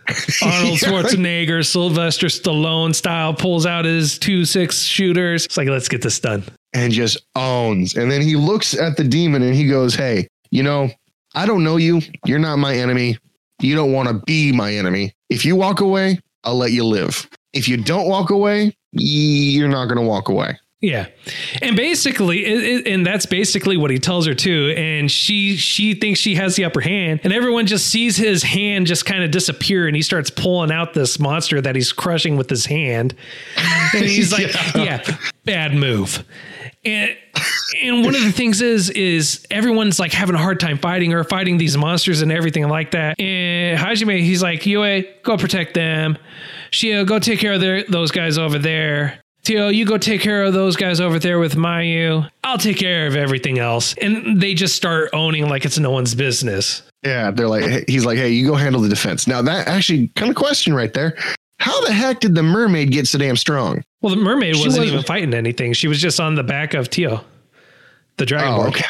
Arnold 0.43 0.79
Schwarzenegger, 0.79 1.65
Sylvester 1.65 2.27
Stallone 2.27 2.95
style, 2.95 3.33
pulls 3.33 3.65
out 3.67 3.85
his 3.87 4.19
two 4.19 4.45
six 4.45 4.83
shooters. 4.83 5.47
It's 5.47 5.57
like, 5.57 5.69
let's 5.69 5.89
get 5.89 6.03
this 6.03 6.19
done. 6.21 6.45
and 6.75 6.93
just 6.93 7.17
owns. 7.37 7.95
And 7.97 8.11
then 8.11 8.21
he 8.21 8.37
looks 8.37 8.77
at 8.77 8.97
the 8.99 9.05
demon 9.05 9.43
and 9.43 9.55
he 9.55 9.67
goes, 9.69 9.95
Hey, 9.95 10.27
you 10.55 10.63
know, 10.63 10.89
I 11.35 11.47
don't 11.47 11.65
know 11.65 11.77
you. 11.77 12.01
You're 12.27 12.39
not 12.39 12.61
my 12.61 12.77
enemy. 12.77 13.19
You 13.61 13.75
don't 13.75 13.93
want 13.93 14.09
to 14.09 14.23
be 14.25 14.53
my 14.53 14.73
enemy. 14.73 15.13
If 15.29 15.45
you 15.45 15.57
walk 15.57 15.81
away, 15.81 16.21
I'll 16.45 16.55
let 16.55 16.71
you 16.71 16.85
live. 16.85 17.29
If 17.53 17.67
you 17.67 17.77
don't 17.77 18.07
walk 18.07 18.31
away, 18.31 18.77
you're 18.93 19.69
not 19.69 19.87
going 19.87 19.99
to 19.99 20.07
walk 20.07 20.29
away. 20.29 20.57
Yeah, 20.87 21.07
and 21.63 21.77
basically, 21.77 22.45
it, 22.45 22.65
it- 22.65 22.87
and 22.93 23.07
that's 23.07 23.27
basically 23.27 23.77
what 23.77 23.91
he 23.91 23.99
tells 23.99 24.27
her 24.27 24.35
too. 24.35 24.75
And 24.77 25.11
she 25.11 25.57
she 25.57 25.95
thinks 25.95 26.21
she 26.21 26.35
has 26.35 26.57
the 26.57 26.65
upper 26.65 26.81
hand, 26.81 27.21
and 27.25 27.33
everyone 27.33 27.67
just 27.67 27.87
sees 27.89 28.17
his 28.17 28.43
hand 28.43 28.87
just 28.87 29.07
kind 29.07 29.25
of 29.25 29.31
disappear, 29.31 29.87
and 29.87 29.97
he 29.97 30.03
starts 30.03 30.31
pulling 30.31 30.71
out 30.71 30.95
this 30.95 31.19
monster 31.19 31.61
that 31.61 31.75
he's 31.75 31.93
crushing 31.93 32.37
with 32.37 32.51
his 32.51 32.67
hand, 32.67 33.15
and 33.95 34.05
he's 34.05 34.33
like, 34.33 34.53
"Yeah, 34.75 35.03
bad 35.45 35.75
move." 35.75 36.25
And 36.85 37.17
and 37.83 38.05
one 38.05 38.15
of 38.15 38.23
the 38.23 38.31
things 38.33 38.61
is 38.61 38.91
is 38.91 39.47
everyone's 39.51 39.99
like 39.99 40.13
having 40.13 40.35
a 40.35 40.39
hard 40.39 40.61
time 40.61 40.77
fighting 40.77 41.15
or 41.15 41.25
fighting 41.25 41.57
these 41.57 41.79
monsters 41.79 42.21
and 42.21 42.31
everything 42.31 42.69
like 42.69 42.91
that. 42.91 43.19
And 43.19 43.79
Hajime, 43.79 44.21
he's 44.21 44.43
like, 44.43 44.67
Yue, 44.67 45.03
go 45.23 45.39
protect 45.39 45.73
them. 45.73 46.19
Shia, 46.73 47.07
go 47.07 47.19
take 47.19 47.39
care 47.39 47.55
of 47.55 47.61
their, 47.63 47.85
those 47.85 48.11
guys 48.11 48.37
over 48.37 48.59
there. 48.59 49.19
Tio, 49.45 49.69
you 49.69 49.85
go 49.85 49.99
take 49.99 50.23
care 50.23 50.43
of 50.43 50.55
those 50.55 50.75
guys 50.75 51.01
over 51.01 51.19
there 51.19 51.39
with 51.39 51.55
Mayu. 51.55 52.29
I'll 52.43 52.57
take 52.59 52.79
care 52.79 53.07
of 53.07 53.15
everything 53.15 53.59
else. 53.59 53.95
And 54.01 54.41
they 54.41 54.55
just 54.55 54.75
start 54.75 55.11
owning 55.13 55.49
like 55.49 55.65
it's 55.67 55.79
no 55.79 55.91
one's 55.91 56.15
business. 56.15 56.83
Yeah. 57.05 57.31
They're 57.31 57.49
like, 57.49 57.87
he's 57.87 58.07
like, 58.07 58.17
Hey, 58.17 58.31
you 58.31 58.47
go 58.47 58.55
handle 58.55 58.81
the 58.81 58.89
defense. 58.89 59.27
Now, 59.27 59.43
that 59.43 59.69
actually 59.69 60.09
kind 60.17 60.31
of 60.31 60.37
question 60.37 60.73
right 60.73 60.93
there. 60.95 61.17
How 61.59 61.79
the 61.85 61.93
heck 61.93 62.21
did 62.21 62.35
the 62.35 62.43
mermaid 62.43 62.91
get 62.91 63.07
so 63.07 63.19
damn 63.19 63.37
strong? 63.37 63.83
Well, 64.01 64.15
the 64.15 64.21
mermaid 64.21 64.55
wasn't 64.57 64.69
wasn't- 64.73 64.87
even 64.89 65.03
fighting 65.05 65.35
anything. 65.35 65.73
She 65.75 65.89
was 65.89 66.01
just 66.01 66.21
on 66.21 66.35
the 66.35 66.43
back 66.43 66.75
of 66.75 66.89
Tio, 66.91 67.23
the 68.17 68.27
dragon. 68.27 68.49
Oh, 68.49 68.67
okay. 68.69 68.85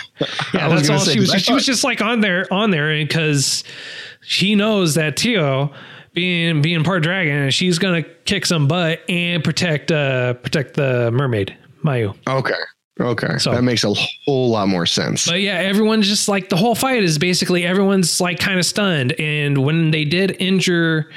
Yeah, 0.55 0.69
that's 0.69 0.89
all 0.89 0.99
say, 1.01 1.15
she 1.15 1.21
was. 1.21 1.31
Just, 1.31 1.45
she 1.45 1.53
was 1.53 1.67
just 1.67 1.85
like 1.85 2.01
on 2.01 2.21
there, 2.21 2.53
on 2.53 2.71
there, 2.71 2.97
because 3.05 3.63
she 4.23 4.55
knows 4.55 4.95
that 4.95 5.17
Tio, 5.17 5.73
being 6.15 6.63
being 6.63 6.85
part 6.85 7.03
dragon, 7.03 7.51
she's 7.51 7.79
gonna 7.79 8.03
kick 8.03 8.47
some 8.47 8.67
butt 8.69 9.01
and 9.09 9.43
protect 9.45 9.91
uh 9.93 10.35
protect 10.35 10.75
the 10.75 11.11
mermaid 11.13 11.57
Mayu. 11.85 12.17
Okay. 12.27 12.55
Okay. 13.01 13.39
So- 13.39 13.51
that 13.53 13.63
makes 13.63 13.83
a 13.85 13.93
whole 14.25 14.51
lot 14.51 14.69
more 14.69 14.87
sense. 14.87 15.27
But 15.27 15.41
yeah, 15.41 15.55
everyone's 15.55 16.07
just 16.09 16.29
like 16.29 16.49
the 16.49 16.57
whole 16.57 16.77
fight 16.77 17.03
is 17.03 17.19
basically 17.19 17.65
everyone's 17.65 18.21
like 18.21 18.39
kind 18.39 18.59
of 18.59 18.65
stunned. 18.65 19.13
And 19.19 19.59
when 19.65 19.91
they 19.91 20.05
did 20.05 20.37
injure 20.41 21.11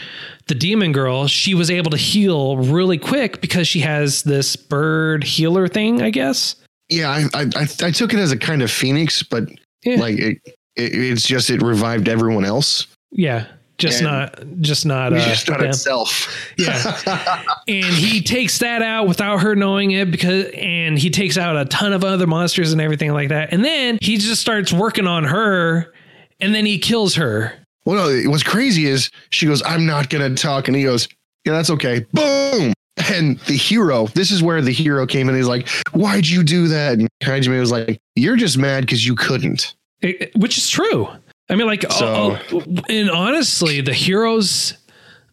the 0.48 0.56
demon 0.56 0.92
girl, 0.92 1.28
she 1.28 1.54
was 1.54 1.70
able 1.70 1.92
to 1.92 1.98
heal 1.98 2.58
really 2.58 2.98
quick 2.98 3.42
because 3.42 3.68
she 3.68 3.80
has 3.82 4.24
this 4.24 4.56
bird 4.56 5.24
healer 5.24 5.68
thing, 5.68 6.02
I 6.02 6.10
guess. 6.10 6.56
yeah. 6.90 7.10
I, 7.34 7.42
I, 7.42 7.46
I, 7.56 7.68
I 7.84 7.92
took 7.92 8.12
it 8.14 8.20
as 8.20 8.32
a 8.32 8.38
kind 8.38 8.64
of 8.64 8.72
phoenix, 8.72 9.22
but 9.22 9.44
Yeah. 9.84 9.98
like 10.00 10.18
it, 10.18 10.38
it, 10.76 10.96
it's 10.96 11.24
just, 11.28 11.50
it 11.52 11.62
revived 11.62 12.10
everyone 12.10 12.44
else. 12.46 12.88
Yeah. 13.12 13.46
Just 13.78 14.02
And- 14.02 14.06
not 14.12 14.44
just 14.62 14.86
not 14.88 15.14
uh 15.14 15.20
just 15.20 15.48
not 15.50 15.60
them. 15.60 15.70
itself. 15.70 16.36
Yeah. 16.58 17.44
and 17.68 17.86
he 17.86 18.22
takes 18.22 18.58
that 18.60 18.82
out 18.82 19.08
without 19.08 19.38
her 19.42 19.56
knowing 19.56 19.92
it 19.92 20.10
because 20.10 20.46
and 20.56 20.98
he 20.98 21.10
takes 21.12 21.38
out 21.38 21.56
a 21.58 21.66
ton 21.66 21.94
of 21.94 22.04
other 22.04 22.26
monsters 22.28 22.72
and 22.72 22.82
everything 22.82 23.14
like 23.14 23.30
that. 23.30 23.54
And 23.54 23.64
then 23.64 24.00
he 24.02 24.18
just 24.18 24.42
starts 24.42 24.74
working 24.74 25.06
on 25.06 25.26
her 25.26 25.94
and 26.40 26.56
then 26.56 26.66
he 26.66 26.80
kills 26.80 27.16
her. 27.16 27.54
Well, 27.86 28.10
no, 28.10 28.30
what's 28.32 28.44
crazy 28.44 28.86
is 28.88 29.12
she 29.30 29.46
goes, 29.46 29.62
I'm 29.64 29.86
not 29.86 30.10
to 30.28 30.42
talk. 30.42 30.68
And 30.68 30.76
he 30.76 30.84
goes, 30.84 31.08
Yeah, 31.46 31.54
that's 31.54 31.70
okay. 31.70 32.06
Boom. 32.14 32.74
And 33.12 33.38
the 33.42 33.56
hero, 33.56 34.08
this 34.08 34.32
is 34.32 34.42
where 34.42 34.60
the 34.62 34.72
hero 34.74 35.06
came 35.06 35.30
in. 35.30 35.36
He's 35.36 35.48
like, 35.48 35.70
Why'd 35.92 36.26
you 36.28 36.44
do 36.44 36.68
that? 36.70 36.94
And 36.98 37.08
Hajime 37.24 37.60
was 37.60 37.72
like, 37.72 38.00
You're 38.16 38.36
just 38.38 38.58
mad 38.58 38.82
because 38.82 39.06
you 39.06 39.14
couldn't. 39.16 39.76
It- 40.02 40.36
which 40.36 40.58
is 40.58 40.68
true. 40.70 41.08
I 41.50 41.56
mean, 41.56 41.68
like, 41.68 41.84
So- 41.92 42.06
oh, 42.06 42.40
oh, 42.54 42.64
and 42.90 43.10
honestly, 43.10 43.82
the 43.82 43.94
hero's, 43.94 44.74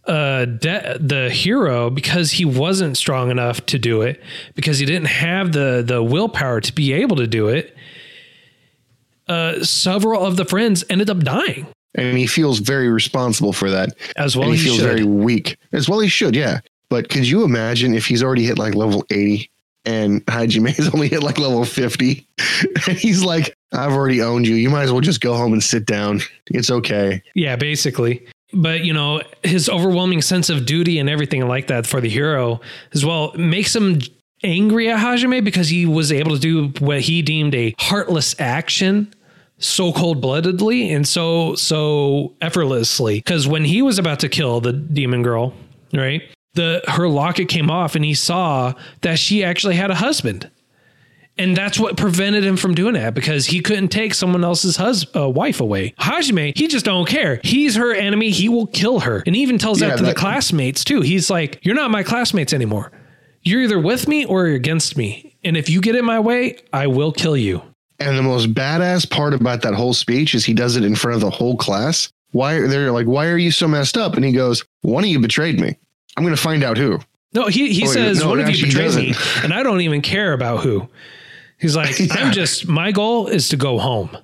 uh, 0.07 0.45
de- 0.45 0.99
the 1.01 1.31
hero 1.31 1.91
because 1.91 2.31
he 2.33 2.45
wasn't 2.45 2.97
strong 2.97 3.31
enough 3.31 3.65
to 3.67 3.79
do 3.79 4.03
it 4.03 4.21
because 4.55 4.79
he 4.79 4.85
didn't 4.87 5.07
have 5.09 5.53
the 5.53 5.83
the 5.87 6.03
willpower 6.03 6.61
to 6.61 6.73
be 6.75 6.93
able 6.93 7.17
to 7.17 7.27
do 7.27 7.49
it. 7.49 7.75
Uh, 9.27 9.63
several 9.65 10.25
of 10.25 10.37
the 10.37 10.45
friends 10.45 10.85
ended 10.91 11.09
up 11.09 11.21
dying 11.21 11.67
And 11.95 12.19
he 12.19 12.27
feels 12.27 12.59
very 12.59 12.91
responsible 12.91 13.55
for 13.55 13.71
that. 13.71 13.97
as 14.17 14.37
well. 14.37 14.51
he, 14.51 14.57
he 14.59 14.65
feels 14.65 14.77
should. 14.77 14.85
very 14.85 15.05
weak. 15.05 15.57
As 15.73 15.89
well, 15.89 16.01
he 16.01 16.09
should, 16.09 16.37
yeah. 16.37 16.61
But 16.91 17.09
could 17.09 17.27
you 17.27 17.43
imagine 17.43 17.95
if 17.95 18.07
he's 18.07 18.23
already 18.23 18.45
hit 18.45 18.59
like 18.59 18.75
level 18.75 19.05
80 19.11 19.51
and 19.87 20.25
Hajime's 20.27 20.89
only 20.95 21.09
hit 21.09 21.23
like 21.23 21.39
level 21.39 21.65
50? 21.65 22.27
and 22.87 22.99
he's 22.99 23.25
like, 23.25 23.57
I've 23.75 23.93
already 23.93 24.23
owned 24.23 24.47
you. 24.47 24.55
You 24.55 24.71
might 24.71 24.85
as 24.85 24.93
well 24.93 25.01
just 25.01 25.21
go 25.21 25.35
home 25.35 25.53
and 25.53 25.63
sit 25.63 25.87
down. 25.87 26.21
It's 26.47 26.71
okay. 26.71 27.23
Yeah, 27.35 27.57
basically. 27.57 28.27
But 28.53 28.85
you 28.85 28.93
know, 28.93 29.23
his 29.43 29.69
overwhelming 29.69 30.23
sense 30.23 30.49
of 30.49 30.65
duty 30.65 30.99
and 30.99 31.11
everything 31.11 31.47
like 31.49 31.67
that 31.67 31.87
for 31.87 32.01
the 32.01 32.09
hero 32.09 32.61
as 32.93 33.05
well 33.05 33.33
makes 33.35 33.75
him 33.75 34.01
angry 34.45 34.91
at 34.91 34.99
Hajime 34.99 35.43
because 35.43 35.69
he 35.69 35.87
was 35.87 36.13
able 36.13 36.33
to 36.33 36.39
do 36.39 36.69
what 36.85 37.01
he 37.01 37.23
deemed 37.23 37.55
a 37.55 37.75
heartless 37.79 38.39
action 38.39 39.13
so 39.59 39.93
cold-bloodedly 39.93 40.91
and 40.93 41.07
so 41.07 41.55
so 41.55 42.35
effortlessly 42.41 43.19
because 43.19 43.49
when 43.49 43.65
he 43.65 43.83
was 43.83 43.99
about 43.99 44.21
to 44.21 44.29
kill 44.29 44.61
the 44.61 44.73
demon 44.73 45.23
girl 45.23 45.55
right 45.93 46.23
the 46.55 46.83
her 46.89 47.09
locket 47.09 47.49
came 47.49 47.71
off 47.71 47.95
and 47.95 48.05
he 48.05 48.15
saw 48.15 48.73
that 49.03 49.19
she 49.19 49.45
actually 49.45 49.77
had 49.77 49.91
a 49.91 49.95
husband 49.95 50.51
and 51.37 51.57
that's 51.57 51.79
what 51.79 51.97
prevented 51.97 52.45
him 52.45 52.57
from 52.57 52.75
doing 52.75 52.95
that 52.95 53.15
because 53.15 53.47
he 53.47 53.61
couldn't 53.61 53.89
take 53.89 54.15
someone 54.15 54.45
else's 54.45 54.77
hus- 54.77 55.07
uh, 55.17 55.29
wife 55.29 55.61
away. 55.61 55.95
Hajime, 55.99 56.57
he 56.57 56.69
just 56.69 56.85
don't 56.85 57.09
care. 57.09 57.41
He's 57.43 57.75
her 57.77 57.93
enemy. 57.95 58.31
He 58.31 58.49
will 58.49 58.67
kill 58.67 59.01
her. 59.01 59.23
And 59.27 59.35
he 59.35 59.43
even 59.43 59.59
tells 59.59 59.81
Yeah, 59.81 59.89
that 59.89 59.99
to 59.99 60.05
the 60.05 60.15
classmates 60.15 60.85
too. 60.85 61.01
He's 61.01 61.31
like, 61.31 61.59
You're 61.63 61.75
not 61.75 61.91
my 61.91 62.03
classmates 62.03 62.53
anymore. 62.53 62.93
You're 63.43 63.63
either 63.63 63.79
with 63.81 64.09
me 64.09 64.25
or 64.25 64.47
you're 64.47 64.57
against 64.57 64.97
me. 64.97 65.37
And 65.45 65.57
if 65.57 65.69
you 65.69 65.81
get 65.81 65.97
in 65.97 66.05
my 66.05 66.21
way, 66.21 66.59
I 66.73 66.87
will 66.87 67.13
kill 67.13 67.37
you. 67.37 67.63
And 68.01 68.17
the 68.19 68.23
most 68.23 68.55
badass 68.55 69.09
part 69.11 69.35
about 69.35 69.63
that 69.63 69.75
whole 69.75 69.93
speech 69.95 70.35
is 70.35 70.45
he 70.45 70.55
does 70.55 70.77
it 70.77 70.85
in 70.85 70.95
front 70.97 71.17
of 71.17 71.21
the 71.21 71.31
whole 71.31 71.57
class. 71.57 72.11
Why 72.33 72.61
they're 72.67 72.91
like, 72.91 73.07
why 73.07 73.27
are 73.27 73.37
you 73.37 73.51
so 73.51 73.69
messed 73.69 73.97
up? 73.97 74.15
And 74.15 74.25
he 74.25 74.33
goes, 74.33 74.65
one 74.83 75.05
of 75.05 75.11
you 75.11 75.21
betrayed 75.21 75.61
me. 75.61 75.77
I'm 76.17 76.25
going 76.25 76.35
to 76.35 76.41
find 76.41 76.65
out 76.65 76.79
who. 76.79 76.99
No, 77.35 77.47
he, 77.49 77.73
he 77.73 77.85
Oh, 77.85 77.91
says, 77.91 78.21
no, 78.21 78.29
One 78.31 78.41
of 78.41 78.49
you 78.49 78.67
betrayed 78.67 78.95
me, 78.95 79.15
and 79.43 79.53
I 79.53 79.63
don't 79.65 79.81
even 79.83 80.01
care 80.03 80.33
about 80.33 80.63
who. 80.63 80.89
He's 81.59 81.77
like, 81.77 81.99
Yeah. 81.99 82.15
I'm 82.19 82.33
just, 82.33 82.69
my 82.69 82.93
goal 82.93 83.27
is 83.27 83.49
to 83.51 83.57
go 83.57 83.79
home. 83.79 84.17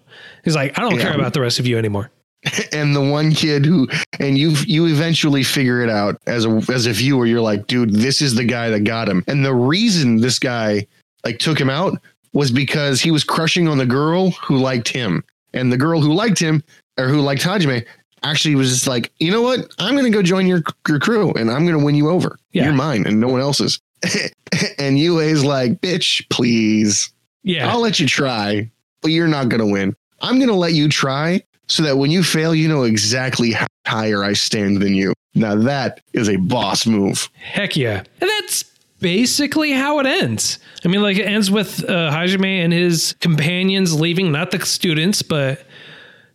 He's 0.44 0.54
like, 0.56 0.78
I 0.78 0.82
don't 0.82 0.96
Yeah. 0.96 1.02
care 1.02 1.14
about 1.14 1.32
the 1.34 1.40
rest 1.40 1.58
of 1.58 1.66
you 1.66 1.78
anymore. 1.78 2.10
and 2.72 2.96
the 2.96 3.00
one 3.02 3.32
kid 3.32 3.66
who 3.66 3.86
and 4.18 4.38
you 4.38 4.52
you 4.66 4.86
eventually 4.86 5.42
figure 5.42 5.82
it 5.82 5.90
out 5.90 6.18
as 6.26 6.46
a 6.46 6.62
as 6.72 6.86
a 6.86 6.92
viewer 6.92 7.26
you're 7.26 7.38
like 7.38 7.66
dude 7.66 7.92
this 7.92 8.22
is 8.22 8.34
the 8.34 8.44
guy 8.44 8.70
that 8.70 8.80
got 8.80 9.06
him 9.06 9.22
and 9.28 9.44
the 9.44 9.52
reason 9.52 10.16
this 10.22 10.38
guy 10.38 10.86
like 11.22 11.38
took 11.38 11.60
him 11.60 11.68
out 11.68 12.00
was 12.32 12.50
because 12.50 12.98
he 13.02 13.10
was 13.10 13.24
crushing 13.24 13.68
on 13.68 13.76
the 13.76 13.84
girl 13.84 14.30
who 14.30 14.56
liked 14.56 14.88
him 14.88 15.22
and 15.52 15.70
the 15.70 15.76
girl 15.76 16.00
who 16.00 16.14
liked 16.14 16.38
him 16.38 16.64
or 16.96 17.08
who 17.08 17.20
liked 17.20 17.42
Hajime 17.42 17.84
actually 18.22 18.54
was 18.54 18.70
just 18.72 18.86
like 18.86 19.12
you 19.18 19.30
know 19.30 19.42
what 19.42 19.70
I'm 19.78 19.94
gonna 19.94 20.08
go 20.08 20.22
join 20.22 20.46
your 20.46 20.62
your 20.88 20.98
crew 20.98 21.34
and 21.34 21.50
I'm 21.50 21.66
gonna 21.66 21.84
win 21.84 21.94
you 21.94 22.08
over 22.08 22.38
Yeah. 22.52 22.64
you're 22.64 22.72
mine 22.72 23.06
and 23.06 23.20
no 23.20 23.28
one 23.28 23.42
else's 23.42 23.78
and 24.78 24.98
Yue's 24.98 25.44
like 25.44 25.82
bitch 25.82 26.26
please 26.30 27.12
Yeah. 27.42 27.70
I'll 27.70 27.80
let 27.80 28.00
you 28.00 28.06
try, 28.06 28.70
but 29.00 29.10
you're 29.10 29.28
not 29.28 29.48
going 29.48 29.60
to 29.60 29.66
win. 29.66 29.96
I'm 30.20 30.36
going 30.36 30.48
to 30.48 30.54
let 30.54 30.74
you 30.74 30.88
try 30.88 31.42
so 31.68 31.82
that 31.84 31.96
when 31.96 32.10
you 32.10 32.22
fail, 32.22 32.54
you 32.54 32.68
know 32.68 32.82
exactly 32.82 33.52
how 33.52 33.66
higher 33.86 34.22
I 34.24 34.34
stand 34.34 34.82
than 34.82 34.94
you. 34.94 35.14
Now 35.34 35.54
that 35.54 36.00
is 36.12 36.28
a 36.28 36.36
boss 36.36 36.86
move. 36.86 37.30
Heck 37.34 37.76
yeah. 37.76 38.02
And 38.20 38.30
that's 38.30 38.64
basically 38.98 39.72
how 39.72 39.98
it 40.00 40.06
ends. 40.06 40.58
I 40.84 40.88
mean, 40.88 41.02
like 41.02 41.16
it 41.16 41.26
ends 41.26 41.50
with 41.50 41.82
uh, 41.88 42.10
Hajime 42.10 42.64
and 42.64 42.72
his 42.72 43.14
companions 43.20 43.98
leaving, 43.98 44.32
not 44.32 44.50
the 44.50 44.64
students, 44.66 45.22
but 45.22 45.64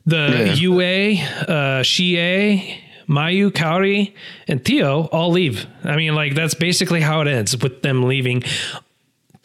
the 0.06 0.46
Yeah. 0.48 0.54
Yue, 0.54 0.82
uh, 0.82 1.84
Shia, 1.84 2.80
Mayu, 3.08 3.52
Kaori, 3.52 4.14
and 4.48 4.64
Tio 4.66 5.06
all 5.12 5.32
leave. 5.32 5.68
I 5.84 5.96
mean, 5.96 6.16
like 6.16 6.34
that's 6.34 6.54
basically 6.56 7.02
how 7.02 7.22
it 7.22 7.28
ends 7.28 7.56
with 7.58 7.82
them 7.82 8.04
leaving, 8.04 8.44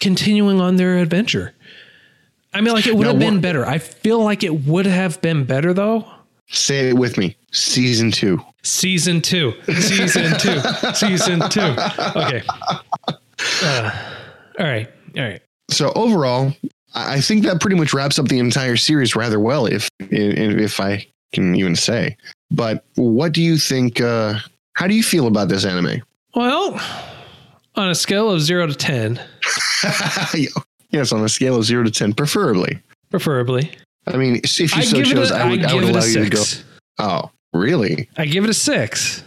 continuing 0.00 0.60
on 0.60 0.76
their 0.76 0.98
adventure. 0.98 1.54
I 2.52 2.60
mean, 2.60 2.74
like 2.74 2.86
it 2.86 2.96
would 2.96 3.04
Now, 3.04 3.10
have 3.12 3.20
been 3.20 3.40
better. 3.40 3.64
I 3.64 3.78
feel 3.78 4.22
like 4.22 4.42
it 4.42 4.64
would 4.64 4.86
have 4.86 5.20
been 5.20 5.44
better 5.44 5.72
though. 5.72 6.06
Say 6.48 6.88
it 6.90 6.96
with 6.96 7.16
me. 7.16 7.36
Season 7.52 8.10
two. 8.10 8.40
Season 8.62 9.20
two. 9.20 9.52
Season 9.66 10.36
two. 10.38 10.60
Season 10.94 11.40
two. 11.48 11.76
Okay. 12.16 12.42
Uh, 13.62 13.90
all 14.58 14.66
right. 14.66 14.88
All 15.16 15.22
right. 15.22 15.40
So 15.70 15.92
overall, 15.94 16.52
I 16.94 17.20
think 17.20 17.44
that 17.44 17.60
pretty 17.60 17.76
much 17.76 17.94
wraps 17.94 18.18
up 18.18 18.26
the 18.26 18.38
entire 18.40 18.76
series 18.76 19.14
rather 19.14 19.38
well, 19.38 19.66
if 19.66 19.88
if 20.00 20.80
I 20.80 21.06
can 21.32 21.54
even 21.54 21.76
say. 21.76 22.16
But 22.50 22.84
what 22.96 23.32
do 23.32 23.40
you 23.42 23.56
think? 23.56 24.00
Uh, 24.00 24.34
how 24.74 24.88
do 24.88 24.94
you 24.94 25.02
feel 25.04 25.28
about 25.28 25.48
this 25.48 25.64
anime? 25.64 26.02
Well, 26.34 26.80
on 27.76 27.90
a 27.90 27.94
scale 27.94 28.30
of 28.30 28.40
zero 28.40 28.66
to 28.66 28.74
10, 28.74 29.20
yes, 30.90 31.12
on 31.12 31.24
a 31.24 31.28
scale 31.28 31.56
of 31.56 31.64
zero 31.64 31.84
to 31.84 31.90
ten, 31.90 32.12
preferably. 32.12 32.78
preferably, 33.10 33.70
I 34.06 34.16
mean, 34.16 34.36
if 34.44 34.58
you 34.58 34.66
I 34.74 34.80
so 34.82 35.02
chose, 35.02 35.30
a, 35.30 35.36
I 35.36 35.48
would, 35.50 35.64
I 35.64 35.70
I 35.70 35.74
would 35.74 35.80
give 35.82 35.90
it 35.90 35.94
a 35.94 35.98
allow 35.98 36.04
you 36.06 36.24
to 36.24 36.30
go. 36.30 36.42
Oh, 36.98 37.30
really? 37.52 38.08
I 38.16 38.26
give 38.26 38.44
it 38.44 38.50
a 38.50 38.54
six. 38.54 39.24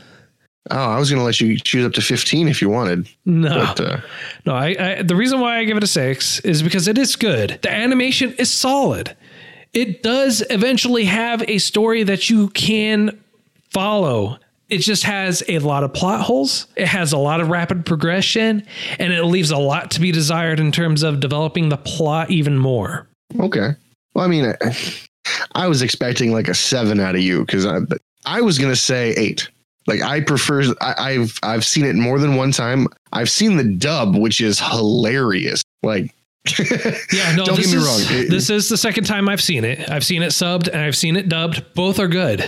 Oh, 0.71 0.77
I 0.77 0.97
was 0.97 1.09
going 1.09 1.19
to 1.19 1.25
let 1.25 1.41
you 1.41 1.59
choose 1.59 1.85
up 1.85 1.91
to 1.93 2.01
15 2.01 2.47
if 2.47 2.61
you 2.61 2.69
wanted. 2.69 3.09
No, 3.25 3.73
But, 3.75 3.79
uh, 3.81 3.99
no. 4.45 4.53
I, 4.55 4.75
I 4.97 5.01
the 5.03 5.15
reason 5.15 5.41
why 5.41 5.57
I 5.57 5.65
give 5.65 5.75
it 5.75 5.83
a 5.83 5.87
six 5.87 6.39
is 6.39 6.63
because 6.63 6.87
it 6.87 6.97
is 6.97 7.17
good. 7.17 7.59
The 7.61 7.69
animation 7.69 8.33
is 8.39 8.49
solid. 8.49 9.13
It 9.73 10.03
does 10.03 10.41
eventually 10.49 11.03
have 11.05 11.43
a 11.49 11.57
story 11.57 12.03
that 12.03 12.29
you 12.29 12.47
can 12.49 13.21
follow. 13.71 14.37
It 14.73 14.79
just 14.79 15.03
has 15.03 15.43
a 15.47 15.59
lot 15.59 15.83
of 15.83 15.93
plot 15.93 16.21
holes. 16.21 16.65
It 16.75 16.87
has 16.87 17.13
a 17.13 17.17
lot 17.17 17.41
of 17.41 17.49
rapid 17.49 17.85
progression, 17.85 18.65
and 18.97 19.13
it 19.13 19.23
leaves 19.23 19.51
a 19.51 19.57
lot 19.57 19.91
to 19.91 20.01
be 20.01 20.11
desired 20.11 20.59
in 20.59 20.71
terms 20.71 21.03
of 21.03 21.19
developing 21.19 21.69
the 21.69 21.77
plot 21.77 22.31
even 22.31 22.57
more. 22.57 23.07
okay. 23.39 23.75
Well, 24.15 24.25
I 24.25 24.27
mean, 24.27 24.45
I, 24.61 24.77
I 25.53 25.67
was 25.67 25.81
expecting 25.81 26.31
like 26.33 26.47
a 26.47 26.53
seven 26.55 26.99
out 26.99 27.15
of 27.15 27.21
you 27.21 27.45
because 27.45 27.65
I, 27.65 27.79
I 28.25 28.41
was 28.41 28.57
going 28.57 28.71
to 28.71 28.79
say 28.79 29.11
eight. 29.11 29.47
Like 29.85 30.01
I 30.01 30.21
prefer, 30.21 30.63
I, 30.81 30.93
I've, 30.97 31.39
I've 31.43 31.65
seen 31.65 31.85
it 31.85 31.95
more 31.95 32.17
than 32.17 32.35
one 32.35 32.51
time. 32.51 32.87
I've 33.11 33.29
seen 33.29 33.57
the 33.57 33.63
dub, 33.63 34.15
which 34.15 34.39
is 34.41 34.59
hilarious. 34.59 35.61
Like, 35.83 36.13
Yeah, 36.59 37.35
no, 37.35 37.45
don't 37.45 37.57
get 37.57 37.67
me 37.67 37.77
is, 37.77 38.09
wrong. 38.09 38.27
This 38.27 38.49
is 38.49 38.69
the 38.69 38.77
second 38.77 39.03
time 39.05 39.29
I've 39.29 39.41
seen 39.41 39.65
it. 39.65 39.89
I've 39.89 40.05
seen 40.05 40.23
it 40.23 40.29
subbed 40.29 40.67
and 40.67 40.77
I've 40.77 40.95
seen 40.95 41.15
it 41.15 41.29
dubbed. 41.29 41.63
Both 41.75 41.99
are 41.99 42.07
good. 42.07 42.43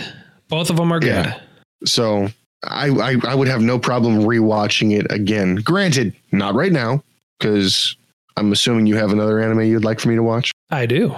Both 0.48 0.70
of 0.70 0.76
them 0.76 0.92
are 0.92 1.00
good. 1.00 1.26
Yeah. 1.26 1.40
So 1.84 2.28
I, 2.64 2.88
I, 2.88 3.16
I 3.24 3.34
would 3.34 3.48
have 3.48 3.60
no 3.62 3.78
problem 3.78 4.20
rewatching 4.22 4.98
it 4.98 5.06
again. 5.10 5.56
Granted, 5.56 6.14
not 6.32 6.54
right 6.54 6.72
now 6.72 7.02
because 7.38 7.96
I'm 8.36 8.52
assuming 8.52 8.86
you 8.86 8.96
have 8.96 9.12
another 9.12 9.40
anime 9.40 9.62
you'd 9.62 9.84
like 9.84 10.00
for 10.00 10.08
me 10.08 10.14
to 10.16 10.22
watch. 10.22 10.52
I 10.70 10.86
do. 10.86 11.14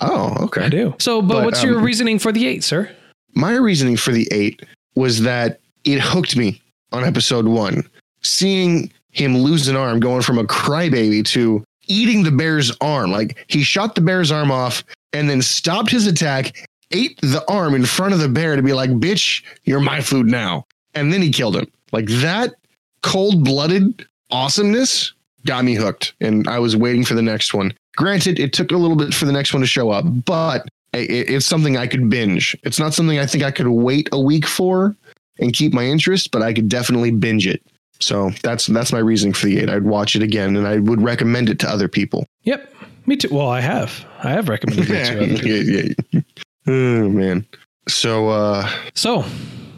Oh, 0.00 0.36
okay. 0.44 0.64
I 0.64 0.68
do. 0.68 0.94
So, 0.98 1.22
but, 1.22 1.34
But, 1.34 1.44
what's 1.44 1.62
your 1.62 1.78
um, 1.78 1.84
reasoning 1.84 2.18
for 2.18 2.32
the 2.32 2.46
eight, 2.46 2.64
sir? 2.64 2.90
my 3.36 3.56
reasoning 3.56 3.96
for 3.96 4.12
the 4.12 4.28
eight 4.30 4.62
was 4.94 5.22
that 5.22 5.58
it 5.84 6.00
hooked 6.00 6.36
me 6.36 6.60
on 6.92 7.02
episode 7.04 7.46
one. 7.46 7.82
Seeing 8.22 8.92
him 9.10 9.36
lose 9.36 9.66
an 9.68 9.74
arm, 9.76 9.98
going 10.00 10.22
from 10.22 10.38
a 10.38 10.44
crybaby 10.44 11.24
to 11.26 11.64
eating 11.86 12.22
the 12.22 12.30
bear's 12.30 12.72
arm. 12.80 13.10
Like 13.10 13.44
he 13.48 13.62
shot 13.62 13.94
the 13.96 14.00
bear's 14.00 14.30
arm 14.30 14.50
off 14.52 14.84
and 15.12 15.28
then 15.28 15.42
stopped 15.42 15.90
his 15.90 16.06
attack, 16.06 16.66
ate 16.90 17.20
the 17.20 17.44
arm 17.48 17.74
in 17.74 17.84
front 17.84 18.14
of 18.14 18.20
the 18.20 18.28
bear 18.28 18.56
to 18.56 18.62
be 18.62 18.72
like, 18.72 18.90
bitch, 18.90 19.42
you're 19.64 19.80
my 19.80 20.00
food 20.00 20.26
now. 20.26 20.66
And 20.94 21.12
then 21.12 21.22
he 21.22 21.30
killed 21.30 21.56
him. 21.56 21.66
Like 21.92 22.06
that 22.06 22.54
cold 23.02 23.44
blooded 23.44 24.06
awesomeness 24.30 25.12
got 25.46 25.64
me 25.64 25.74
hooked. 25.74 26.14
And 26.20 26.48
I 26.48 26.58
was 26.58 26.76
waiting 26.76 27.04
for 27.04 27.14
the 27.14 27.22
next 27.22 27.54
one. 27.54 27.72
Granted, 27.96 28.38
it 28.38 28.52
took 28.52 28.72
a 28.72 28.76
little 28.76 28.96
bit 28.96 29.14
for 29.14 29.24
the 29.24 29.32
next 29.32 29.52
one 29.52 29.60
to 29.60 29.66
show 29.66 29.90
up, 29.90 30.04
but 30.24 30.66
it, 30.92 31.30
it's 31.30 31.46
something 31.46 31.76
I 31.76 31.86
could 31.86 32.10
binge. 32.10 32.56
It's 32.64 32.78
not 32.78 32.94
something 32.94 33.18
I 33.18 33.26
think 33.26 33.44
I 33.44 33.50
could 33.50 33.68
wait 33.68 34.08
a 34.12 34.20
week 34.20 34.46
for 34.46 34.96
and 35.38 35.52
keep 35.52 35.72
my 35.72 35.84
interest, 35.84 36.30
but 36.30 36.42
I 36.42 36.52
could 36.52 36.68
definitely 36.68 37.10
binge 37.10 37.46
it. 37.46 37.62
So 38.00 38.30
that's 38.42 38.66
that's 38.66 38.92
my 38.92 38.98
reasoning 38.98 39.34
for 39.34 39.46
the 39.46 39.60
eight. 39.60 39.70
I'd 39.70 39.84
watch 39.84 40.16
it 40.16 40.22
again, 40.22 40.56
and 40.56 40.66
I 40.66 40.78
would 40.78 41.00
recommend 41.00 41.48
it 41.48 41.58
to 41.60 41.68
other 41.68 41.88
people. 41.88 42.26
Yep. 42.42 42.74
Me 43.06 43.16
too. 43.16 43.28
Well, 43.30 43.48
I 43.48 43.60
have. 43.60 44.04
I 44.22 44.30
have 44.30 44.48
recommended 44.48 44.90
it 44.90 45.04
to 45.04 45.16
other 45.22 45.26
people. 45.28 45.48
yeah, 45.48 45.92
yeah. 46.10 46.20
Oh 46.66 47.08
man. 47.08 47.46
So 47.88 48.28
uh 48.28 48.68
So, 48.94 49.24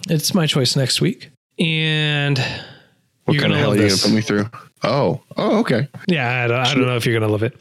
it's 0.08 0.34
my 0.34 0.46
choice 0.46 0.76
next 0.76 1.00
week. 1.00 1.30
And 1.58 2.38
what 3.24 3.38
kind 3.38 3.52
of 3.52 3.58
hell 3.58 3.72
are 3.72 3.76
you 3.76 3.82
this. 3.82 4.02
gonna 4.02 4.12
put 4.12 4.16
me 4.16 4.22
through? 4.22 4.50
Oh, 4.82 5.20
oh, 5.36 5.58
okay. 5.60 5.88
yeah, 6.06 6.44
I 6.44 6.46
don't, 6.48 6.58
I 6.60 6.74
don't 6.74 6.86
know 6.86 6.96
if 6.96 7.06
you're 7.06 7.18
going 7.18 7.26
to 7.26 7.32
love 7.32 7.42
it. 7.42 7.56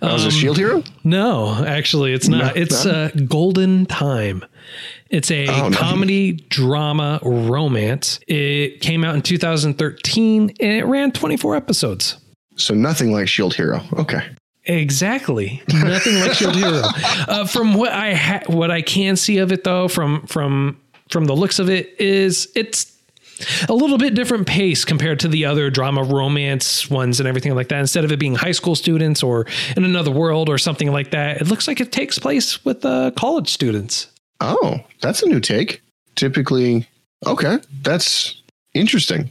That 0.00 0.12
was 0.14 0.22
a 0.24 0.28
Um, 0.28 0.32
shield 0.32 0.56
hero. 0.56 0.82
No, 1.04 1.62
actually, 1.64 2.14
it's 2.14 2.26
not. 2.26 2.56
No, 2.56 2.62
it's 2.62 2.86
no? 2.86 2.90
uh, 2.90 3.08
Golden 3.28 3.84
Time. 3.86 4.42
It's 5.10 5.30
a 5.30 5.46
Oh, 5.46 5.68
no. 5.68 5.76
comedy 5.76 6.32
drama 6.32 7.20
romance. 7.22 8.18
It 8.26 8.80
came 8.80 9.04
out 9.04 9.14
in 9.14 9.20
2013 9.22 10.54
and 10.58 10.72
it 10.72 10.84
ran 10.86 11.12
24 11.12 11.54
episodes. 11.54 12.16
So 12.56 12.72
nothing 12.74 13.12
like 13.12 13.28
shield 13.28 13.54
hero. 13.54 13.82
Okay. 13.98 14.26
Exactly, 14.66 15.62
nothing 15.72 16.20
like 16.20 16.32
Shield 16.34 16.56
Hero. 16.56 16.82
Uh, 17.28 17.46
from 17.46 17.74
what 17.74 17.92
I 17.92 18.14
ha- 18.14 18.42
what 18.46 18.70
I 18.70 18.80
can 18.82 19.16
see 19.16 19.38
of 19.38 19.52
it, 19.52 19.64
though, 19.64 19.88
from 19.88 20.26
from 20.26 20.80
from 21.10 21.26
the 21.26 21.34
looks 21.34 21.58
of 21.58 21.68
it, 21.68 21.94
is 22.00 22.48
it's 22.54 22.94
a 23.68 23.74
little 23.74 23.98
bit 23.98 24.14
different 24.14 24.46
pace 24.46 24.84
compared 24.84 25.20
to 25.20 25.28
the 25.28 25.44
other 25.44 25.70
drama 25.70 26.02
romance 26.02 26.88
ones 26.88 27.20
and 27.20 27.28
everything 27.28 27.54
like 27.54 27.68
that. 27.68 27.80
Instead 27.80 28.04
of 28.04 28.12
it 28.12 28.18
being 28.18 28.34
high 28.34 28.52
school 28.52 28.74
students 28.74 29.22
or 29.22 29.46
in 29.76 29.84
another 29.84 30.10
world 30.10 30.48
or 30.48 30.58
something 30.58 30.90
like 30.90 31.10
that, 31.10 31.40
it 31.40 31.48
looks 31.48 31.68
like 31.68 31.80
it 31.80 31.92
takes 31.92 32.18
place 32.18 32.64
with 32.64 32.84
uh, 32.84 33.10
college 33.16 33.48
students. 33.48 34.08
Oh, 34.40 34.80
that's 35.00 35.22
a 35.22 35.28
new 35.28 35.40
take. 35.40 35.82
Typically, 36.14 36.86
okay, 37.26 37.58
that's 37.82 38.40
interesting. 38.72 39.30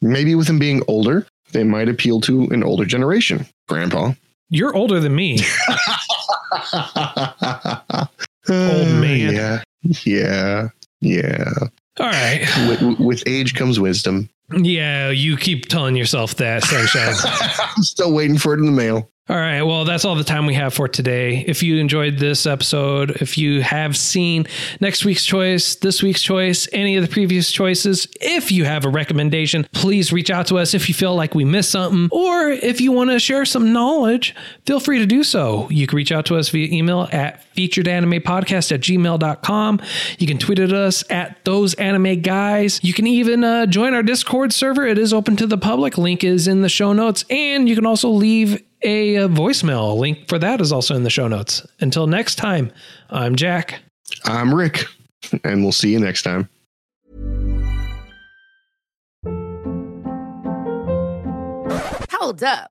Maybe 0.00 0.34
with 0.34 0.46
them 0.46 0.58
being 0.58 0.82
older, 0.88 1.26
they 1.52 1.64
might 1.64 1.88
appeal 1.88 2.20
to 2.22 2.44
an 2.44 2.62
older 2.62 2.84
generation. 2.84 3.46
Grandpa. 3.68 4.12
You're 4.50 4.74
older 4.74 5.00
than 5.00 5.14
me. 5.14 5.38
Old 8.50 8.88
uh, 8.88 9.00
man. 9.00 9.34
Yeah. 9.34 9.62
Yeah. 10.04 10.68
Yeah. 11.00 11.52
All 12.00 12.06
right. 12.06 12.46
With, 12.68 12.98
with 12.98 13.22
age 13.26 13.54
comes 13.54 13.78
wisdom. 13.78 14.28
Yeah, 14.56 15.10
you 15.10 15.36
keep 15.36 15.66
telling 15.66 15.94
yourself 15.94 16.36
that, 16.36 16.64
Sunshine. 16.64 17.14
I'm 17.76 17.82
still 17.82 18.12
waiting 18.14 18.38
for 18.38 18.54
it 18.54 18.60
in 18.60 18.66
the 18.66 18.72
mail. 18.72 19.10
All 19.30 19.36
right. 19.36 19.60
Well, 19.60 19.84
that's 19.84 20.06
all 20.06 20.14
the 20.14 20.24
time 20.24 20.46
we 20.46 20.54
have 20.54 20.72
for 20.72 20.88
today. 20.88 21.44
If 21.46 21.62
you 21.62 21.76
enjoyed 21.76 22.16
this 22.16 22.46
episode, 22.46 23.10
if 23.20 23.36
you 23.36 23.60
have 23.60 23.94
seen 23.94 24.46
next 24.80 25.04
week's 25.04 25.26
choice, 25.26 25.74
this 25.74 26.02
week's 26.02 26.22
choice, 26.22 26.66
any 26.72 26.96
of 26.96 27.02
the 27.02 27.10
previous 27.10 27.52
choices, 27.52 28.08
if 28.22 28.50
you 28.50 28.64
have 28.64 28.86
a 28.86 28.88
recommendation, 28.88 29.66
please 29.74 30.14
reach 30.14 30.30
out 30.30 30.46
to 30.46 30.56
us 30.56 30.72
if 30.72 30.88
you 30.88 30.94
feel 30.94 31.14
like 31.14 31.34
we 31.34 31.44
missed 31.44 31.70
something, 31.72 32.08
or 32.10 32.48
if 32.48 32.80
you 32.80 32.90
want 32.90 33.10
to 33.10 33.18
share 33.18 33.44
some 33.44 33.70
knowledge, 33.70 34.34
feel 34.64 34.80
free 34.80 34.98
to 34.98 35.04
do 35.04 35.22
so. 35.22 35.68
You 35.68 35.86
can 35.86 35.96
reach 35.96 36.10
out 36.10 36.24
to 36.26 36.36
us 36.36 36.48
via 36.48 36.74
email 36.74 37.06
at 37.12 37.44
featuredanimepodcast 37.54 38.72
at 38.72 38.80
gmail.com. 38.80 39.80
You 40.18 40.26
can 40.26 40.38
tweet 40.38 40.58
at 40.58 40.72
us 40.72 41.04
at 41.10 41.44
those 41.44 41.74
anime 41.74 42.22
guys. 42.22 42.80
You 42.82 42.94
can 42.94 43.06
even 43.06 43.44
uh, 43.44 43.66
join 43.66 43.92
our 43.92 44.02
Discord 44.02 44.54
server. 44.54 44.86
It 44.86 44.96
is 44.96 45.12
open 45.12 45.36
to 45.36 45.46
the 45.46 45.58
public. 45.58 45.98
Link 45.98 46.24
is 46.24 46.48
in 46.48 46.62
the 46.62 46.70
show 46.70 46.94
notes. 46.94 47.26
And 47.28 47.68
you 47.68 47.74
can 47.74 47.84
also 47.84 48.08
leave 48.08 48.62
a, 48.82 49.16
uh 49.18 49.28
voicemail. 49.28 49.90
A 49.90 49.94
link 49.94 50.28
for 50.28 50.38
that 50.38 50.60
is 50.60 50.72
also 50.72 50.94
in 50.94 51.04
the 51.04 51.10
show 51.10 51.28
notes. 51.28 51.66
Until 51.80 52.06
next 52.06 52.36
time, 52.36 52.72
I'm 53.10 53.36
Jack. 53.36 53.80
I'm 54.24 54.54
Rick. 54.54 54.84
And 55.44 55.62
we'll 55.62 55.72
see 55.72 55.92
you 55.92 55.98
next 56.00 56.22
time. 56.22 56.48
Hold 62.10 62.42
up. 62.42 62.70